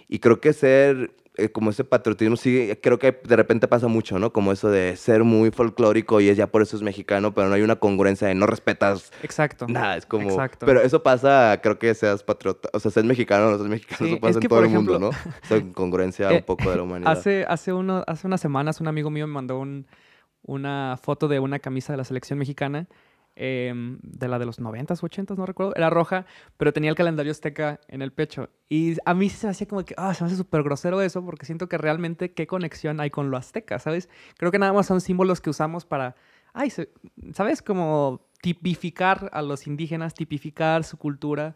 Y 0.08 0.20
creo 0.20 0.40
que 0.40 0.52
ser, 0.54 1.10
eh, 1.36 1.50
como 1.50 1.70
ese 1.70 1.84
patriotismo, 1.84 2.36
sí, 2.36 2.70
creo 2.82 2.98
que 2.98 3.12
de 3.12 3.36
repente 3.36 3.68
pasa 3.68 3.88
mucho, 3.88 4.18
¿no? 4.18 4.32
Como 4.32 4.52
eso 4.52 4.70
de 4.70 4.96
ser 4.96 5.22
muy 5.22 5.50
folclórico 5.50 6.20
y 6.20 6.28
es 6.30 6.36
ya 6.36 6.46
por 6.46 6.62
eso 6.62 6.76
es 6.76 6.82
mexicano, 6.82 7.34
pero 7.34 7.48
no 7.48 7.54
hay 7.54 7.62
una 7.62 7.76
congruencia 7.76 8.26
de 8.26 8.34
no 8.34 8.46
respetas 8.46 9.12
Exacto. 9.22 9.66
nada. 9.68 9.96
Es 9.98 10.06
como. 10.06 10.30
Exacto. 10.30 10.64
Pero 10.66 10.80
eso 10.80 11.02
pasa, 11.02 11.60
creo 11.62 11.78
que 11.78 11.94
seas 11.94 12.22
patriota. 12.22 12.70
O 12.72 12.80
sea, 12.80 12.90
seas 12.90 13.04
mexicano 13.04 13.48
o 13.48 13.50
no 13.50 13.56
seas 13.58 13.68
mexicano, 13.68 13.98
Sí, 13.98 14.12
eso 14.12 14.20
pasa 14.20 14.38
es 14.38 14.44
en 14.44 14.48
todo 14.48 14.60
el 14.62 14.68
mundo, 14.70 14.98
¿no? 14.98 15.10
Esa 15.42 15.56
incongruencia 15.58 16.32
eh, 16.32 16.36
un 16.38 16.42
poco 16.44 16.70
de 16.70 16.76
la 16.76 16.82
humanidad. 16.82 17.12
Hace, 17.12 17.44
hace, 17.46 17.72
uno, 17.74 18.02
hace 18.06 18.26
unas 18.26 18.40
semanas 18.40 18.80
un 18.80 18.88
amigo 18.88 19.10
mío 19.10 19.26
me 19.26 19.34
mandó 19.34 19.58
un- 19.58 19.86
una 20.42 20.98
foto 21.02 21.28
de 21.28 21.38
una 21.40 21.58
camisa 21.58 21.92
de 21.92 21.98
la 21.98 22.04
selección 22.04 22.38
mexicana, 22.38 22.86
em, 23.38 23.98
de 24.02 24.28
la 24.28 24.38
de 24.38 24.46
los 24.46 24.60
90s, 24.60 25.00
80s, 25.00 25.36
no 25.36 25.46
recuerdo, 25.46 25.72
era 25.76 25.90
roja, 25.90 26.26
pero 26.56 26.72
tenía 26.72 26.90
el 26.90 26.96
calendario 26.96 27.30
azteca 27.30 27.80
en 27.88 28.02
el 28.02 28.12
pecho. 28.12 28.50
Y 28.68 28.96
a 29.04 29.14
mí 29.14 29.30
se 29.30 29.46
me 29.46 29.52
hacía 29.52 29.68
como 29.68 29.84
que, 29.84 29.94
ah, 29.96 30.12
se 30.12 30.24
me 30.24 30.26
hace 30.26 30.36
súper 30.36 30.62
grosero 30.64 31.00
eso, 31.00 31.24
porque 31.24 31.46
siento 31.46 31.68
que 31.68 31.78
realmente 31.78 32.32
qué 32.32 32.46
conexión 32.46 33.00
hay 33.00 33.10
con 33.10 33.30
lo 33.30 33.36
azteca, 33.36 33.78
¿sabes? 33.78 34.08
Creo 34.36 34.50
que 34.50 34.58
nada 34.58 34.72
más 34.72 34.86
son 34.86 35.00
símbolos 35.00 35.40
que 35.40 35.50
usamos 35.50 35.86
para, 35.86 36.16
ay, 36.52 36.72
¿sabes? 37.32 37.62
Como 37.62 38.26
tipificar 38.42 39.30
a 39.32 39.42
los 39.42 39.66
indígenas, 39.66 40.14
tipificar 40.14 40.84
su 40.84 40.96
cultura. 40.96 41.54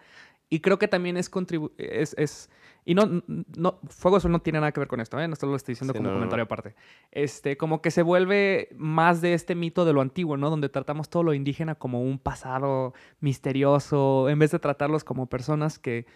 Y 0.48 0.60
creo 0.60 0.78
que 0.78 0.88
también 0.88 1.16
es 1.16 1.30
es, 1.78 2.14
es 2.18 2.50
y 2.84 2.94
no, 2.94 3.22
no, 3.56 3.78
Fuego 3.88 4.16
Azul 4.16 4.32
no 4.32 4.40
tiene 4.40 4.58
nada 4.58 4.72
que 4.72 4.80
ver 4.80 4.88
con 4.88 5.00
esto, 5.00 5.20
¿eh? 5.20 5.28
No 5.28 5.36
solo 5.36 5.52
lo 5.52 5.56
estoy 5.56 5.72
diciendo 5.72 5.92
Sí, 5.92 5.98
como 5.98 6.08
no, 6.08 6.14
comentario 6.16 6.42
no. 6.42 6.46
aparte. 6.46 6.74
Este, 7.12 7.56
como 7.56 7.80
que 7.80 7.92
se 7.92 8.02
vuelve 8.02 8.70
más 8.76 9.20
de 9.20 9.34
este 9.34 9.54
mito 9.54 9.84
de 9.84 9.92
lo 9.92 10.00
antiguo, 10.00 10.36
¿no? 10.36 10.50
Donde 10.50 10.68
tratamos 10.68 11.08
todo 11.08 11.22
lo 11.22 11.32
indígena 11.32 11.76
como 11.76 12.02
un 12.02 12.18
pasado 12.18 12.92
misterioso, 13.20 14.28
en 14.28 14.38
vez 14.40 14.50
de 14.50 14.58
tratarlos 14.58 15.04
como 15.04 15.26
personas 15.26 15.78
que, 15.78 16.06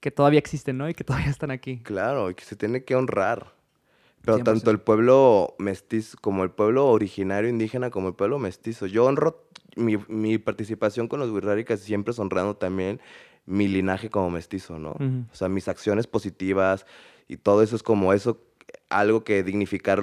que 0.00 0.10
todavía 0.10 0.40
existen, 0.40 0.76
¿no? 0.76 0.88
Y 0.88 0.94
que 0.94 1.04
todavía 1.04 1.30
están 1.30 1.52
aquí. 1.52 1.78
Claro, 1.84 2.30
y 2.30 2.34
que 2.34 2.44
se 2.44 2.56
tiene 2.56 2.82
que 2.82 2.96
honrar. 2.96 3.52
Pero 4.22 4.38
100%. 4.38 4.42
tanto 4.42 4.70
el 4.72 4.80
pueblo 4.80 5.54
mestizo, 5.58 6.18
como 6.20 6.42
el 6.42 6.50
pueblo 6.50 6.88
originario 6.88 7.48
indígena, 7.48 7.90
como 7.90 8.08
el 8.08 8.14
pueblo 8.14 8.40
mestizo. 8.40 8.86
Yo 8.86 9.04
honro 9.04 9.44
mi, 9.76 9.96
mi 10.08 10.38
participación 10.38 11.06
con 11.06 11.20
los 11.20 11.30
Wirráricas 11.30 11.78
siempre 11.78 12.10
es 12.10 12.18
honrando 12.18 12.56
también 12.56 13.00
mi 13.48 13.66
linaje 13.68 14.10
como 14.10 14.30
mestizo, 14.30 14.78
¿no? 14.78 14.90
O 15.32 15.34
sea, 15.34 15.48
mis 15.48 15.68
acciones 15.68 16.06
positivas 16.06 16.86
y 17.28 17.36
todo 17.38 17.62
eso 17.62 17.76
es 17.76 17.82
como 17.82 18.12
eso, 18.12 18.40
algo 18.90 19.24
que 19.24 19.42
dignificar 19.42 20.02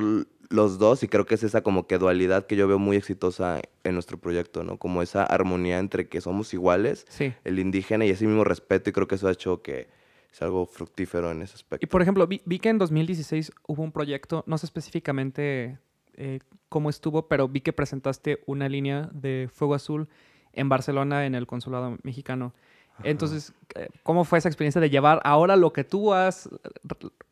los 0.49 0.77
dos 0.79 1.03
y 1.03 1.07
creo 1.07 1.25
que 1.25 1.35
es 1.35 1.43
esa 1.43 1.61
como 1.61 1.87
que 1.87 1.97
dualidad 1.97 2.45
que 2.45 2.55
yo 2.55 2.67
veo 2.67 2.79
muy 2.79 2.97
exitosa 2.97 3.61
en 3.83 3.93
nuestro 3.93 4.17
proyecto, 4.19 4.63
¿no? 4.63 4.77
Como 4.77 5.01
esa 5.01 5.23
armonía 5.23 5.79
entre 5.79 6.07
que 6.07 6.21
somos 6.21 6.53
iguales, 6.53 7.05
Sí. 7.09 7.33
el 7.43 7.59
indígena 7.59 8.05
y 8.05 8.09
ese 8.11 8.25
mismo 8.27 8.43
respeto 8.43 8.89
y 8.89 8.93
creo 8.93 9.07
que 9.07 9.15
eso 9.15 9.27
ha 9.27 9.31
hecho 9.31 9.61
que 9.61 9.87
es 10.31 10.41
algo 10.41 10.65
fructífero 10.65 11.31
en 11.31 11.41
ese 11.41 11.53
aspecto. 11.55 11.85
Y 11.85 11.87
por 11.87 12.01
ejemplo, 12.01 12.27
vi, 12.27 12.41
vi 12.45 12.59
que 12.59 12.69
en 12.69 12.77
2016 12.77 13.51
hubo 13.67 13.83
un 13.83 13.91
proyecto, 13.91 14.43
no 14.47 14.57
sé 14.57 14.65
específicamente 14.65 15.79
eh, 16.15 16.39
cómo 16.69 16.89
estuvo, 16.89 17.27
pero 17.27 17.47
vi 17.47 17.61
que 17.61 17.73
presentaste 17.73 18.41
una 18.45 18.69
línea 18.69 19.09
de 19.13 19.49
Fuego 19.53 19.75
Azul 19.75 20.07
en 20.53 20.69
Barcelona 20.69 21.25
en 21.25 21.35
el 21.35 21.47
consulado 21.47 21.97
mexicano. 22.03 22.53
Entonces, 23.03 23.53
eh, 23.75 23.89
¿cómo 24.03 24.23
fue 24.23 24.37
esa 24.39 24.47
experiencia 24.49 24.79
de 24.81 24.89
llevar 24.89 25.19
ahora 25.23 25.55
lo 25.55 25.73
que 25.73 25.83
tú 25.83 26.13
has, 26.13 26.49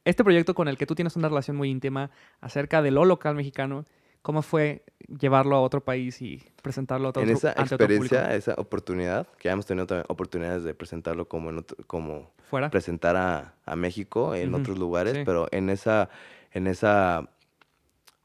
este 0.05 0.23
proyecto 0.23 0.53
con 0.53 0.67
el 0.67 0.77
que 0.77 0.85
tú 0.85 0.95
tienes 0.95 1.15
una 1.15 1.29
relación 1.29 1.55
muy 1.57 1.69
íntima 1.69 2.11
acerca 2.41 2.81
de 2.81 2.91
lo 2.91 3.05
local 3.05 3.35
mexicano? 3.35 3.85
¿Cómo 4.21 4.41
fue 4.41 4.83
llevarlo 5.19 5.55
a 5.57 5.61
otro 5.61 5.83
país 5.83 6.21
y 6.21 6.41
presentarlo 6.61 7.07
a 7.07 7.09
otro, 7.09 7.23
en 7.23 7.29
esa 7.29 7.49
ante 7.49 7.75
otro 7.75 7.87
público? 7.87 8.03
experiencia, 8.03 8.35
esa 8.35 8.53
oportunidad, 8.61 9.27
que 9.37 9.49
ya 9.49 9.51
hemos 9.53 9.65
tenido 9.65 9.85
también 9.85 10.05
oportunidades 10.07 10.63
de 10.63 10.73
presentarlo 10.73 11.27
como, 11.27 11.49
en 11.49 11.57
otro- 11.57 11.77
como 11.87 12.31
fuera? 12.49 12.69
presentar 12.69 13.17
a, 13.17 13.55
a 13.65 13.75
México 13.75 14.33
en 14.33 14.53
otros 14.55 14.77
lugares, 14.79 15.13
sí. 15.17 15.23
pero 15.25 15.47
en 15.51 15.69
esa, 15.69 16.07
en 16.51 16.67
esa 16.67 17.29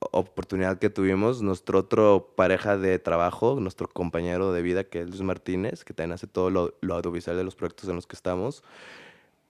oportunidad 0.01 0.79
que 0.79 0.91
tuvimos, 0.91 1.43
nuestro 1.43 1.81
otro 1.81 2.33
pareja 2.37 2.77
de 2.77 2.99
trabajo, 2.99 3.59
nuestro 3.61 3.89
compañero 3.89 4.53
de 4.53 4.63
vida, 4.63 4.85
que 4.85 5.01
es 5.01 5.09
Luis 5.09 5.23
Martínez, 5.23 5.85
que 5.85 5.95
también 5.95 6.13
hace 6.13 6.27
todo 6.27 6.51
lo, 6.51 6.75
lo 6.81 6.95
audiovisual 6.95 7.37
de 7.37 7.45
los 7.45 7.57
proyectos 7.57 7.89
en 7.89 7.97
los 7.97 8.07
que 8.07 8.17
estamos, 8.17 8.63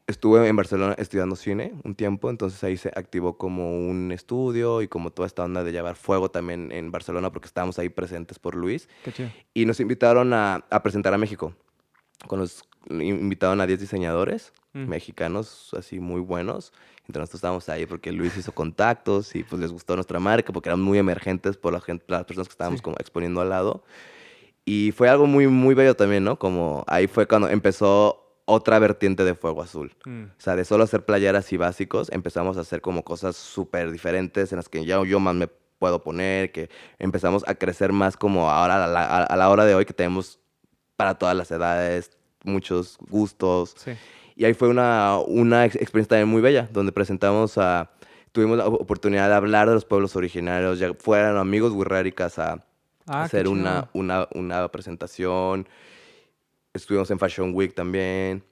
estuve 0.08 0.48
en 0.48 0.56
Barcelona 0.56 0.94
estudiando 0.98 1.36
cine 1.36 1.74
un 1.84 1.94
tiempo, 1.94 2.30
entonces 2.30 2.64
ahí 2.64 2.76
se 2.76 2.88
activó 2.88 3.36
como 3.36 3.78
un 3.78 4.10
estudio 4.10 4.80
y 4.82 4.88
como 4.88 5.10
toda 5.10 5.26
esta 5.26 5.44
onda 5.44 5.62
de 5.62 5.70
llevar 5.70 5.96
fuego 5.96 6.30
también 6.30 6.72
en 6.72 6.90
Barcelona, 6.90 7.30
porque 7.30 7.46
estábamos 7.46 7.78
ahí 7.78 7.90
presentes 7.90 8.38
por 8.38 8.56
Luis. 8.56 8.88
Qué 9.04 9.12
chido. 9.12 9.30
Y 9.54 9.66
nos 9.66 9.80
invitaron 9.80 10.32
a, 10.32 10.64
a 10.70 10.82
presentar 10.82 11.12
a 11.12 11.18
México. 11.18 11.54
Con 12.26 12.40
los, 12.40 12.64
invitaron 12.90 13.60
a 13.60 13.66
10 13.66 13.80
diseñadores 13.80 14.52
Mm. 14.74 14.86
mexicanos 14.86 15.74
así 15.78 15.98
muy 15.98 16.20
buenos. 16.20 16.72
Entonces 17.06 17.20
nosotros 17.20 17.34
estábamos 17.38 17.68
ahí 17.70 17.86
porque 17.86 18.12
Luis 18.12 18.36
hizo 18.36 18.52
contactos 18.52 19.34
y 19.34 19.42
pues 19.42 19.60
les 19.62 19.72
gustó 19.72 19.94
nuestra 19.94 20.20
marca 20.20 20.52
porque 20.52 20.68
eran 20.68 20.80
muy 20.80 20.98
emergentes 20.98 21.56
por 21.56 21.72
la 21.72 21.80
gente, 21.80 22.04
las 22.08 22.24
personas 22.24 22.48
que 22.48 22.52
estábamos 22.52 22.80
Sí. 22.80 22.84
como 22.84 22.96
exponiendo 23.00 23.40
al 23.40 23.48
lado. 23.48 23.82
Y 24.66 24.92
fue 24.92 25.08
algo 25.08 25.26
muy, 25.26 25.46
muy 25.48 25.74
bello 25.74 25.96
también, 25.96 26.22
¿no? 26.24 26.38
Como 26.38 26.84
ahí 26.86 27.06
fue 27.06 27.26
cuando 27.26 27.48
empezó 27.48 28.24
otra 28.44 28.78
vertiente 28.78 29.24
de 29.24 29.34
Fuego 29.34 29.62
Azul. 29.62 29.94
Mm. 30.04 30.24
O 30.24 30.40
sea, 30.40 30.54
de 30.54 30.64
solo 30.66 30.84
hacer 30.84 31.04
playeras 31.06 31.50
y 31.52 31.56
básicos, 31.56 32.10
empezamos 32.12 32.58
a 32.58 32.60
hacer 32.60 32.82
como 32.82 33.02
cosas 33.04 33.36
súper 33.36 33.90
diferentes 33.90 34.52
en 34.52 34.56
las 34.56 34.68
que 34.68 34.84
ya 34.84 35.02
yo 35.02 35.18
más 35.18 35.34
me 35.34 35.48
puedo 35.78 36.02
poner, 36.02 36.52
que 36.52 36.68
empezamos 36.98 37.42
a 37.48 37.54
crecer 37.54 37.92
más 37.92 38.16
como 38.18 38.50
ahora 38.50 38.84
a 38.84 38.86
la, 38.86 39.04
a 39.24 39.36
la 39.36 39.48
hora 39.48 39.64
de 39.64 39.74
hoy 39.74 39.86
que 39.86 39.94
tenemos 39.94 40.40
para 40.96 41.14
todas 41.16 41.36
las 41.36 41.50
edades, 41.50 42.10
muchos 42.44 42.96
gustos. 43.08 43.74
Sí. 43.76 43.92
Y 44.36 44.44
ahí 44.44 44.54
fue 44.54 44.68
una, 44.68 45.18
una 45.26 45.64
ex- 45.66 45.76
experiencia 45.76 46.10
también 46.10 46.28
muy 46.28 46.40
bella, 46.40 46.68
donde 46.72 46.92
presentamos 46.92 47.58
a... 47.58 47.90
Tuvimos 48.32 48.58
la 48.58 48.66
oportunidad 48.66 49.28
de 49.28 49.34
hablar 49.34 49.68
de 49.68 49.74
los 49.74 49.84
pueblos 49.84 50.14
originarios, 50.14 50.78
ya 50.78 50.92
fueran 50.94 51.36
amigos 51.38 51.72
wirráricas 51.72 52.38
a 52.38 52.64
Ah, 53.10 53.22
hacer 53.22 53.48
una, 53.48 53.88
una, 53.94 54.28
una 54.34 54.68
presentación. 54.68 55.66
Estuvimos 56.74 57.10
en 57.10 57.18
Fashion 57.18 57.52
Week 57.54 57.74
también. 57.74 58.44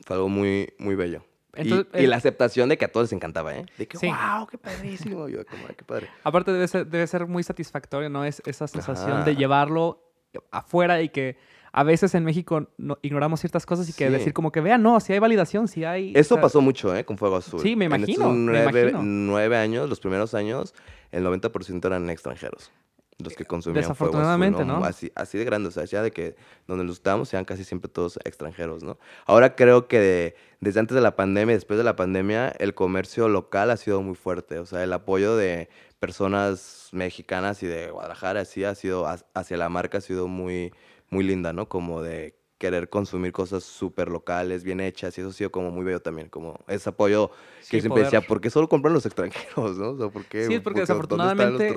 Fue 0.00 0.16
algo 0.16 0.30
muy, 0.30 0.72
muy 0.78 0.94
bello. 0.94 1.22
Y- 1.56 1.72
el- 1.92 2.10
la 2.10 2.16
aceptación 2.16 2.68
de 2.70 2.78
que 2.78 2.86
a 2.86 2.88
todos 2.92 3.04
les 3.04 3.12
encantaba, 3.12 3.54
¿eh? 3.54 3.66
De 3.78 3.86
que, 3.86 3.98
Sí. 3.98 4.06
wow, 4.08 4.46
qué 4.46 4.56
padrísimo. 4.58 5.28
Yo, 5.28 5.44
como, 5.46 5.66
"Ay, 5.68 5.74
qué 5.76 5.84
padre. 5.84 6.08
Aparte 6.24 6.52
debe 6.52 6.66
ser, 6.68 6.86
debe 6.86 7.06
ser 7.06 7.26
muy 7.26 7.42
satisfactorio, 7.42 8.08
¿no? 8.08 8.24
Es 8.24 8.42
esa 8.46 8.66
sensación 8.66 9.12
Ajá. 9.12 9.24
de 9.24 9.36
llevarlo 9.36 10.02
afuera 10.50 11.00
y 11.02 11.08
que 11.10 11.36
a 11.76 11.82
veces 11.84 12.14
en 12.14 12.24
México 12.24 12.68
no- 12.78 12.98
ignoramos 13.02 13.38
ciertas 13.40 13.66
cosas 13.66 13.86
y 13.88 13.92
que 13.92 14.06
Sí. 14.06 14.12
decir 14.12 14.32
como 14.32 14.50
que 14.50 14.60
vean, 14.62 14.82
no, 14.82 14.98
si 14.98 15.12
hay 15.12 15.18
validación, 15.18 15.68
si 15.68 15.84
hay... 15.84 16.14
o 16.16 16.18
Eso 16.18 16.34
sea, 16.36 16.42
pasó 16.42 16.60
mucho, 16.62 16.96
¿eh? 16.96 17.04
Con 17.04 17.18
Fuego 17.18 17.36
Azul. 17.36 17.60
Sí, 17.60 17.76
me 17.76 17.84
En 17.84 17.94
imagino, 17.94 18.30
me 18.30 18.36
nueve, 18.62 18.80
imagino. 18.88 19.02
nueve 19.04 19.56
años, 19.58 19.88
los 19.88 20.00
primeros 20.00 20.32
años, 20.34 20.74
el 21.12 21.22
90% 21.24 21.84
eran 21.86 22.08
extranjeros. 22.08 22.72
Los 23.18 23.34
que 23.34 23.44
consumían 23.44 23.82
Fuego 23.84 23.92
Azul, 23.92 24.06
Desafortunadamente, 24.08 24.64
¿no? 24.64 24.84
Así, 24.84 25.10
así 25.14 25.38
de 25.38 25.44
grande, 25.44 25.68
o 25.68 25.72
sea, 25.72 25.84
ya 25.84 26.02
de 26.02 26.10
que 26.12 26.36
donde 26.66 26.84
los 26.84 26.96
estábamos 26.96 27.28
sean 27.28 27.44
casi 27.44 27.62
siempre 27.64 27.90
todos 27.90 28.18
extranjeros, 28.24 28.82
¿no? 28.82 28.98
Ahora 29.26 29.54
creo 29.54 29.86
que 29.88 30.00
de- 30.00 30.36
desde 30.60 30.80
antes 30.80 30.94
de 30.94 31.00
la 31.02 31.14
pandemia 31.16 31.52
y 31.52 31.56
después 31.56 31.76
de 31.78 31.84
la 31.84 31.96
pandemia, 31.96 32.48
el 32.58 32.72
comercio 32.74 33.28
local 33.28 33.70
ha 33.70 33.76
sido 33.76 34.00
muy 34.02 34.14
fuerte. 34.16 34.58
O 34.58 34.66
sea, 34.66 34.82
el 34.82 34.92
apoyo 34.94 35.36
de 35.36 35.68
personas 35.98 36.88
mexicanas 36.92 37.62
y 37.62 37.66
de 37.66 37.90
Guadalajara, 37.90 38.44
sí, 38.44 38.64
ha 38.64 38.74
sido, 38.74 39.06
ha- 39.06 39.18
hacia 39.34 39.56
la 39.56 39.68
marca 39.68 39.98
ha 39.98 40.00
sido 40.00 40.28
muy, 40.28 40.72
muy 41.10 41.24
linda, 41.24 41.52
¿no? 41.52 41.68
Como 41.68 42.02
de 42.02 42.38
querer 42.58 42.88
consumir 42.88 43.32
cosas 43.32 43.64
súper 43.64 44.08
locales, 44.08 44.64
bien 44.64 44.80
hechas, 44.80 45.16
y 45.18 45.20
eso 45.20 45.30
ha 45.30 45.32
sido 45.34 45.50
como 45.50 45.70
muy 45.70 45.84
bello 45.84 46.00
también, 46.00 46.28
como 46.30 46.58
ese 46.68 46.88
apoyo 46.88 47.30
Sí, 47.60 47.72
que 47.72 47.80
siempre 47.80 47.88
poder- 47.88 48.04
decía, 48.06 48.20
¿por 48.26 48.40
qué 48.40 48.48
solo 48.48 48.68
compran 48.68 48.94
los 48.94 49.04
extranjeros, 49.04 49.76
no? 49.76 49.90
O 49.90 49.98
sea, 49.98 50.08
¿por 50.08 50.24
qué? 50.24 50.46
Sí, 50.46 50.58
porque 50.60 50.80
¿dónde 50.80 50.80
están 50.80 50.96
desafortunadamente 50.96 51.74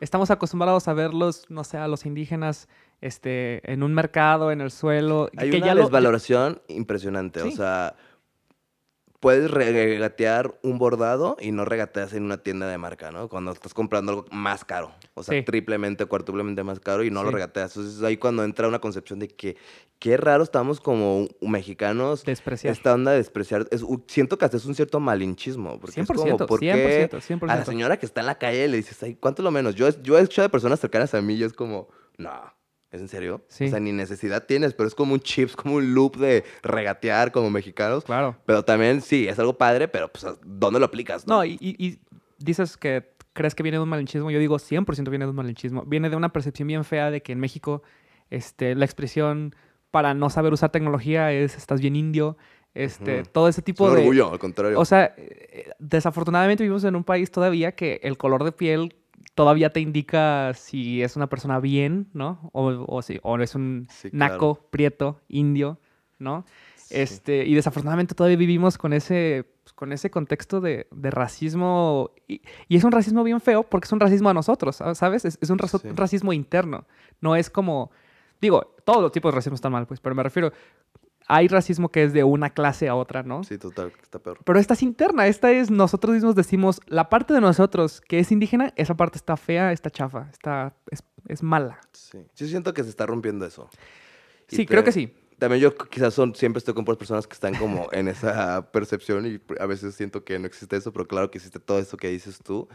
Estamos 0.00 0.30
acostumbrados 0.30 0.88
a 0.88 0.94
verlos, 0.94 1.44
no 1.50 1.62
sé, 1.62 1.76
a 1.76 1.86
los 1.86 2.06
indígenas 2.06 2.68
este, 3.02 3.60
en 3.70 3.82
un 3.82 3.92
mercado, 3.92 4.50
en 4.50 4.60
el 4.62 4.70
suelo. 4.70 5.28
Hay 5.36 5.50
que 5.50 5.56
una 5.58 5.66
ya 5.66 5.74
lo- 5.74 5.82
desvaloración 5.82 6.62
impresionante, 6.68 7.42
o 7.42 7.50
sea, 7.50 7.96
puedes 9.20 9.50
regatear 9.50 10.58
un 10.62 10.78
bordado 10.78 11.36
y 11.40 11.52
no 11.52 11.64
regateas 11.66 12.14
en 12.14 12.22
una 12.24 12.38
tienda 12.38 12.66
de 12.68 12.78
marca, 12.78 13.10
¿no? 13.10 13.28
Cuando 13.28 13.52
estás 13.52 13.74
comprando 13.74 14.12
algo 14.12 14.24
más 14.30 14.64
caro. 14.64 14.92
O 15.14 15.22
sea, 15.22 15.38
Sí. 15.38 15.44
triplemente, 15.44 16.06
cuartuplemente 16.06 16.62
más 16.64 16.80
caro 16.80 17.04
y 17.04 17.10
no 17.10 17.22
lo 17.22 17.28
Sí. 17.28 17.34
regateas. 17.34 17.76
Entonces 17.76 18.02
ahí 18.02 18.16
cuando 18.16 18.42
entra 18.44 18.66
una 18.66 18.78
concepción 18.78 19.18
de 19.18 19.28
que 19.28 19.56
qué 19.98 20.16
raro 20.16 20.42
estamos 20.42 20.80
como 20.80 21.28
mexicanos. 21.42 22.24
Despreciar. 22.24 22.72
Esta 22.72 22.94
onda 22.94 23.10
de 23.12 23.18
despreciar. 23.18 23.66
es 23.70 23.84
siento 24.06 24.38
que 24.38 24.46
hasta 24.46 24.56
es 24.56 24.64
un 24.64 24.74
cierto 24.74 25.00
malinchismo. 25.00 25.78
Porque 25.78 25.92
100%, 26.02 26.02
es 26.34 26.38
como, 26.38 26.46
¿por 26.46 26.60
qué 26.60 27.08
100%, 27.10 27.20
100%. 27.20 27.52
a 27.52 27.56
la 27.56 27.64
señora 27.66 27.98
que 27.98 28.06
está 28.06 28.20
en 28.20 28.26
la 28.26 28.38
calle 28.38 28.68
le 28.68 28.78
dices, 28.78 29.02
ay, 29.02 29.16
¿cuánto 29.16 29.42
lo 29.42 29.50
menos? 29.50 29.74
Yo, 29.74 29.88
yo 30.02 30.16
he 30.18 30.22
escuchado 30.22 30.48
de 30.48 30.50
personas 30.50 30.80
cercanas 30.80 31.12
a 31.14 31.20
mí 31.20 31.34
y 31.34 31.42
es 31.44 31.52
como, 31.52 31.88
no, 32.16 32.30
¿es 32.90 33.00
en 33.00 33.08
serio? 33.08 33.42
Sí. 33.48 33.66
O 33.66 33.68
sea, 33.68 33.80
ni 33.80 33.92
necesidad 33.92 34.46
tienes, 34.46 34.74
pero 34.74 34.86
es 34.88 34.94
como 34.94 35.14
un 35.14 35.20
chip, 35.20 35.48
es 35.50 35.56
como 35.56 35.76
un 35.76 35.94
loop 35.94 36.16
de 36.16 36.44
regatear 36.62 37.32
como 37.32 37.50
mexicanos. 37.50 38.04
Claro. 38.04 38.36
Pero 38.46 38.64
también, 38.64 39.00
sí, 39.00 39.28
es 39.28 39.38
algo 39.38 39.56
padre, 39.58 39.88
pero 39.88 40.08
pues, 40.08 40.26
¿dónde 40.44 40.80
lo 40.80 40.86
aplicas? 40.86 41.26
No, 41.26 41.44
y, 41.44 41.56
y- 41.60 41.76
y 41.84 41.98
dices 42.38 42.76
que 42.76 43.10
crees 43.32 43.54
que 43.54 43.62
viene 43.62 43.78
de 43.78 43.82
un 43.82 43.88
malinchismo. 43.88 44.30
Yo 44.30 44.38
digo 44.40 44.58
100% 44.58 45.08
viene 45.08 45.24
de 45.24 45.30
un 45.30 45.36
malinchismo. 45.36 45.84
Viene 45.84 46.10
de 46.10 46.16
una 46.16 46.32
percepción 46.32 46.66
bien 46.68 46.84
fea 46.84 47.10
de 47.10 47.22
que 47.22 47.32
en 47.32 47.38
México 47.40 47.82
este, 48.28 48.74
la 48.74 48.84
expresión 48.84 49.54
para 49.90 50.14
no 50.14 50.30
saber 50.30 50.52
usar 50.52 50.70
tecnología 50.70 51.32
es 51.32 51.56
estás 51.56 51.80
bien 51.80 51.96
indio. 51.96 52.36
Este. 52.74 53.22
Todo 53.24 53.48
ese 53.48 53.60
Es 53.60 53.64
tipo 53.64 53.84
un 53.84 53.94
de... 53.94 54.00
orgullo, 54.00 54.32
al 54.32 54.38
contrario. 54.38 54.78
O 54.78 54.84
sea, 54.84 55.14
eh, 55.16 55.70
desafortunadamente 55.80 56.62
vivimos 56.62 56.84
en 56.84 56.94
un 56.96 57.02
país 57.04 57.30
todavía 57.30 57.72
que 57.72 58.00
el 58.04 58.16
color 58.16 58.44
de 58.44 58.52
piel 58.52 58.94
todavía 59.40 59.72
te 59.72 59.80
indica 59.80 60.52
si 60.52 61.02
es 61.02 61.16
una 61.16 61.26
persona 61.26 61.60
bien, 61.60 62.08
¿no? 62.12 62.50
O, 62.52 62.84
o 62.86 63.00
si 63.00 63.18
o 63.22 63.38
es 63.38 63.54
un 63.54 63.86
Sí, 63.90 64.10
claro. 64.10 64.34
naco, 64.34 64.66
prieto, 64.70 65.18
indio, 65.28 65.78
¿no? 66.18 66.44
Sí. 66.76 66.94
Este, 66.98 67.46
y 67.46 67.54
desafortunadamente 67.54 68.14
todavía 68.14 68.36
vivimos 68.36 68.76
con 68.76 68.92
ese, 68.92 69.46
con 69.74 69.92
ese 69.94 70.10
contexto 70.10 70.60
de, 70.60 70.88
de 70.90 71.10
racismo. 71.10 72.10
Y, 72.28 72.42
y 72.68 72.76
es 72.76 72.84
un 72.84 72.92
racismo 72.92 73.24
bien 73.24 73.40
feo 73.40 73.62
porque 73.62 73.86
es 73.86 73.92
un 73.92 74.00
racismo 74.00 74.28
a 74.28 74.34
nosotros, 74.34 74.76
¿sabes? 74.92 75.24
Es, 75.24 75.38
es 75.40 75.48
un, 75.48 75.58
Sí. 75.58 75.88
un 75.88 75.96
racismo 75.96 76.34
interno. 76.34 76.84
No 77.22 77.34
es 77.34 77.48
como. 77.48 77.90
Digo, 78.42 78.74
todos 78.84 79.00
los 79.00 79.10
tipos 79.10 79.32
de 79.32 79.36
racismo 79.36 79.54
están 79.54 79.72
mal, 79.72 79.86
pues, 79.86 80.00
pero 80.00 80.14
me 80.14 80.22
refiero. 80.22 80.52
Hay 81.32 81.46
racismo 81.46 81.90
que 81.90 82.02
es 82.02 82.12
de 82.12 82.24
una 82.24 82.50
clase 82.50 82.88
a 82.88 82.96
otra, 82.96 83.22
¿no? 83.22 83.44
Sí, 83.44 83.56
total, 83.56 83.92
está 84.02 84.18
peor. 84.18 84.38
Pero 84.44 84.58
esta 84.58 84.74
es 84.74 84.82
interna, 84.82 85.28
esta 85.28 85.52
es 85.52 85.70
nosotros 85.70 86.14
mismos 86.14 86.34
decimos, 86.34 86.80
la 86.86 87.08
parte 87.08 87.32
de 87.32 87.40
nosotros 87.40 88.00
que 88.00 88.18
es 88.18 88.32
indígena, 88.32 88.72
esa 88.74 88.96
parte 88.96 89.16
está 89.16 89.36
fea, 89.36 89.70
está 89.70 89.90
chafa, 89.90 90.28
está, 90.32 90.74
es, 90.90 91.04
es 91.28 91.42
mala. 91.44 91.80
Sí. 91.92 92.18
sí, 92.34 92.48
siento 92.48 92.74
que 92.74 92.82
se 92.82 92.90
está 92.90 93.06
rompiendo 93.06 93.46
eso. 93.46 93.70
Y 94.50 94.56
Sí, 94.56 94.66
creo 94.66 94.82
que 94.82 94.90
sí. 94.90 95.14
También 95.38 95.62
yo 95.62 95.74
quizás 95.76 96.12
son, 96.12 96.34
siempre 96.34 96.58
estoy 96.58 96.74
con 96.74 96.84
personas 96.84 97.26
que 97.26 97.34
están 97.34 97.54
como 97.54 97.88
en 97.92 98.08
esa 98.08 98.68
percepción 98.72 99.24
y 99.24 99.40
a 99.60 99.66
veces 99.66 99.94
siento 99.94 100.24
que 100.24 100.38
no 100.38 100.46
existe 100.46 100.76
eso, 100.76 100.92
pero 100.92 101.06
claro 101.06 101.30
que 101.30 101.38
existe 101.38 101.60
todo 101.60 101.78
eso 101.78 101.96
que 101.96 102.08
dices 102.08 102.40
tú. 102.42 102.68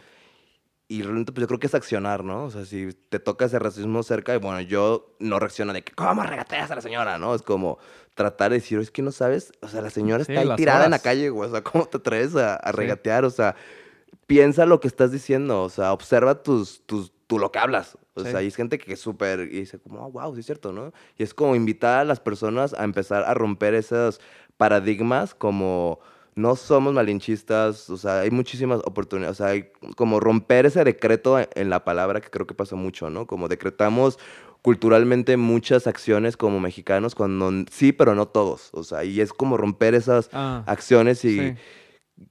Y 0.87 1.01
realmente 1.01 1.31
pues 1.31 1.41
yo 1.41 1.47
creo 1.47 1.59
que 1.59 1.65
es 1.67 1.73
accionar, 1.73 2.23
¿no? 2.23 2.45
O 2.45 2.51
sea, 2.51 2.63
si 2.63 2.89
te 3.09 3.17
toca 3.19 3.45
ese 3.45 3.57
racismo 3.57 4.03
cerca, 4.03 4.35
y 4.35 4.37
bueno, 4.37 4.61
yo 4.61 5.15
no 5.19 5.39
reacciono 5.39 5.73
de 5.73 5.83
que, 5.83 5.91
¿cómo 5.93 6.21
regateas 6.21 6.69
a 6.69 6.75
la 6.75 6.81
señora? 6.81 7.17
¿No? 7.17 7.33
Es 7.33 7.41
como 7.41 7.79
tratar 8.13 8.51
de 8.51 8.57
decir, 8.57 8.77
es 8.79 8.91
que 8.91 9.01
no 9.01 9.11
sabes, 9.11 9.51
o 9.61 9.67
sea, 9.67 9.81
la 9.81 9.89
señora 9.89 10.23
Sí, 10.23 10.31
está 10.31 10.41
ahí 10.41 10.55
tirada 10.55 10.85
en 10.85 10.91
la 10.91 10.99
calle, 10.99 11.29
güey, 11.29 11.49
o 11.49 11.51
sea, 11.51 11.63
¿cómo 11.63 11.85
te 11.85 11.97
atreves 11.97 12.35
a, 12.35 12.55
a 12.57 12.71
Sí. 12.71 12.77
regatear? 12.77 13.25
O 13.25 13.31
sea, 13.31 13.55
piensa 14.27 14.65
lo 14.67 14.79
que 14.79 14.87
estás 14.87 15.11
diciendo, 15.11 15.63
o 15.63 15.69
sea, 15.69 15.91
observa 15.91 16.43
tus, 16.43 16.85
tus, 16.85 17.11
tú 17.27 17.39
lo 17.39 17.51
que 17.51 17.59
hablas. 17.59 17.97
O 18.13 18.23
Sí. 18.23 18.29
sea, 18.29 18.39
hay 18.39 18.51
gente 18.51 18.77
que 18.77 18.93
es 18.93 18.99
súper, 18.99 19.39
y 19.41 19.61
dice 19.61 19.79
como, 19.79 20.05
oh, 20.05 20.11
wow, 20.11 20.33
sí 20.35 20.41
es 20.41 20.45
cierto, 20.45 20.71
¿no? 20.71 20.93
Y 21.17 21.23
es 21.23 21.33
como 21.33 21.55
invitar 21.55 21.99
a 22.01 22.05
las 22.05 22.19
personas 22.19 22.75
a 22.75 22.83
empezar 22.83 23.23
a 23.23 23.33
romper 23.33 23.73
esos 23.73 24.21
paradigmas 24.57 25.33
como 25.35 25.99
no 26.35 26.55
somos 26.55 26.93
malinchistas, 26.93 27.89
o 27.89 27.97
sea, 27.97 28.21
hay 28.21 28.31
muchísimas 28.31 28.81
oportunidades, 28.85 29.39
o 29.39 29.43
sea, 29.43 29.53
hay 29.53 29.69
como 29.95 30.19
romper 30.19 30.65
ese 30.65 30.83
decreto 30.83 31.39
en- 31.39 31.69
la 31.69 31.85
palabra 31.85 32.21
que 32.21 32.29
creo 32.29 32.45
que 32.47 32.53
pasa 32.53 32.75
mucho, 32.75 33.09
¿no? 33.09 33.25
Como 33.27 33.47
decretamos 33.47 34.19
culturalmente 34.61 35.37
muchas 35.37 35.87
acciones 35.87 36.37
como 36.37 36.59
mexicanos 36.59 37.15
cuando 37.15 37.51
sí, 37.71 37.91
pero 37.93 38.15
no 38.15 38.27
todos, 38.27 38.69
o 38.73 38.83
sea, 38.83 39.03
y 39.03 39.21
es 39.21 39.31
como 39.33 39.57
romper 39.57 39.93
esas 39.95 40.29
Ah, 40.33 40.63
acciones 40.65 41.23
y 41.25 41.53
sí. 41.53 41.55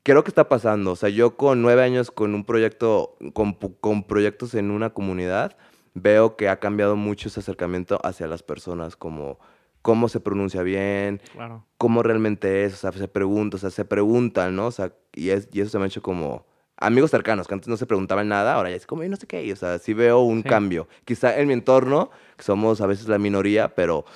creo 0.03 0.25
que 0.25 0.29
está 0.31 0.49
pasando. 0.49 0.93
O 0.93 0.97
sea, 0.97 1.09
yo 1.09 1.37
con 1.37 1.63
nueve 1.63 1.83
años 1.83 2.11
con 2.11 2.35
un 2.35 2.45
proyecto, 2.45 3.17
con, 3.35 3.55
con 3.55 4.05
proyectos 4.05 4.55
en 4.55 4.71
una 4.71 4.91
comunidad, 4.91 5.57
veo 5.95 6.37
que 6.37 6.49
ha 6.49 6.59
cambiado 6.61 6.97
mucho 6.97 7.29
ese 7.29 7.41
acercamiento 7.41 7.99
hacia 8.05 8.27
las 8.27 8.43
personas, 8.43 8.97
como 8.97 9.39
cómo 9.85 10.09
se 10.09 10.19
pronuncia 10.19 10.63
bien, 10.63 11.21
Claro. 11.35 11.63
cómo 11.77 12.03
realmente 12.03 12.65
es, 12.65 12.73
o 12.73 12.77
sea, 12.79 12.93
se 12.93 13.07
pregunta, 13.07 13.59
o 13.59 13.61
sea, 13.61 13.69
se 13.69 13.85
preguntan, 13.85 14.57
¿no? 14.57 14.69
O 14.69 14.71
sea, 14.71 14.95
y, 15.13 15.29
es, 15.29 15.47
y 15.53 15.61
eso 15.61 15.69
se 15.73 15.77
me 15.79 15.85
ha 15.85 15.89
hecho 15.89 16.01
como 16.01 16.47
amigos 16.79 17.11
cercanos, 17.11 17.47
que 17.47 17.53
antes 17.53 17.69
no 17.69 17.77
se 17.77 17.85
preguntaban 17.85 18.27
nada, 18.27 18.55
ahora 18.55 18.71
ya 18.71 18.77
es 18.77 18.87
como, 18.87 19.03
"Ay, 19.03 19.11
no 19.11 19.17
sé 19.17 19.27
qué, 19.27 19.53
o 19.53 19.57
sea, 19.57 19.79
sí 19.79 19.93
veo 19.93 20.21
un 20.21 20.43
Sí. 20.43 20.49
cambio. 20.49 20.89
Quizá 21.05 21.39
en 21.39 21.49
mi 21.49 21.53
entorno, 21.53 22.11
que 22.39 22.43
somos 22.45 22.81
a 22.81 22.87
veces 22.87 23.09
la 23.09 23.19
minoría, 23.19 23.75
pero 23.75 24.07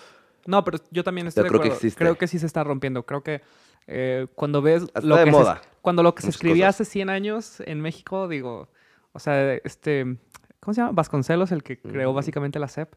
No, 0.47 0.65
pero 0.65 0.79
yo 0.91 1.05
también 1.05 1.27
estoy 1.27 1.43
de 1.43 1.49
creo 1.51 1.61
que 1.61 1.69
acuerdo. 1.69 1.77
existe. 1.77 1.99
Creo 1.99 2.17
que 2.17 2.27
sí 2.29 2.39
se 2.39 2.47
está 2.47 2.65
rompiendo. 2.65 3.05
Creo 3.05 3.23
que 3.23 3.43
eh, 3.87 4.27
cuando 4.35 4.63
ves 4.63 4.85
Hasta 4.95 5.03
lo 5.07 5.17
de 5.17 5.25
que 5.25 5.31
se- 5.31 5.37
moda, 5.37 5.61
cuando 5.83 6.03
lo 6.03 6.15
que 6.15 6.23
se 6.23 6.31
escribía 6.31 6.67
cosas. 6.69 6.81
hace 6.81 6.91
100 6.91 7.11
años 7.11 7.61
en 7.67 7.83
México, 7.83 8.27
digo, 8.29 8.69
o 9.13 9.19
sea, 9.19 9.53
este, 9.55 10.17
¿cómo 10.61 10.73
se 10.73 10.81
llama? 10.81 10.93
Vasconcelos, 10.93 11.53
el 11.53 11.63
que 11.63 11.79
creó 11.79 12.09
Ujú. 12.11 12.17
básicamente 12.17 12.59
la 12.59 12.69
SEP, 12.69 12.95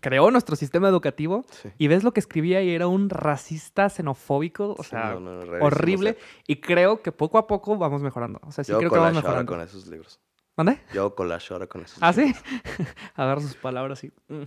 creó 0.00 0.30
nuestro 0.30 0.56
sistema 0.56 0.88
educativo 0.88 1.44
sí. 1.50 1.70
y 1.78 1.88
ves 1.88 2.02
lo 2.04 2.12
que 2.12 2.20
escribía 2.20 2.62
y 2.62 2.70
era 2.74 2.86
un 2.88 3.08
racista 3.10 3.88
xenofóbico, 3.88 4.74
o 4.78 4.82
Sí, 4.82 4.90
sea, 4.90 5.14
no, 5.14 5.20
no, 5.20 5.40
rarísimo, 5.40 5.64
horrible. 5.66 6.10
o 6.10 6.14
sea, 6.14 6.22
Y 6.46 6.60
creo 6.60 7.02
que 7.02 7.12
poco 7.12 7.38
a 7.38 7.46
poco 7.46 7.76
vamos 7.78 8.02
mejorando. 8.02 8.40
O 8.42 8.52
sea, 8.52 8.64
sí 8.64 8.72
yo 8.72 8.78
creo 8.78 8.90
que 8.90 8.98
vamos 8.98 9.12
collage 9.12 9.26
ahora 9.28 9.40
mejorando. 9.42 9.52
con 9.52 9.60
esos 9.80 9.86
libros. 9.90 10.20
¿Dónde? 10.56 10.80
Yo 10.94 11.14
collage 11.14 11.52
ahora 11.52 11.66
con 11.66 11.82
esos 11.82 11.98
¿Ah, 12.00 12.12
sí? 12.12 12.22
libros. 12.26 12.42
Agarro 13.14 13.40
sus 13.42 13.54
palabras 13.56 14.02
y... 14.04 14.08
mm. 14.28 14.42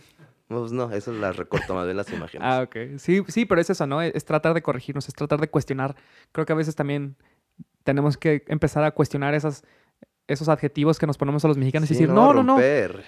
Pues 0.48 0.72
no, 0.72 0.92
eso 0.92 1.12
las 1.14 1.36
recorto 1.38 1.76
más 1.76 1.86
de 1.86 1.94
las 1.94 2.12
imágenes. 2.12 2.48
Ah, 2.50 2.64
ok. 2.64 2.98
Sí, 2.98 3.24
sí, 3.28 3.46
pero 3.46 3.62
es 3.62 3.70
eso, 3.70 3.86
¿no? 3.86 4.02
Es 4.02 4.26
tratar 4.26 4.56
de 4.56 4.64
corregirnos, 4.64 5.08
es 5.08 5.14
tratar 5.14 5.40
de 5.40 5.48
cuestionar. 5.48 5.96
Creo 6.32 6.48
que 6.48 6.54
a 6.54 6.56
veces 6.56 6.76
también 6.76 7.18
tenemos 7.84 8.18
que 8.18 8.44
empezar 8.48 8.84
a 8.84 8.90
cuestionar 8.90 9.36
esas, 9.36 9.64
esos 10.30 10.48
adjetivos 10.48 10.98
que 11.00 11.06
nos 11.08 11.18
ponemos 11.18 11.44
a 11.44 11.48
los 11.50 11.58
mexicanos 11.58 11.90
Sí, 11.90 11.96
y 11.96 11.98
decir, 11.98 12.10
no, 12.14 12.34
no, 12.34 12.44
no. 12.44 12.58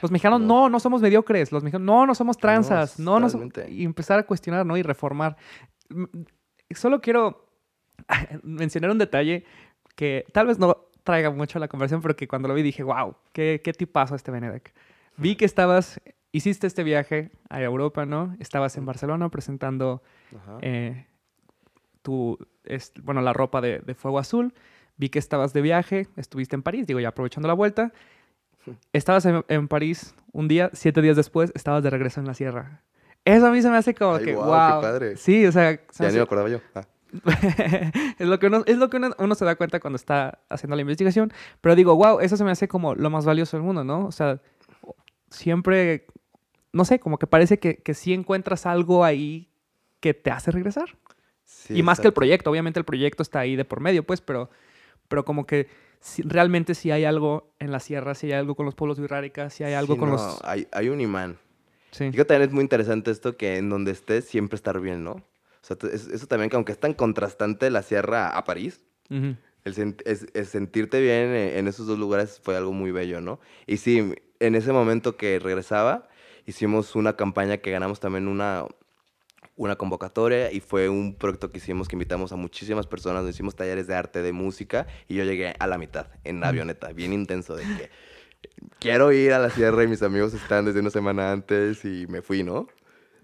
Los 0.01 0.11
mexicanos 0.11 0.41
No. 0.41 0.47
no, 0.63 0.69
no 0.69 0.79
somos 0.79 1.01
mediocres. 1.01 1.51
Los 1.51 1.63
mexicanos 1.63 1.85
no, 1.85 2.05
no 2.05 2.15
somos 2.15 2.37
tranzas. 2.37 2.99
No, 2.99 3.19
no, 3.19 3.27
totalmente. 3.27 3.71
Y 3.71 3.85
empezar 3.85 4.19
a 4.19 4.23
cuestionar, 4.23 4.65
¿no? 4.65 4.75
Y 4.75 4.81
reformar. 4.83 5.37
Solo 6.71 6.99
quiero 7.01 7.47
mencionar 8.43 8.91
un 8.91 8.97
detalle 8.97 9.45
que 9.95 10.25
tal 10.33 10.47
vez 10.47 10.57
no 10.59 10.77
traiga 11.03 11.29
mucho 11.31 11.57
a 11.57 11.61
la 11.61 11.67
conversación, 11.67 12.01
pero 12.01 12.15
que 12.15 12.27
cuando 12.27 12.47
lo 12.47 12.53
vi 12.53 12.61
dije, 12.63 12.83
wow, 12.83 13.15
qué, 13.33 13.61
qué 13.63 13.73
tipazo 13.73 14.15
este 14.15 14.31
Benedek. 14.31 14.73
Vi 15.17 15.35
que 15.35 15.45
estabas, 15.45 15.99
hiciste 16.31 16.67
este 16.67 16.83
viaje 16.83 17.31
a 17.49 17.61
Europa, 17.61 18.05
¿no? 18.05 18.35
Estabas 18.39 18.77
en 18.77 18.85
Barcelona 18.85 19.29
presentando 19.29 20.01
eh, 20.61 21.05
tu, 22.01 22.37
es- 22.63 22.93
bueno, 23.03 23.21
la 23.21 23.33
ropa 23.33 23.61
de, 23.61 23.79
de 23.79 23.93
Fuego 23.95 24.19
Azul. 24.19 24.53
Vi 25.01 25.09
que 25.09 25.17
estabas 25.17 25.51
de 25.51 25.61
viaje, 25.63 26.07
estuviste 26.15 26.55
en 26.55 26.61
París, 26.61 26.85
digo, 26.85 26.99
ya 26.99 27.07
aprovechando 27.07 27.47
la 27.47 27.55
vuelta. 27.55 27.91
Estabas 28.93 29.25
en, 29.25 29.43
en 29.47 29.67
París 29.67 30.13
un 30.31 30.47
día, 30.47 30.69
siete 30.73 31.01
días 31.01 31.15
después, 31.15 31.51
estabas 31.55 31.81
de 31.81 31.89
regreso 31.89 32.19
en 32.19 32.27
la 32.27 32.35
sierra. 32.35 32.83
Eso 33.25 33.47
a 33.47 33.51
mí 33.51 33.63
se 33.63 33.71
me 33.71 33.77
hace 33.77 33.95
como 33.95 34.17
Ay, 34.17 34.25
que, 34.25 34.35
guau, 34.35 34.47
wow. 34.47 34.79
qué 34.79 34.87
padre. 34.87 35.17
Sí, 35.17 35.43
o 35.47 35.51
sea, 35.51 35.71
se 35.71 36.03
ya 36.03 36.03
ni 36.03 36.05
hace- 36.09 36.17
me 36.17 36.21
acordaba 36.21 36.49
yo. 36.49 36.59
Ah, 36.75 36.83
es 38.19 38.27
lo 38.27 38.37
que, 38.37 38.45
uno, 38.45 38.61
es 38.67 38.77
lo 38.77 38.91
que 38.91 38.97
uno, 38.97 39.09
uno 39.17 39.33
se 39.33 39.43
da 39.43 39.55
cuenta 39.55 39.79
cuando 39.79 39.95
está 39.95 40.37
haciendo 40.49 40.75
la 40.75 40.83
investigación. 40.83 41.33
Pero 41.61 41.75
digo, 41.75 41.95
wow, 41.95 42.19
eso 42.19 42.37
se 42.37 42.43
me 42.43 42.51
hace 42.51 42.67
como 42.67 42.93
lo 42.93 43.09
más 43.09 43.25
valioso 43.25 43.57
del 43.57 43.63
mundo, 43.65 43.83
¿no? 43.83 44.05
O 44.05 44.11
sea, 44.11 44.39
siempre, 45.31 46.05
no 46.73 46.85
sé, 46.85 46.99
como 46.99 47.17
que 47.17 47.25
parece 47.25 47.57
que, 47.57 47.77
que 47.77 47.95
sí 47.95 48.13
encuentras 48.13 48.67
algo 48.67 49.03
ahí 49.03 49.49
que 49.99 50.13
te 50.13 50.29
hace 50.31 50.51
regresar. 50.51 50.95
sí, 51.43 51.77
y 51.79 51.83
más 51.83 51.97
que 51.97 52.03
el 52.03 52.09
exacto. 52.09 52.13
proyecto, 52.19 52.51
obviamente 52.51 52.79
el 52.79 52.85
proyecto 52.85 53.23
está 53.23 53.39
ahí 53.39 53.55
de 53.55 53.65
por 53.65 53.79
medio, 53.81 54.03
pues, 54.03 54.21
pero, 54.21 54.49
pero 55.11 55.25
como 55.25 55.45
que 55.45 55.67
sí- 55.99 56.23
realmente 56.25 56.73
sí 56.73 56.89
hay 56.89 57.03
algo 57.05 57.53
en 57.59 57.71
la 57.71 57.79
sierra, 57.79 58.15
sí 58.15 58.27
hay 58.27 58.33
algo 58.39 58.55
con 58.55 58.65
los 58.65 58.73
pueblos 58.73 58.99
virráricas, 58.99 59.53
sí 59.53 59.63
hay 59.63 59.73
algo 59.73 59.93
Sí, 59.93 59.99
con 59.99 60.09
no, 60.09 60.15
los... 60.15 60.39
Hay, 60.43 60.67
hay 60.71 60.89
un 60.89 61.01
imán. 61.01 61.37
Sí. 61.91 62.09
Fíjate, 62.11 62.29
también 62.29 62.49
es 62.49 62.53
muy 62.55 62.61
interesante 62.63 63.11
esto 63.11 63.35
que 63.37 63.57
en 63.57 63.69
donde 63.69 63.91
estés 63.91 64.25
siempre 64.25 64.55
estar 64.55 64.79
bien, 64.79 65.03
¿no? 65.03 65.11
O 65.11 65.23
sea, 65.61 65.77
eso 65.93 66.25
también, 66.27 66.49
que 66.49 66.55
aunque 66.55 66.71
es 66.71 66.79
tan 66.79 66.93
contrastante 66.93 67.69
la 67.69 67.83
sierra 67.83 68.29
a 68.29 68.43
París, 68.45 68.83
Ujú. 69.09 69.35
el, 69.65 69.75
sen- 69.75 70.01
es- 70.05 70.25
el 70.33 70.45
sentirte 70.47 71.01
bien 71.01 71.35
en, 71.35 71.57
en 71.59 71.67
esos 71.67 71.85
dos 71.85 71.99
lugares 71.99 72.39
fue 72.41 72.55
algo 72.55 72.71
muy 72.71 72.91
bello, 72.91 73.21
¿no? 73.21 73.39
Y 73.67 73.77
sí, 73.77 74.13
en 74.39 74.55
ese 74.55 74.71
momento 74.71 75.17
que 75.17 75.37
regresaba, 75.37 76.07
hicimos 76.47 76.95
una 76.95 77.15
campaña 77.17 77.57
que 77.57 77.69
ganamos 77.71 77.99
también 77.99 78.27
una, 78.27 78.65
una 79.55 79.75
convocatoria 79.75 80.51
y 80.51 80.59
fue 80.59 80.89
un 80.89 81.13
proyecto 81.15 81.51
que 81.51 81.57
hicimos 81.59 81.87
que 81.87 81.95
invitamos 81.95 82.31
a 82.31 82.35
muchísimas 82.35 82.87
personas, 82.87 83.21
nos 83.23 83.31
hicimos 83.31 83.55
talleres 83.55 83.85
de 83.87 83.95
arte, 83.95 84.21
de 84.21 84.31
música 84.31 84.87
y 85.07 85.15
yo 85.15 85.23
llegué 85.23 85.53
a 85.59 85.67
la 85.67 85.77
mitad 85.77 86.07
en 86.23 86.39
Mm. 86.39 86.43
avioneta, 86.43 86.91
bien 86.93 87.13
intenso 87.13 87.55
de 87.55 87.63
que 87.63 87.89
quiero 88.79 89.11
ir 89.11 89.33
a 89.33 89.39
la 89.39 89.49
sierra 89.49 89.83
y 89.83 89.87
mis 89.87 90.01
amigos 90.03 90.33
están 90.33 90.65
desde 90.65 90.79
una 90.79 90.89
semana 90.89 91.31
antes 91.31 91.85
y 91.85 92.07
me 92.07 92.21
fui, 92.21 92.43
¿no? 92.43 92.67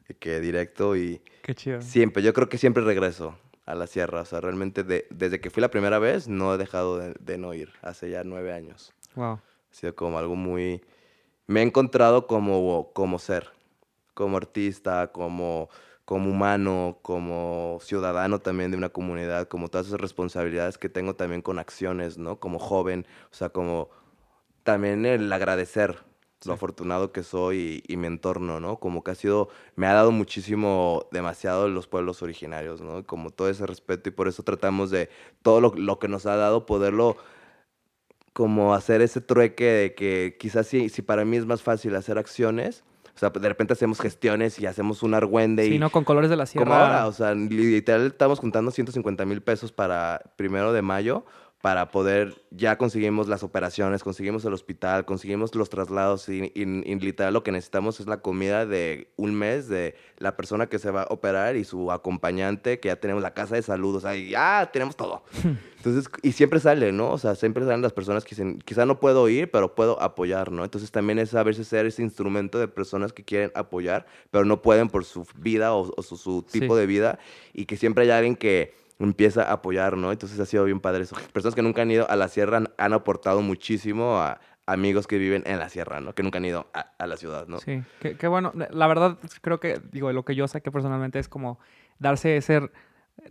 De 0.07 0.15
que 0.15 0.39
directo 0.39 0.95
y 0.95 1.21
Qué 1.41 1.55
chido. 1.55 1.81
siempre, 1.81 2.21
yo 2.23 2.33
creo 2.33 2.49
que 2.49 2.57
siempre 2.57 2.83
regreso. 2.83 3.37
a 3.65 3.75
la 3.75 3.85
sierra. 3.85 4.21
O 4.21 4.25
sea, 4.25 4.39
realmente 4.39 4.85
desde 5.09 5.41
que 5.41 5.49
fui 5.49 5.59
la 5.59 5.69
primera 5.69 5.99
vez 5.99 6.29
no 6.29 6.53
he 6.55 6.57
dejado 6.57 6.99
de, 6.99 7.37
no 7.37 7.53
ir, 7.53 7.73
hace 7.81 8.09
ya 8.09 8.23
nueve 8.23 8.53
años. 8.53 8.93
Wow. 9.15 9.41
Ha 9.71 9.73
sido 9.73 9.93
como 9.93 10.17
algo 10.17 10.37
muy... 10.37 10.81
Me 11.47 11.59
he 11.59 11.63
encontrado 11.63 12.27
como, 12.27 12.93
como 12.93 13.19
ser, 13.19 13.49
como 14.13 14.37
artista, 14.37 15.07
como, 15.11 15.69
como 16.07 16.31
humano, 16.31 16.99
como 17.01 17.79
ciudadano 17.81 18.39
también 18.39 18.71
de 18.71 18.77
una 18.77 18.87
comunidad, 18.87 19.49
como 19.49 19.67
todas 19.67 19.87
esas 19.87 19.99
responsabilidades 19.99 20.77
que 20.77 20.87
tengo 20.87 21.15
también 21.15 21.41
con 21.41 21.59
acciones, 21.59 22.17
¿no? 22.17 22.39
Como 22.39 22.59
joven, 22.59 23.05
o 23.29 23.35
sea, 23.35 23.49
como 23.49 23.89
también 24.63 25.05
el 25.05 25.31
agradecer 25.33 25.97
lo 26.45 26.53
afortunado 26.53 27.11
que 27.11 27.23
soy 27.23 27.83
y, 27.89 27.97
mi 27.97 28.07
entorno, 28.07 28.61
¿no? 28.61 28.79
Como 28.79 29.03
que 29.03 29.11
ha 29.11 29.15
sido, 29.15 29.49
me 29.75 29.85
ha 29.85 29.91
dado 29.93 30.11
muchísimo, 30.11 31.07
demasiado 31.11 31.67
los 31.67 31.87
pueblos 31.87 32.23
originarios, 32.23 32.79
¿no? 32.79 33.05
Como 33.05 33.31
todo 33.31 33.49
ese 33.49 33.67
respeto 33.67 34.07
y 34.07 34.13
por 34.13 34.29
eso 34.29 34.43
tratamos 34.43 34.89
de 34.91 35.09
todo 35.41 35.59
lo, 35.59 35.99
que 35.99 36.07
nos 36.07 36.25
ha 36.25 36.37
dado 36.37 36.65
poderlo 36.65 37.17
como 38.31 38.73
hacer 38.73 39.01
ese 39.01 39.19
trueque 39.19 39.65
de 39.65 39.93
que 39.93 40.37
quizás 40.39 40.67
si, 40.67 40.87
si 40.87 41.01
para 41.01 41.25
mí 41.25 41.35
es 41.35 41.45
más 41.45 41.63
fácil 41.63 41.97
hacer 41.97 42.17
acciones, 42.17 42.85
o 43.17 43.19
sea, 43.19 43.31
de 43.31 43.49
repente 43.49 43.73
hacemos 43.73 43.99
gestiones 43.99 44.59
y 44.59 44.67
hacemos 44.67 45.01
un 45.01 45.15
argüende. 45.15 45.65
Sí, 45.65 45.73
y, 45.73 45.79
no, 45.79 45.89
con 45.89 46.03
colores 46.03 46.29
de 46.29 46.35
la 46.35 46.45
sierra. 46.45 46.65
Como 46.65 46.75
ahora, 46.75 47.07
o 47.07 47.11
sea, 47.11 47.33
literal 47.33 48.05
estamos 48.05 48.37
juntando 48.37 48.69
150 48.69 49.25
mil 49.25 49.41
pesos 49.41 49.71
para 49.71 50.21
primero 50.35 50.71
de 50.71 50.83
mayo 50.83 51.25
para 51.67 51.91
poder, 51.91 52.41
ya 52.49 52.77
conseguimos 52.77 53.27
las 53.27 53.43
operaciones, 53.43 54.01
conseguimos 54.01 54.45
el 54.45 54.53
hospital, 54.53 55.03
conseguimos 55.03 55.53
los 55.53 55.69
traslados 55.69 56.29
y, 56.29 56.49
literal 56.55 57.33
lo 57.33 57.43
que 57.43 57.51
necesitamos 57.51 57.99
es 57.99 58.07
la 58.07 58.21
comida 58.21 58.65
de 58.65 59.09
un 59.17 59.35
mes 59.35 59.67
de 59.67 59.93
la 60.17 60.37
persona 60.37 60.67
que 60.67 60.79
se 60.79 60.91
va 60.91 61.01
a 61.01 61.07
operar 61.09 61.57
y 61.57 61.65
su 61.65 61.91
acompañante, 61.91 62.79
que 62.79 62.87
ya 62.87 62.95
tenemos 62.95 63.21
la 63.21 63.33
casa 63.33 63.55
de 63.55 63.63
salud, 63.63 63.97
o 63.97 63.99
sea, 63.99 64.15
ya 64.15 64.69
tenemos 64.71 64.95
todo. 64.95 65.23
Entonces, 65.75 66.09
y 66.23 66.31
siempre 66.31 66.61
sale, 66.61 66.93
¿no? 66.93 67.11
O 67.11 67.17
sea, 67.17 67.35
siempre 67.35 67.65
salen 67.65 67.81
las 67.81 67.91
personas 67.91 68.23
que 68.23 68.29
dicen, 68.29 68.59
quizá 68.63 68.85
no 68.85 69.01
puedo 69.01 69.27
ir, 69.27 69.51
pero 69.51 69.75
puedo 69.75 70.01
apoyar, 70.01 70.53
¿no? 70.53 70.63
Entonces 70.63 70.89
también 70.89 71.19
es 71.19 71.35
a 71.35 71.43
veces 71.43 71.67
ser 71.67 71.85
ese 71.85 72.01
instrumento 72.01 72.59
de 72.59 72.69
personas 72.69 73.11
que 73.11 73.25
quieren 73.25 73.51
apoyar, 73.55 74.05
pero 74.31 74.45
no 74.45 74.61
pueden 74.61 74.87
por 74.87 75.03
su 75.03 75.27
vida 75.35 75.73
o, 75.73 76.01
su, 76.01 76.45
tipo 76.49 76.77
de 76.77 76.85
vida 76.85 77.19
y 77.51 77.65
que 77.65 77.75
siempre 77.75 78.05
hay 78.05 78.11
alguien 78.11 78.37
que 78.37 78.86
empieza 78.99 79.43
a 79.43 79.53
apoyar, 79.53 79.97
¿no? 79.97 80.11
Entonces 80.11 80.39
ha 80.39 80.45
sido 80.45 80.63
bien 80.65 80.79
padre 80.79 81.03
eso. 81.03 81.15
Personas 81.33 81.55
que 81.55 81.61
nunca 81.61 81.81
han 81.83 81.91
ido 81.91 82.09
a 82.09 82.15
la 82.15 82.27
sierra 82.27 82.63
han, 82.77 82.93
aportado 82.93 83.41
muchísimo 83.41 84.17
a 84.17 84.39
amigos 84.65 85.07
que 85.07 85.17
viven 85.17 85.43
en 85.45 85.59
la 85.59 85.69
sierra, 85.69 86.01
¿no? 86.01 86.13
Que 86.13 86.23
nunca 86.23 86.39
han 86.39 86.45
ido 86.45 86.67
a, 86.73 87.07
la 87.07 87.17
ciudad, 87.17 87.47
¿no? 87.47 87.59
Sí, 87.59 87.83
qué, 87.99 88.27
bueno. 88.27 88.51
La 88.71 88.87
verdad, 88.87 89.17
creo 89.41 89.59
que, 89.59 89.79
digo, 89.91 90.11
lo 90.11 90.25
que 90.25 90.35
yo 90.35 90.47
saqué 90.47 90.71
personalmente 90.71 91.19
es 91.19 91.29
como 91.29 91.59
darse 91.99 92.37
ese, 92.37 92.69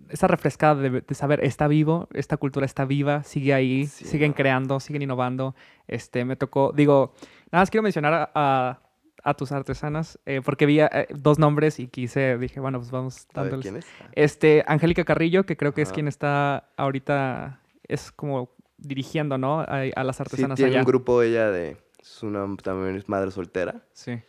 esa 0.09 0.29
refrescada 0.29 0.77
de, 0.77 1.15
saber, 1.15 1.45
está 1.45 1.69
vivo, 1.69 2.09
esta 2.15 2.37
cultura 2.37 2.65
está 2.65 2.85
viva, 2.85 3.23
sigue 3.23 3.53
ahí, 3.53 3.87
siguen 3.87 4.33
creando, 4.33 4.81
siguen 4.81 5.03
innovando. 5.03 5.55
Este, 5.89 6.25
me 6.25 6.37
tocó, 6.37 6.73
digo, 6.75 7.15
nada 7.51 7.63
más 7.63 7.71
quiero 7.71 7.83
mencionar 7.83 8.31
a 8.35 8.81
a 8.86 8.86
tus 9.35 9.53
artesanas, 9.53 10.19
eh, 10.27 10.41
porque 10.45 10.67
vi 10.67 10.81
eh, 10.81 11.09
dos 11.11 11.39
nombres 11.39 11.79
y 11.81 11.89
quise, 11.89 12.39
dije, 12.39 12.61
bueno, 12.61 12.79
pues 12.79 12.91
vamos 12.91 13.27
dándoles. 13.35 13.63
¿Quién 13.63 13.77
es? 13.77 13.87
Este, 14.13 14.65
Angélica 14.67 15.05
Carrillo, 15.05 15.45
que 15.45 15.57
creo 15.57 15.75
que 15.75 15.83
es 15.83 15.93
quien 15.93 16.09
está 16.09 16.69
ahorita, 16.77 17.61
es 17.89 18.13
como 18.13 18.51
dirigiendo, 18.79 19.39
¿no? 19.39 19.61
A, 19.61 20.05
las 20.05 20.21
artesanas 20.21 20.59
sí, 20.59 20.65
tiene 20.65 20.79
un 20.79 20.85
grupo 20.85 21.23
ella 21.23 21.51
de, 21.51 21.77
es 22.01 22.23
una, 22.23 22.47
también 22.63 22.97
es 22.97 23.09
madre 23.09 23.31
soltera. 23.31 23.83
Sí. 23.93 24.21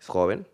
Es 0.00 0.06
joven. 0.08 0.46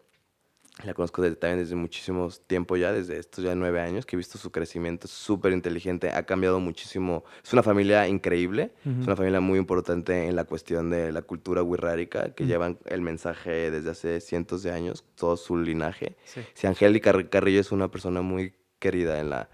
La 0.85 0.95
conozco 0.95 1.23
desde, 1.23 1.37
también 1.37 1.61
desde 1.61 1.75
muchísimos 1.75 2.41
tiempo 2.47 2.77
ya, 2.77 2.93
desde 2.93 3.19
estos 3.19 3.45
ya 3.45 3.55
nueve 3.55 3.81
años, 3.81 4.07
que 4.07 4.17
he 4.17 4.19
visto 4.19 4.39
su 4.39 4.51
crecimiento, 4.51 5.09
súper 5.09 5.53
inteligente, 5.53 6.11
ha 6.11 6.25
cambiado 6.25 6.61
muchísimo. 6.61 7.25
Es 7.43 7.53
una 7.53 7.63
familia 7.63 8.09
increíble, 8.09 8.73
es 8.85 9.07
una 9.07 9.17
familia 9.17 9.41
muy 9.41 9.59
importante 9.59 10.27
en 10.27 10.37
la 10.37 10.45
cuestión 10.45 10.91
de 10.91 11.13
la 11.13 11.23
cultura 11.23 11.63
wixárika, 11.63 12.35
que 12.35 12.47
llevan 12.47 12.79
el 12.87 13.01
mensaje 13.01 13.71
desde 13.71 13.91
hace 13.91 14.21
cientos 14.21 14.63
de 14.63 14.73
años, 14.73 15.05
todo 15.15 15.37
su 15.37 15.57
linaje. 15.57 16.17
Sí. 16.25 16.41
Si 16.55 16.67
Angélica 16.67 17.13
Carrillo 17.29 17.61
es 17.61 17.73
una 17.73 17.91
persona 17.91 18.23
muy 18.23 18.55
querida 18.79 19.21
en 19.21 19.31
la, 19.31 19.49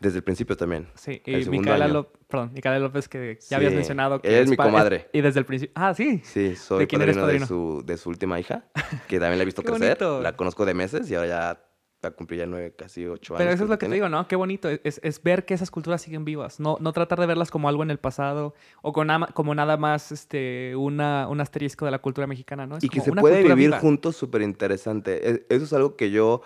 desde 0.00 0.18
el 0.18 0.24
principio 0.24 0.56
también. 0.56 0.88
Sí, 0.94 1.22
y 1.24 1.44
Micaela 1.48 1.88
López, 1.88 2.20
perdón, 2.28 2.52
Micaela 2.54 2.78
López, 2.78 3.08
que 3.08 3.38
ya 3.48 3.56
habías 3.56 3.72
mencionado. 3.72 4.20
Que 4.20 4.28
ella 4.28 4.40
es, 4.40 4.50
mi 4.50 4.56
comadre. 4.56 5.08
y 5.12 5.20
desde 5.20 5.40
el 5.40 5.46
principio. 5.46 5.72
Ah, 5.74 5.94
sí. 5.94 6.20
Sí, 6.24 6.56
soy 6.56 6.86
¿De 6.86 6.98
padrino, 6.98 7.26
de, 7.26 7.46
su, 7.46 7.82
de 7.84 7.96
su 7.96 8.08
última 8.08 8.38
hija, 8.38 8.64
que 9.08 9.18
también 9.18 9.38
la 9.38 9.42
he 9.42 9.46
visto 9.46 9.62
crecer. 9.62 10.00
La 10.02 10.36
conozco 10.36 10.64
de 10.64 10.74
meses 10.74 11.10
y 11.10 11.14
ahora 11.14 11.28
ya 11.28 11.64
va 12.04 12.10
a 12.10 12.12
cumplir 12.12 12.38
ya 12.40 12.46
nueve, 12.46 12.74
casi 12.76 13.06
ocho 13.06 13.34
años. 13.34 13.38
Pero 13.42 13.50
eso 13.50 13.64
es 13.64 13.70
lo 13.70 13.78
que 13.78 13.86
te 13.86 13.94
digo, 13.94 14.08
¿no? 14.08 14.28
Qué 14.28 14.36
bonito. 14.36 14.68
Es, 14.68 15.00
es, 15.02 15.22
ver 15.22 15.44
que 15.44 15.54
esas 15.54 15.70
culturas 15.70 16.00
siguen 16.00 16.24
vivas. 16.24 16.60
No, 16.60 16.76
no 16.80 16.92
tratar 16.92 17.18
de 17.18 17.26
verlas 17.26 17.50
como 17.50 17.68
algo 17.68 17.82
en 17.82 17.90
el 17.90 17.98
pasado 17.98 18.54
o 18.82 18.92
con 18.92 19.08
como 19.34 19.54
nada 19.54 19.76
más 19.76 20.12
este, 20.12 20.76
una, 20.76 21.26
un 21.28 21.40
asterisco 21.40 21.84
de 21.86 21.90
la 21.90 21.98
cultura 21.98 22.26
mexicana, 22.26 22.66
¿no? 22.66 22.78
y 22.80 22.88
que 22.88 23.00
se 23.00 23.12
puede 23.12 23.42
vivir 23.42 23.72
juntos 23.72 24.16
súper 24.16 24.42
interesante. 24.42 25.28
E, 25.28 25.46
eso 25.48 25.64
es 25.64 25.72
algo 25.72 25.96
que 25.96 26.10
yo 26.10 26.42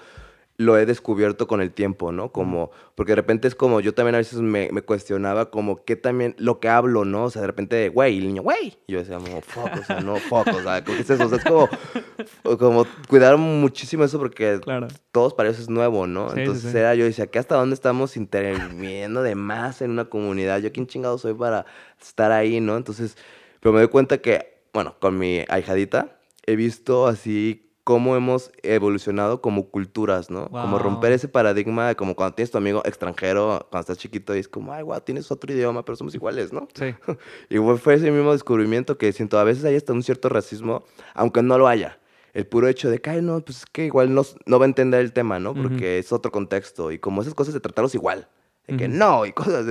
lo 0.65 0.79
he 0.79 0.87
descubierto 0.87 1.47
con 1.47 1.61
el 1.61 1.73
tiempo, 1.73 2.13
¿no? 2.13 2.33
Como, 2.33 2.71
porque 2.95 3.13
de 3.13 3.17
repente 3.17 3.49
es 3.49 3.55
como, 3.55 3.81
yo 3.81 3.95
también 3.95 4.15
a 4.15 4.19
veces 4.19 4.41
me, 4.41 4.71
cuestionaba 4.83 5.51
como 5.51 5.85
qué 5.85 5.97
también, 5.97 6.35
lo 6.39 6.61
que 6.61 6.69
hablo, 6.69 7.05
¿no? 7.05 7.25
O 7.25 7.31
sea, 7.31 7.43
de 7.43 7.47
repente, 7.47 7.89
güey, 7.89 8.19
el 8.19 8.27
niño, 8.29 8.43
güey. 8.43 8.79
Yo 8.89 8.99
decía, 8.99 9.19
como, 9.19 9.41
fuck, 9.43 9.71
o 9.81 9.85
sea, 9.85 10.01
no, 10.01 10.17
fuck, 10.17 10.49
o 10.49 10.63
sea, 10.63 10.83
¿qué 10.83 10.99
es 10.99 11.11
eso? 11.11 11.27
O 11.27 11.29
sea, 11.29 11.39
es 11.39 11.45
como, 11.45 11.69
como 12.59 12.87
cuidar 13.09 13.37
muchísimo 13.37 14.05
eso 14.05 14.19
porque 14.19 14.61
todos 15.11 15.35
para 15.35 15.51
eso 15.51 15.61
es 15.61 15.69
nuevo, 15.69 16.07
¿no? 16.07 16.35
Entonces 16.35 16.75
era, 16.75 16.95
yo 16.95 17.05
decía, 17.05 17.27
¿qué 17.27 17.39
hasta 17.39 17.57
dónde 17.57 17.75
estamos 17.75 18.17
interviniendo 18.17 19.23
de 19.23 19.35
más 19.35 19.83
en 19.83 19.91
una 19.91 20.07
comunidad? 20.07 20.61
¿Yo 20.61 20.73
quién 20.73 20.87
chingado 20.87 21.19
soy 21.19 21.35
para 21.35 21.67
estar 22.01 22.33
ahí, 22.33 22.61
no? 22.61 22.77
Entonces, 22.77 23.17
pero 23.61 23.73
me 23.73 23.81
doy 23.81 23.89
cuenta 23.89 24.19
que, 24.19 24.63
bueno, 24.73 24.97
con 25.01 25.19
mi 25.19 25.45
ahijadita, 25.49 26.19
he 26.47 26.57
visto 26.57 27.07
así 27.07 27.72
cómo 27.85 28.15
hemos 28.15 28.53
evolucionado 28.63 29.41
como 29.41 29.69
culturas, 29.69 30.31
¿no? 30.31 30.49
Como 30.49 30.79
romper 30.79 31.13
ese 31.13 31.29
paradigma 31.29 31.89
de 31.89 31.97
como 31.97 32.15
cuando 32.15 32.35
tienes 32.35 32.51
tu 32.51 32.59
amigo 32.59 32.83
extranjero, 32.85 33.67
cuando 33.71 33.81
estás 33.81 33.99
chiquito, 33.99 34.37
y 34.37 34.39
es 34.39 34.49
como, 34.49 34.73
ay, 34.73 34.83
wow, 34.83 35.01
tienes 35.01 35.31
otro 35.33 35.53
idioma, 35.53 35.85
pero 35.85 35.97
somos 35.97 36.15
iguales, 36.15 36.53
¿no? 36.53 36.69
Sí. 36.75 36.95
y 37.51 37.59
fue 37.79 37.95
ese 37.95 38.11
mismo 38.11 38.33
descubrimiento 38.33 38.99
que 38.99 39.13
siento, 39.13 39.39
a 39.39 39.45
veces 39.45 39.65
hay 39.65 39.77
hasta 39.77 39.93
un 39.93 40.03
cierto 40.03 40.29
racismo, 40.29 40.85
aunque 41.15 41.43
no 41.43 41.59
lo 41.59 41.67
haya. 41.67 41.99
El 42.35 42.47
puro 42.47 42.69
hecho 42.69 42.89
de 42.89 43.01
que, 43.01 43.11
ay, 43.11 43.21
no, 43.21 43.41
pues 43.41 43.59
es 43.59 43.67
que 43.67 43.85
igual 43.85 44.15
no, 44.15 44.23
no 44.47 44.59
va 44.59 44.65
a 44.65 44.69
entender 44.69 45.01
el 45.01 45.13
tema, 45.13 45.39
¿no? 45.39 45.53
Porque 45.53 45.99
es 45.99 46.13
otro 46.13 46.33
contexto. 46.33 46.91
Y 46.91 46.99
como 46.99 47.21
esas 47.21 47.35
cosas 47.35 47.53
de 47.53 47.61
tratarlos 47.61 47.95
igual. 47.95 48.27
De 48.67 48.79
que 48.79 48.89
no, 48.89 49.27
y 49.27 49.33
cosas, 49.33 49.67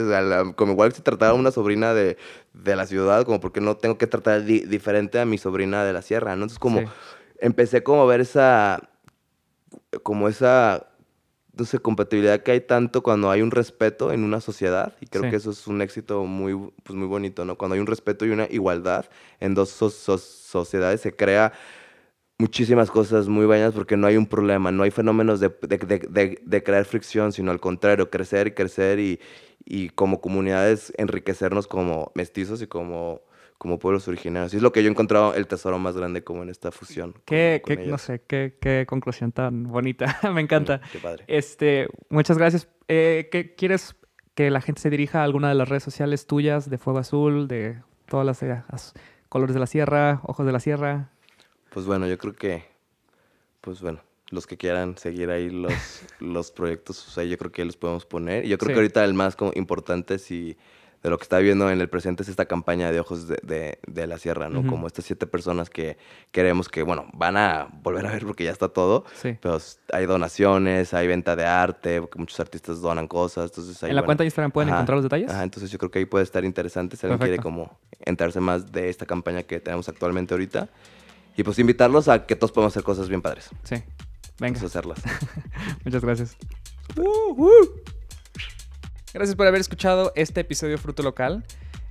como 0.55 0.73
igual 0.73 0.91
si 0.91 1.01
tratara 1.01 1.31
a 1.31 1.33
una 1.33 1.49
sobrina 1.49 1.95
de, 1.95 2.17
de, 2.53 2.75
la 2.75 2.85
ciudad, 2.85 3.23
como 3.25 3.39
porque 3.39 3.61
no 3.61 3.77
tengo 3.77 3.97
que 3.97 4.05
tratar 4.05 4.43
diferente 4.43 5.19
a 5.19 5.25
mi 5.25 5.39
sobrina 5.39 5.83
de 5.83 5.93
la 5.93 6.03
sierra, 6.03 6.35
¿no? 6.35 6.43
Entonces, 6.43 6.59
como 6.59 6.83
empecé 7.41 7.83
como 7.83 8.03
a 8.03 8.05
ver 8.05 8.21
esa, 8.21 8.89
como 10.03 10.29
esa, 10.29 10.87
no 11.53 11.65
sé, 11.65 11.79
compatibilidad 11.79 12.41
que 12.41 12.51
hay 12.51 12.61
tanto 12.61 13.03
cuando 13.03 13.29
hay 13.29 13.41
un 13.41 13.51
respeto 13.51 14.13
en 14.13 14.23
una 14.23 14.39
sociedad. 14.39 14.95
Y 15.01 15.07
creo 15.07 15.29
que 15.29 15.35
eso 15.35 15.51
es 15.51 15.67
un 15.67 15.81
éxito 15.81 16.23
muy, 16.23 16.71
pues 16.83 16.95
muy 16.95 17.07
bonito, 17.07 17.43
¿no? 17.43 17.57
Cuando 17.57 17.75
hay 17.75 17.81
un 17.81 17.87
respeto 17.87 18.25
y 18.25 18.29
una 18.29 18.47
igualdad 18.49 19.05
en 19.39 19.55
dos 19.55 19.69
sociedades 19.69 21.01
se 21.01 21.13
crea 21.13 21.51
muchísimas 22.37 22.89
cosas 22.89 23.27
muy 23.27 23.45
buenas 23.45 23.73
porque 23.73 23.97
no 23.97 24.07
hay 24.07 24.17
un 24.17 24.25
problema, 24.25 24.71
no 24.71 24.81
hay 24.81 24.89
fenómenos 24.89 25.39
de, 25.39 25.49
de, 25.49 26.63
crear 26.63 26.85
fricción, 26.85 27.31
sino 27.31 27.51
al 27.51 27.59
contrario, 27.59 28.09
crecer 28.09 28.47
y 28.47 28.51
crecer 28.51 28.99
y, 28.99 29.19
y 29.63 29.89
como 29.89 30.21
comunidades 30.21 30.91
enriquecernos 30.97 31.67
como 31.67 32.11
mestizos 32.15 32.61
y 32.63 32.67
como 32.67 33.21
como 33.61 33.77
pueblos 33.77 34.07
originarios. 34.07 34.55
Y 34.55 34.57
es 34.57 34.63
lo 34.63 34.71
que 34.71 34.81
yo 34.81 34.89
he 34.89 34.91
encontrado 34.91 35.35
el 35.35 35.45
tesoro 35.45 35.77
más 35.77 35.95
grande 35.95 36.23
como 36.23 36.41
en 36.41 36.49
esta 36.49 36.71
fusión. 36.71 37.13
Qué, 37.25 37.61
no 37.85 37.99
sé, 37.99 38.23
qué, 38.25 38.57
qué, 38.59 38.87
conclusión 38.87 39.31
tan 39.31 39.65
bonita. 39.65 40.19
Me 40.33 40.41
encanta. 40.41 40.81
qué 40.91 40.97
padre. 40.97 41.25
Este, 41.27 41.87
muchas 42.09 42.39
gracias. 42.39 42.67
Eh, 42.87 43.29
¿qué, 43.31 43.53
¿Quieres 43.53 43.95
que 44.33 44.49
la 44.49 44.61
gente 44.61 44.81
se 44.81 44.89
dirija 44.89 45.21
a 45.21 45.25
alguna 45.25 45.49
de 45.49 45.53
las 45.53 45.69
redes 45.69 45.83
sociales 45.83 46.25
tuyas 46.25 46.71
de 46.71 46.79
Fuego 46.79 46.97
Azul, 46.97 47.47
de 47.47 47.77
todas 48.07 48.25
las, 48.25 48.41
eh, 48.41 48.63
colores 49.29 49.53
de 49.53 49.59
la 49.59 49.67
sierra, 49.67 50.21
ojos 50.23 50.43
de 50.43 50.51
la 50.53 50.59
sierra? 50.59 51.11
Pues 51.69 51.85
bueno, 51.85 52.07
yo 52.07 52.17
creo 52.17 52.33
que, 52.33 52.63
pues 53.61 53.79
bueno, 53.79 54.01
los 54.31 54.47
que 54.47 54.57
quieran 54.57 54.97
seguir 54.97 55.29
ahí 55.29 55.51
los, 55.51 55.71
los 56.19 56.49
proyectos, 56.49 57.07
o 57.07 57.11
sea, 57.11 57.25
yo 57.25 57.37
creo 57.37 57.51
que 57.51 57.63
los 57.63 57.77
podemos 57.77 58.07
poner. 58.07 58.43
Yo 58.47 58.57
creo 58.57 58.69
que 58.69 58.79
ahorita 58.79 59.05
el 59.05 59.13
más 59.13 59.35
como 59.35 59.51
importante 59.53 60.17
si 60.17 60.57
de 61.03 61.09
lo 61.09 61.17
que 61.17 61.23
está 61.23 61.39
viendo 61.39 61.69
en 61.71 61.81
el 61.81 61.89
presente 61.89 62.21
es 62.21 62.29
esta 62.29 62.45
campaña 62.45 62.91
de 62.91 62.99
Ojos 62.99 63.27
de, 63.27 63.79
de, 63.85 64.07
la 64.07 64.17
Sierra, 64.19 64.49
¿no? 64.49 64.65
Como 64.67 64.85
estas 64.85 65.05
siete 65.05 65.25
personas 65.25 65.69
que 65.69 65.97
queremos 66.31 66.69
que, 66.69 66.83
bueno, 66.83 67.07
van 67.13 67.37
a 67.37 67.69
volver 67.81 68.05
a 68.05 68.11
ver 68.11 68.23
porque 68.25 68.43
ya 68.43 68.51
está 68.51 68.69
todo. 68.69 69.05
Sí. 69.15 69.35
Pero 69.41 69.57
hay 69.93 70.05
donaciones, 70.05 70.93
hay 70.93 71.07
venta 71.07 71.35
de 71.35 71.45
arte, 71.45 72.01
porque 72.01 72.19
muchos 72.19 72.39
artistas 72.39 72.81
donan 72.81 73.07
cosas. 73.07 73.49
Entonces, 73.49 73.81
¿En 73.81 73.95
la 73.95 74.03
cuenta 74.03 74.23
de 74.23 74.27
Instagram 74.27 74.51
pueden 74.51 74.69
encontrar 74.69 74.97
los 74.97 75.03
detalles? 75.03 75.31
Ajá, 75.31 75.43
entonces 75.43 75.71
yo 75.71 75.79
creo 75.79 75.89
que 75.89 75.99
ahí 75.99 76.05
puede 76.05 76.23
estar 76.23 76.45
interesante 76.45 76.95
si 76.95 77.07
alguien 77.07 77.19
quiere 77.19 77.39
como 77.39 77.79
enterarse 78.05 78.39
más 78.39 78.71
de 78.71 78.89
esta 78.89 79.07
campaña 79.07 79.41
que 79.41 79.59
tenemos 79.59 79.89
actualmente 79.89 80.35
ahorita. 80.35 80.69
Y 81.35 81.43
pues 81.43 81.57
invitarlos 81.57 82.09
a 82.09 82.27
que 82.27 82.35
todos 82.35 82.51
podamos 82.51 82.73
hacer 82.73 82.83
cosas 82.83 83.09
bien 83.09 83.23
padres. 83.23 83.49
Sí. 83.63 83.75
Venga. 84.39 84.59
Vamos 84.59 84.63
a 84.63 84.65
hacerlas. 84.65 85.01
Muchas 85.85 86.03
gracias. 86.03 86.37
Uh, 86.95 87.43
uh. 87.43 87.80
Gracias 89.13 89.35
por 89.35 89.45
haber 89.45 89.59
escuchado 89.59 90.13
este 90.15 90.39
episodio 90.39 90.77
Fruto 90.77 91.03
Local. 91.03 91.43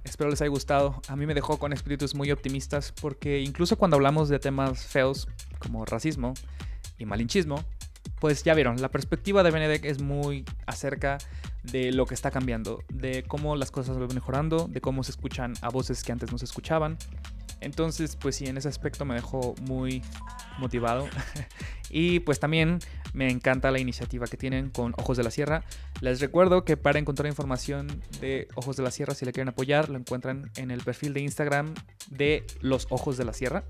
Espero 0.05 0.31
les 0.31 0.41
haya 0.41 0.49
gustado. 0.49 1.03
A 1.07 1.17
mí 1.17 1.27
me 1.27 1.35
dejó 1.35 1.59
con 1.59 1.75
espíritus 1.75 2.15
muy 2.15 2.31
optimistas 2.31 2.95
porque 2.99 3.41
incluso 3.41 3.77
cuando 3.77 3.97
hablamos 3.97 4.31
de 4.31 4.39
temas 4.39 4.87
feos 4.87 5.29
como 5.59 5.85
racismo 5.85 6.33
y 6.97 7.05
malinchismo, 7.05 7.63
pues 8.21 8.43
ya 8.43 8.55
vieron, 8.55 8.81
la 8.81 8.89
perspectiva 8.89 9.43
de 9.43 9.51
Benedek 9.51 9.85
es 9.85 10.01
muy 10.01 10.47
acerca 10.65 11.19
de 11.63 11.93
lo 11.93 12.07
que 12.07 12.15
está 12.15 12.31
cambiando, 12.31 12.83
de 12.89 13.23
cómo 13.23 13.55
las 13.55 13.71
cosas 13.71 13.99
van 13.99 14.15
mejorando, 14.15 14.67
de 14.67 14.81
cómo 14.81 15.05
se 15.05 15.11
escuchan 15.11 15.53
a 15.61 15.69
voces 15.69 16.03
que 16.03 16.13
antes 16.13 16.33
no 16.33 16.39
se 16.39 16.47
escuchaban. 16.47 16.97
Entonces, 17.61 18.17
pues 18.17 18.37
sí, 18.37 18.47
en 18.47 18.57
ese 18.57 18.69
aspecto 18.69 19.05
me 19.05 19.15
dejó 19.15 19.55
muy 19.63 20.03
motivado. 20.59 21.09
y 21.91 22.21
pues 22.21 22.41
también 22.41 22.79
me 23.13 23.31
encanta 23.31 23.71
la 23.71 23.79
iniciativa 23.79 24.27
que 24.27 24.37
tienen 24.37 24.71
con 24.71 24.95
Ojos 24.97 25.17
de 25.17 25.25
la 25.25 25.31
Sierra. 25.31 25.65
Les 26.01 26.21
recuerdo 26.21 26.65
que 26.65 26.77
para 26.77 26.99
encontrar 26.99 27.29
información 27.29 28.03
de 28.21 28.49
Ojos 28.55 28.77
de 28.77 28.83
la 28.83 28.91
Sierra, 28.91 29.15
si 29.15 29.25
le 29.25 29.33
quieren 29.33 29.49
apoyar, 29.49 29.89
lo 29.89 29.99
encuentran 29.99 30.51
en 30.57 30.71
el 30.71 30.81
perfil 30.83 31.13
de 31.13 31.21
Instagram 31.21 31.75
de 32.09 32.45
Los 32.61 32.87
Ojos 32.91 33.17
de 33.17 33.25
la 33.25 33.33
Sierra. 33.33 33.65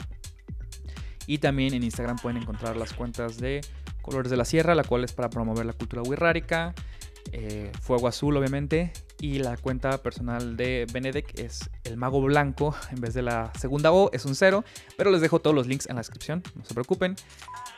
Y 1.27 1.39
también 1.39 1.75
en 1.75 1.83
Instagram 1.83 2.17
pueden 2.17 2.43
encontrar 2.43 2.77
las 2.77 2.93
cuentas 2.93 3.39
de 3.39 3.61
Colores 4.03 4.31
de 4.31 4.37
la 4.37 4.45
Sierra, 4.45 4.75
la 4.75 4.85
cual 4.85 5.05
es 5.05 5.13
para 5.13 5.31
promover 5.31 5.67
la 5.67 5.73
cultura 5.73 6.03
wixárika. 6.03 6.75
Eh, 7.33 7.71
Fuego 7.81 8.09
Azul, 8.09 8.37
obviamente. 8.37 8.93
Y 9.21 9.39
la 9.39 9.59
cuenta 9.59 9.99
personal 9.99 10.57
de 10.57 10.87
Benedek 10.91 11.39
es 11.39 11.69
el 11.85 11.99
Mago 11.99 12.23
Blanco. 12.23 12.75
En 12.91 13.03
vez 13.03 13.13
de 13.13 13.21
la 13.21 13.53
segunda 13.59 13.93
O, 13.93 14.11
es 14.13 14.25
un 14.25 14.35
cero. 14.35 14.65
Pero 14.97 15.11
les 15.11 15.21
dejo 15.21 15.41
todos 15.41 15.55
los 15.55 15.67
links 15.67 15.87
en 15.91 15.97
la 15.97 16.01
descripción, 16.01 16.43
no 16.55 16.65
se 16.65 16.73
preocupen. 16.73 17.17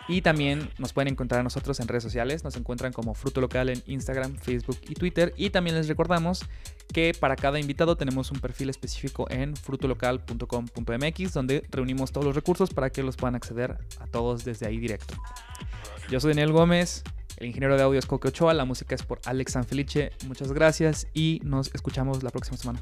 Y 0.06 0.22
también 0.22 0.70
nos 0.78 0.92
pueden 0.92 1.12
encontrar 1.12 1.40
a 1.40 1.42
nosotros 1.42 1.80
en 1.80 1.88
redes 1.88 2.04
sociales. 2.04 2.44
Nos 2.44 2.56
encuentran 2.56 2.92
como 2.92 3.14
Fruto 3.14 3.40
Local 3.40 3.70
en 3.70 3.82
Instagram, 3.86 4.36
Facebook 4.36 4.78
y 4.88 4.94
Twitter. 4.94 5.34
Y 5.36 5.50
también 5.50 5.76
les 5.76 5.88
recordamos 5.88 6.44
que 6.92 7.12
para 7.18 7.34
cada 7.34 7.58
invitado 7.58 7.96
tenemos 7.96 8.30
un 8.30 8.38
perfil 8.38 8.70
específico 8.70 9.26
en 9.28 9.56
frutolocal.com.mx 9.56 11.32
donde 11.32 11.64
reunimos 11.70 12.12
todos 12.12 12.24
los 12.24 12.36
recursos 12.36 12.70
para 12.70 12.90
que 12.90 13.02
los 13.02 13.16
puedan 13.16 13.34
acceder 13.34 13.78
a 13.98 14.06
todos 14.06 14.44
desde 14.44 14.66
ahí 14.66 14.78
directo. 14.78 15.14
Yo 16.08 16.20
soy 16.20 16.34
Daniel 16.34 16.52
Gómez. 16.52 17.02
El 17.42 17.48
ingeniero 17.48 17.76
de 17.76 17.82
audio 17.82 17.98
es 17.98 18.06
Coque 18.06 18.28
Ochoa, 18.28 18.54
la 18.54 18.64
música 18.64 18.94
es 18.94 19.02
por 19.02 19.20
Alex 19.24 19.54
Sanfelice. 19.54 20.12
Muchas 20.28 20.52
gracias 20.52 21.08
y 21.12 21.40
nos 21.42 21.74
escuchamos 21.74 22.22
la 22.22 22.30
próxima 22.30 22.56
semana. 22.56 22.80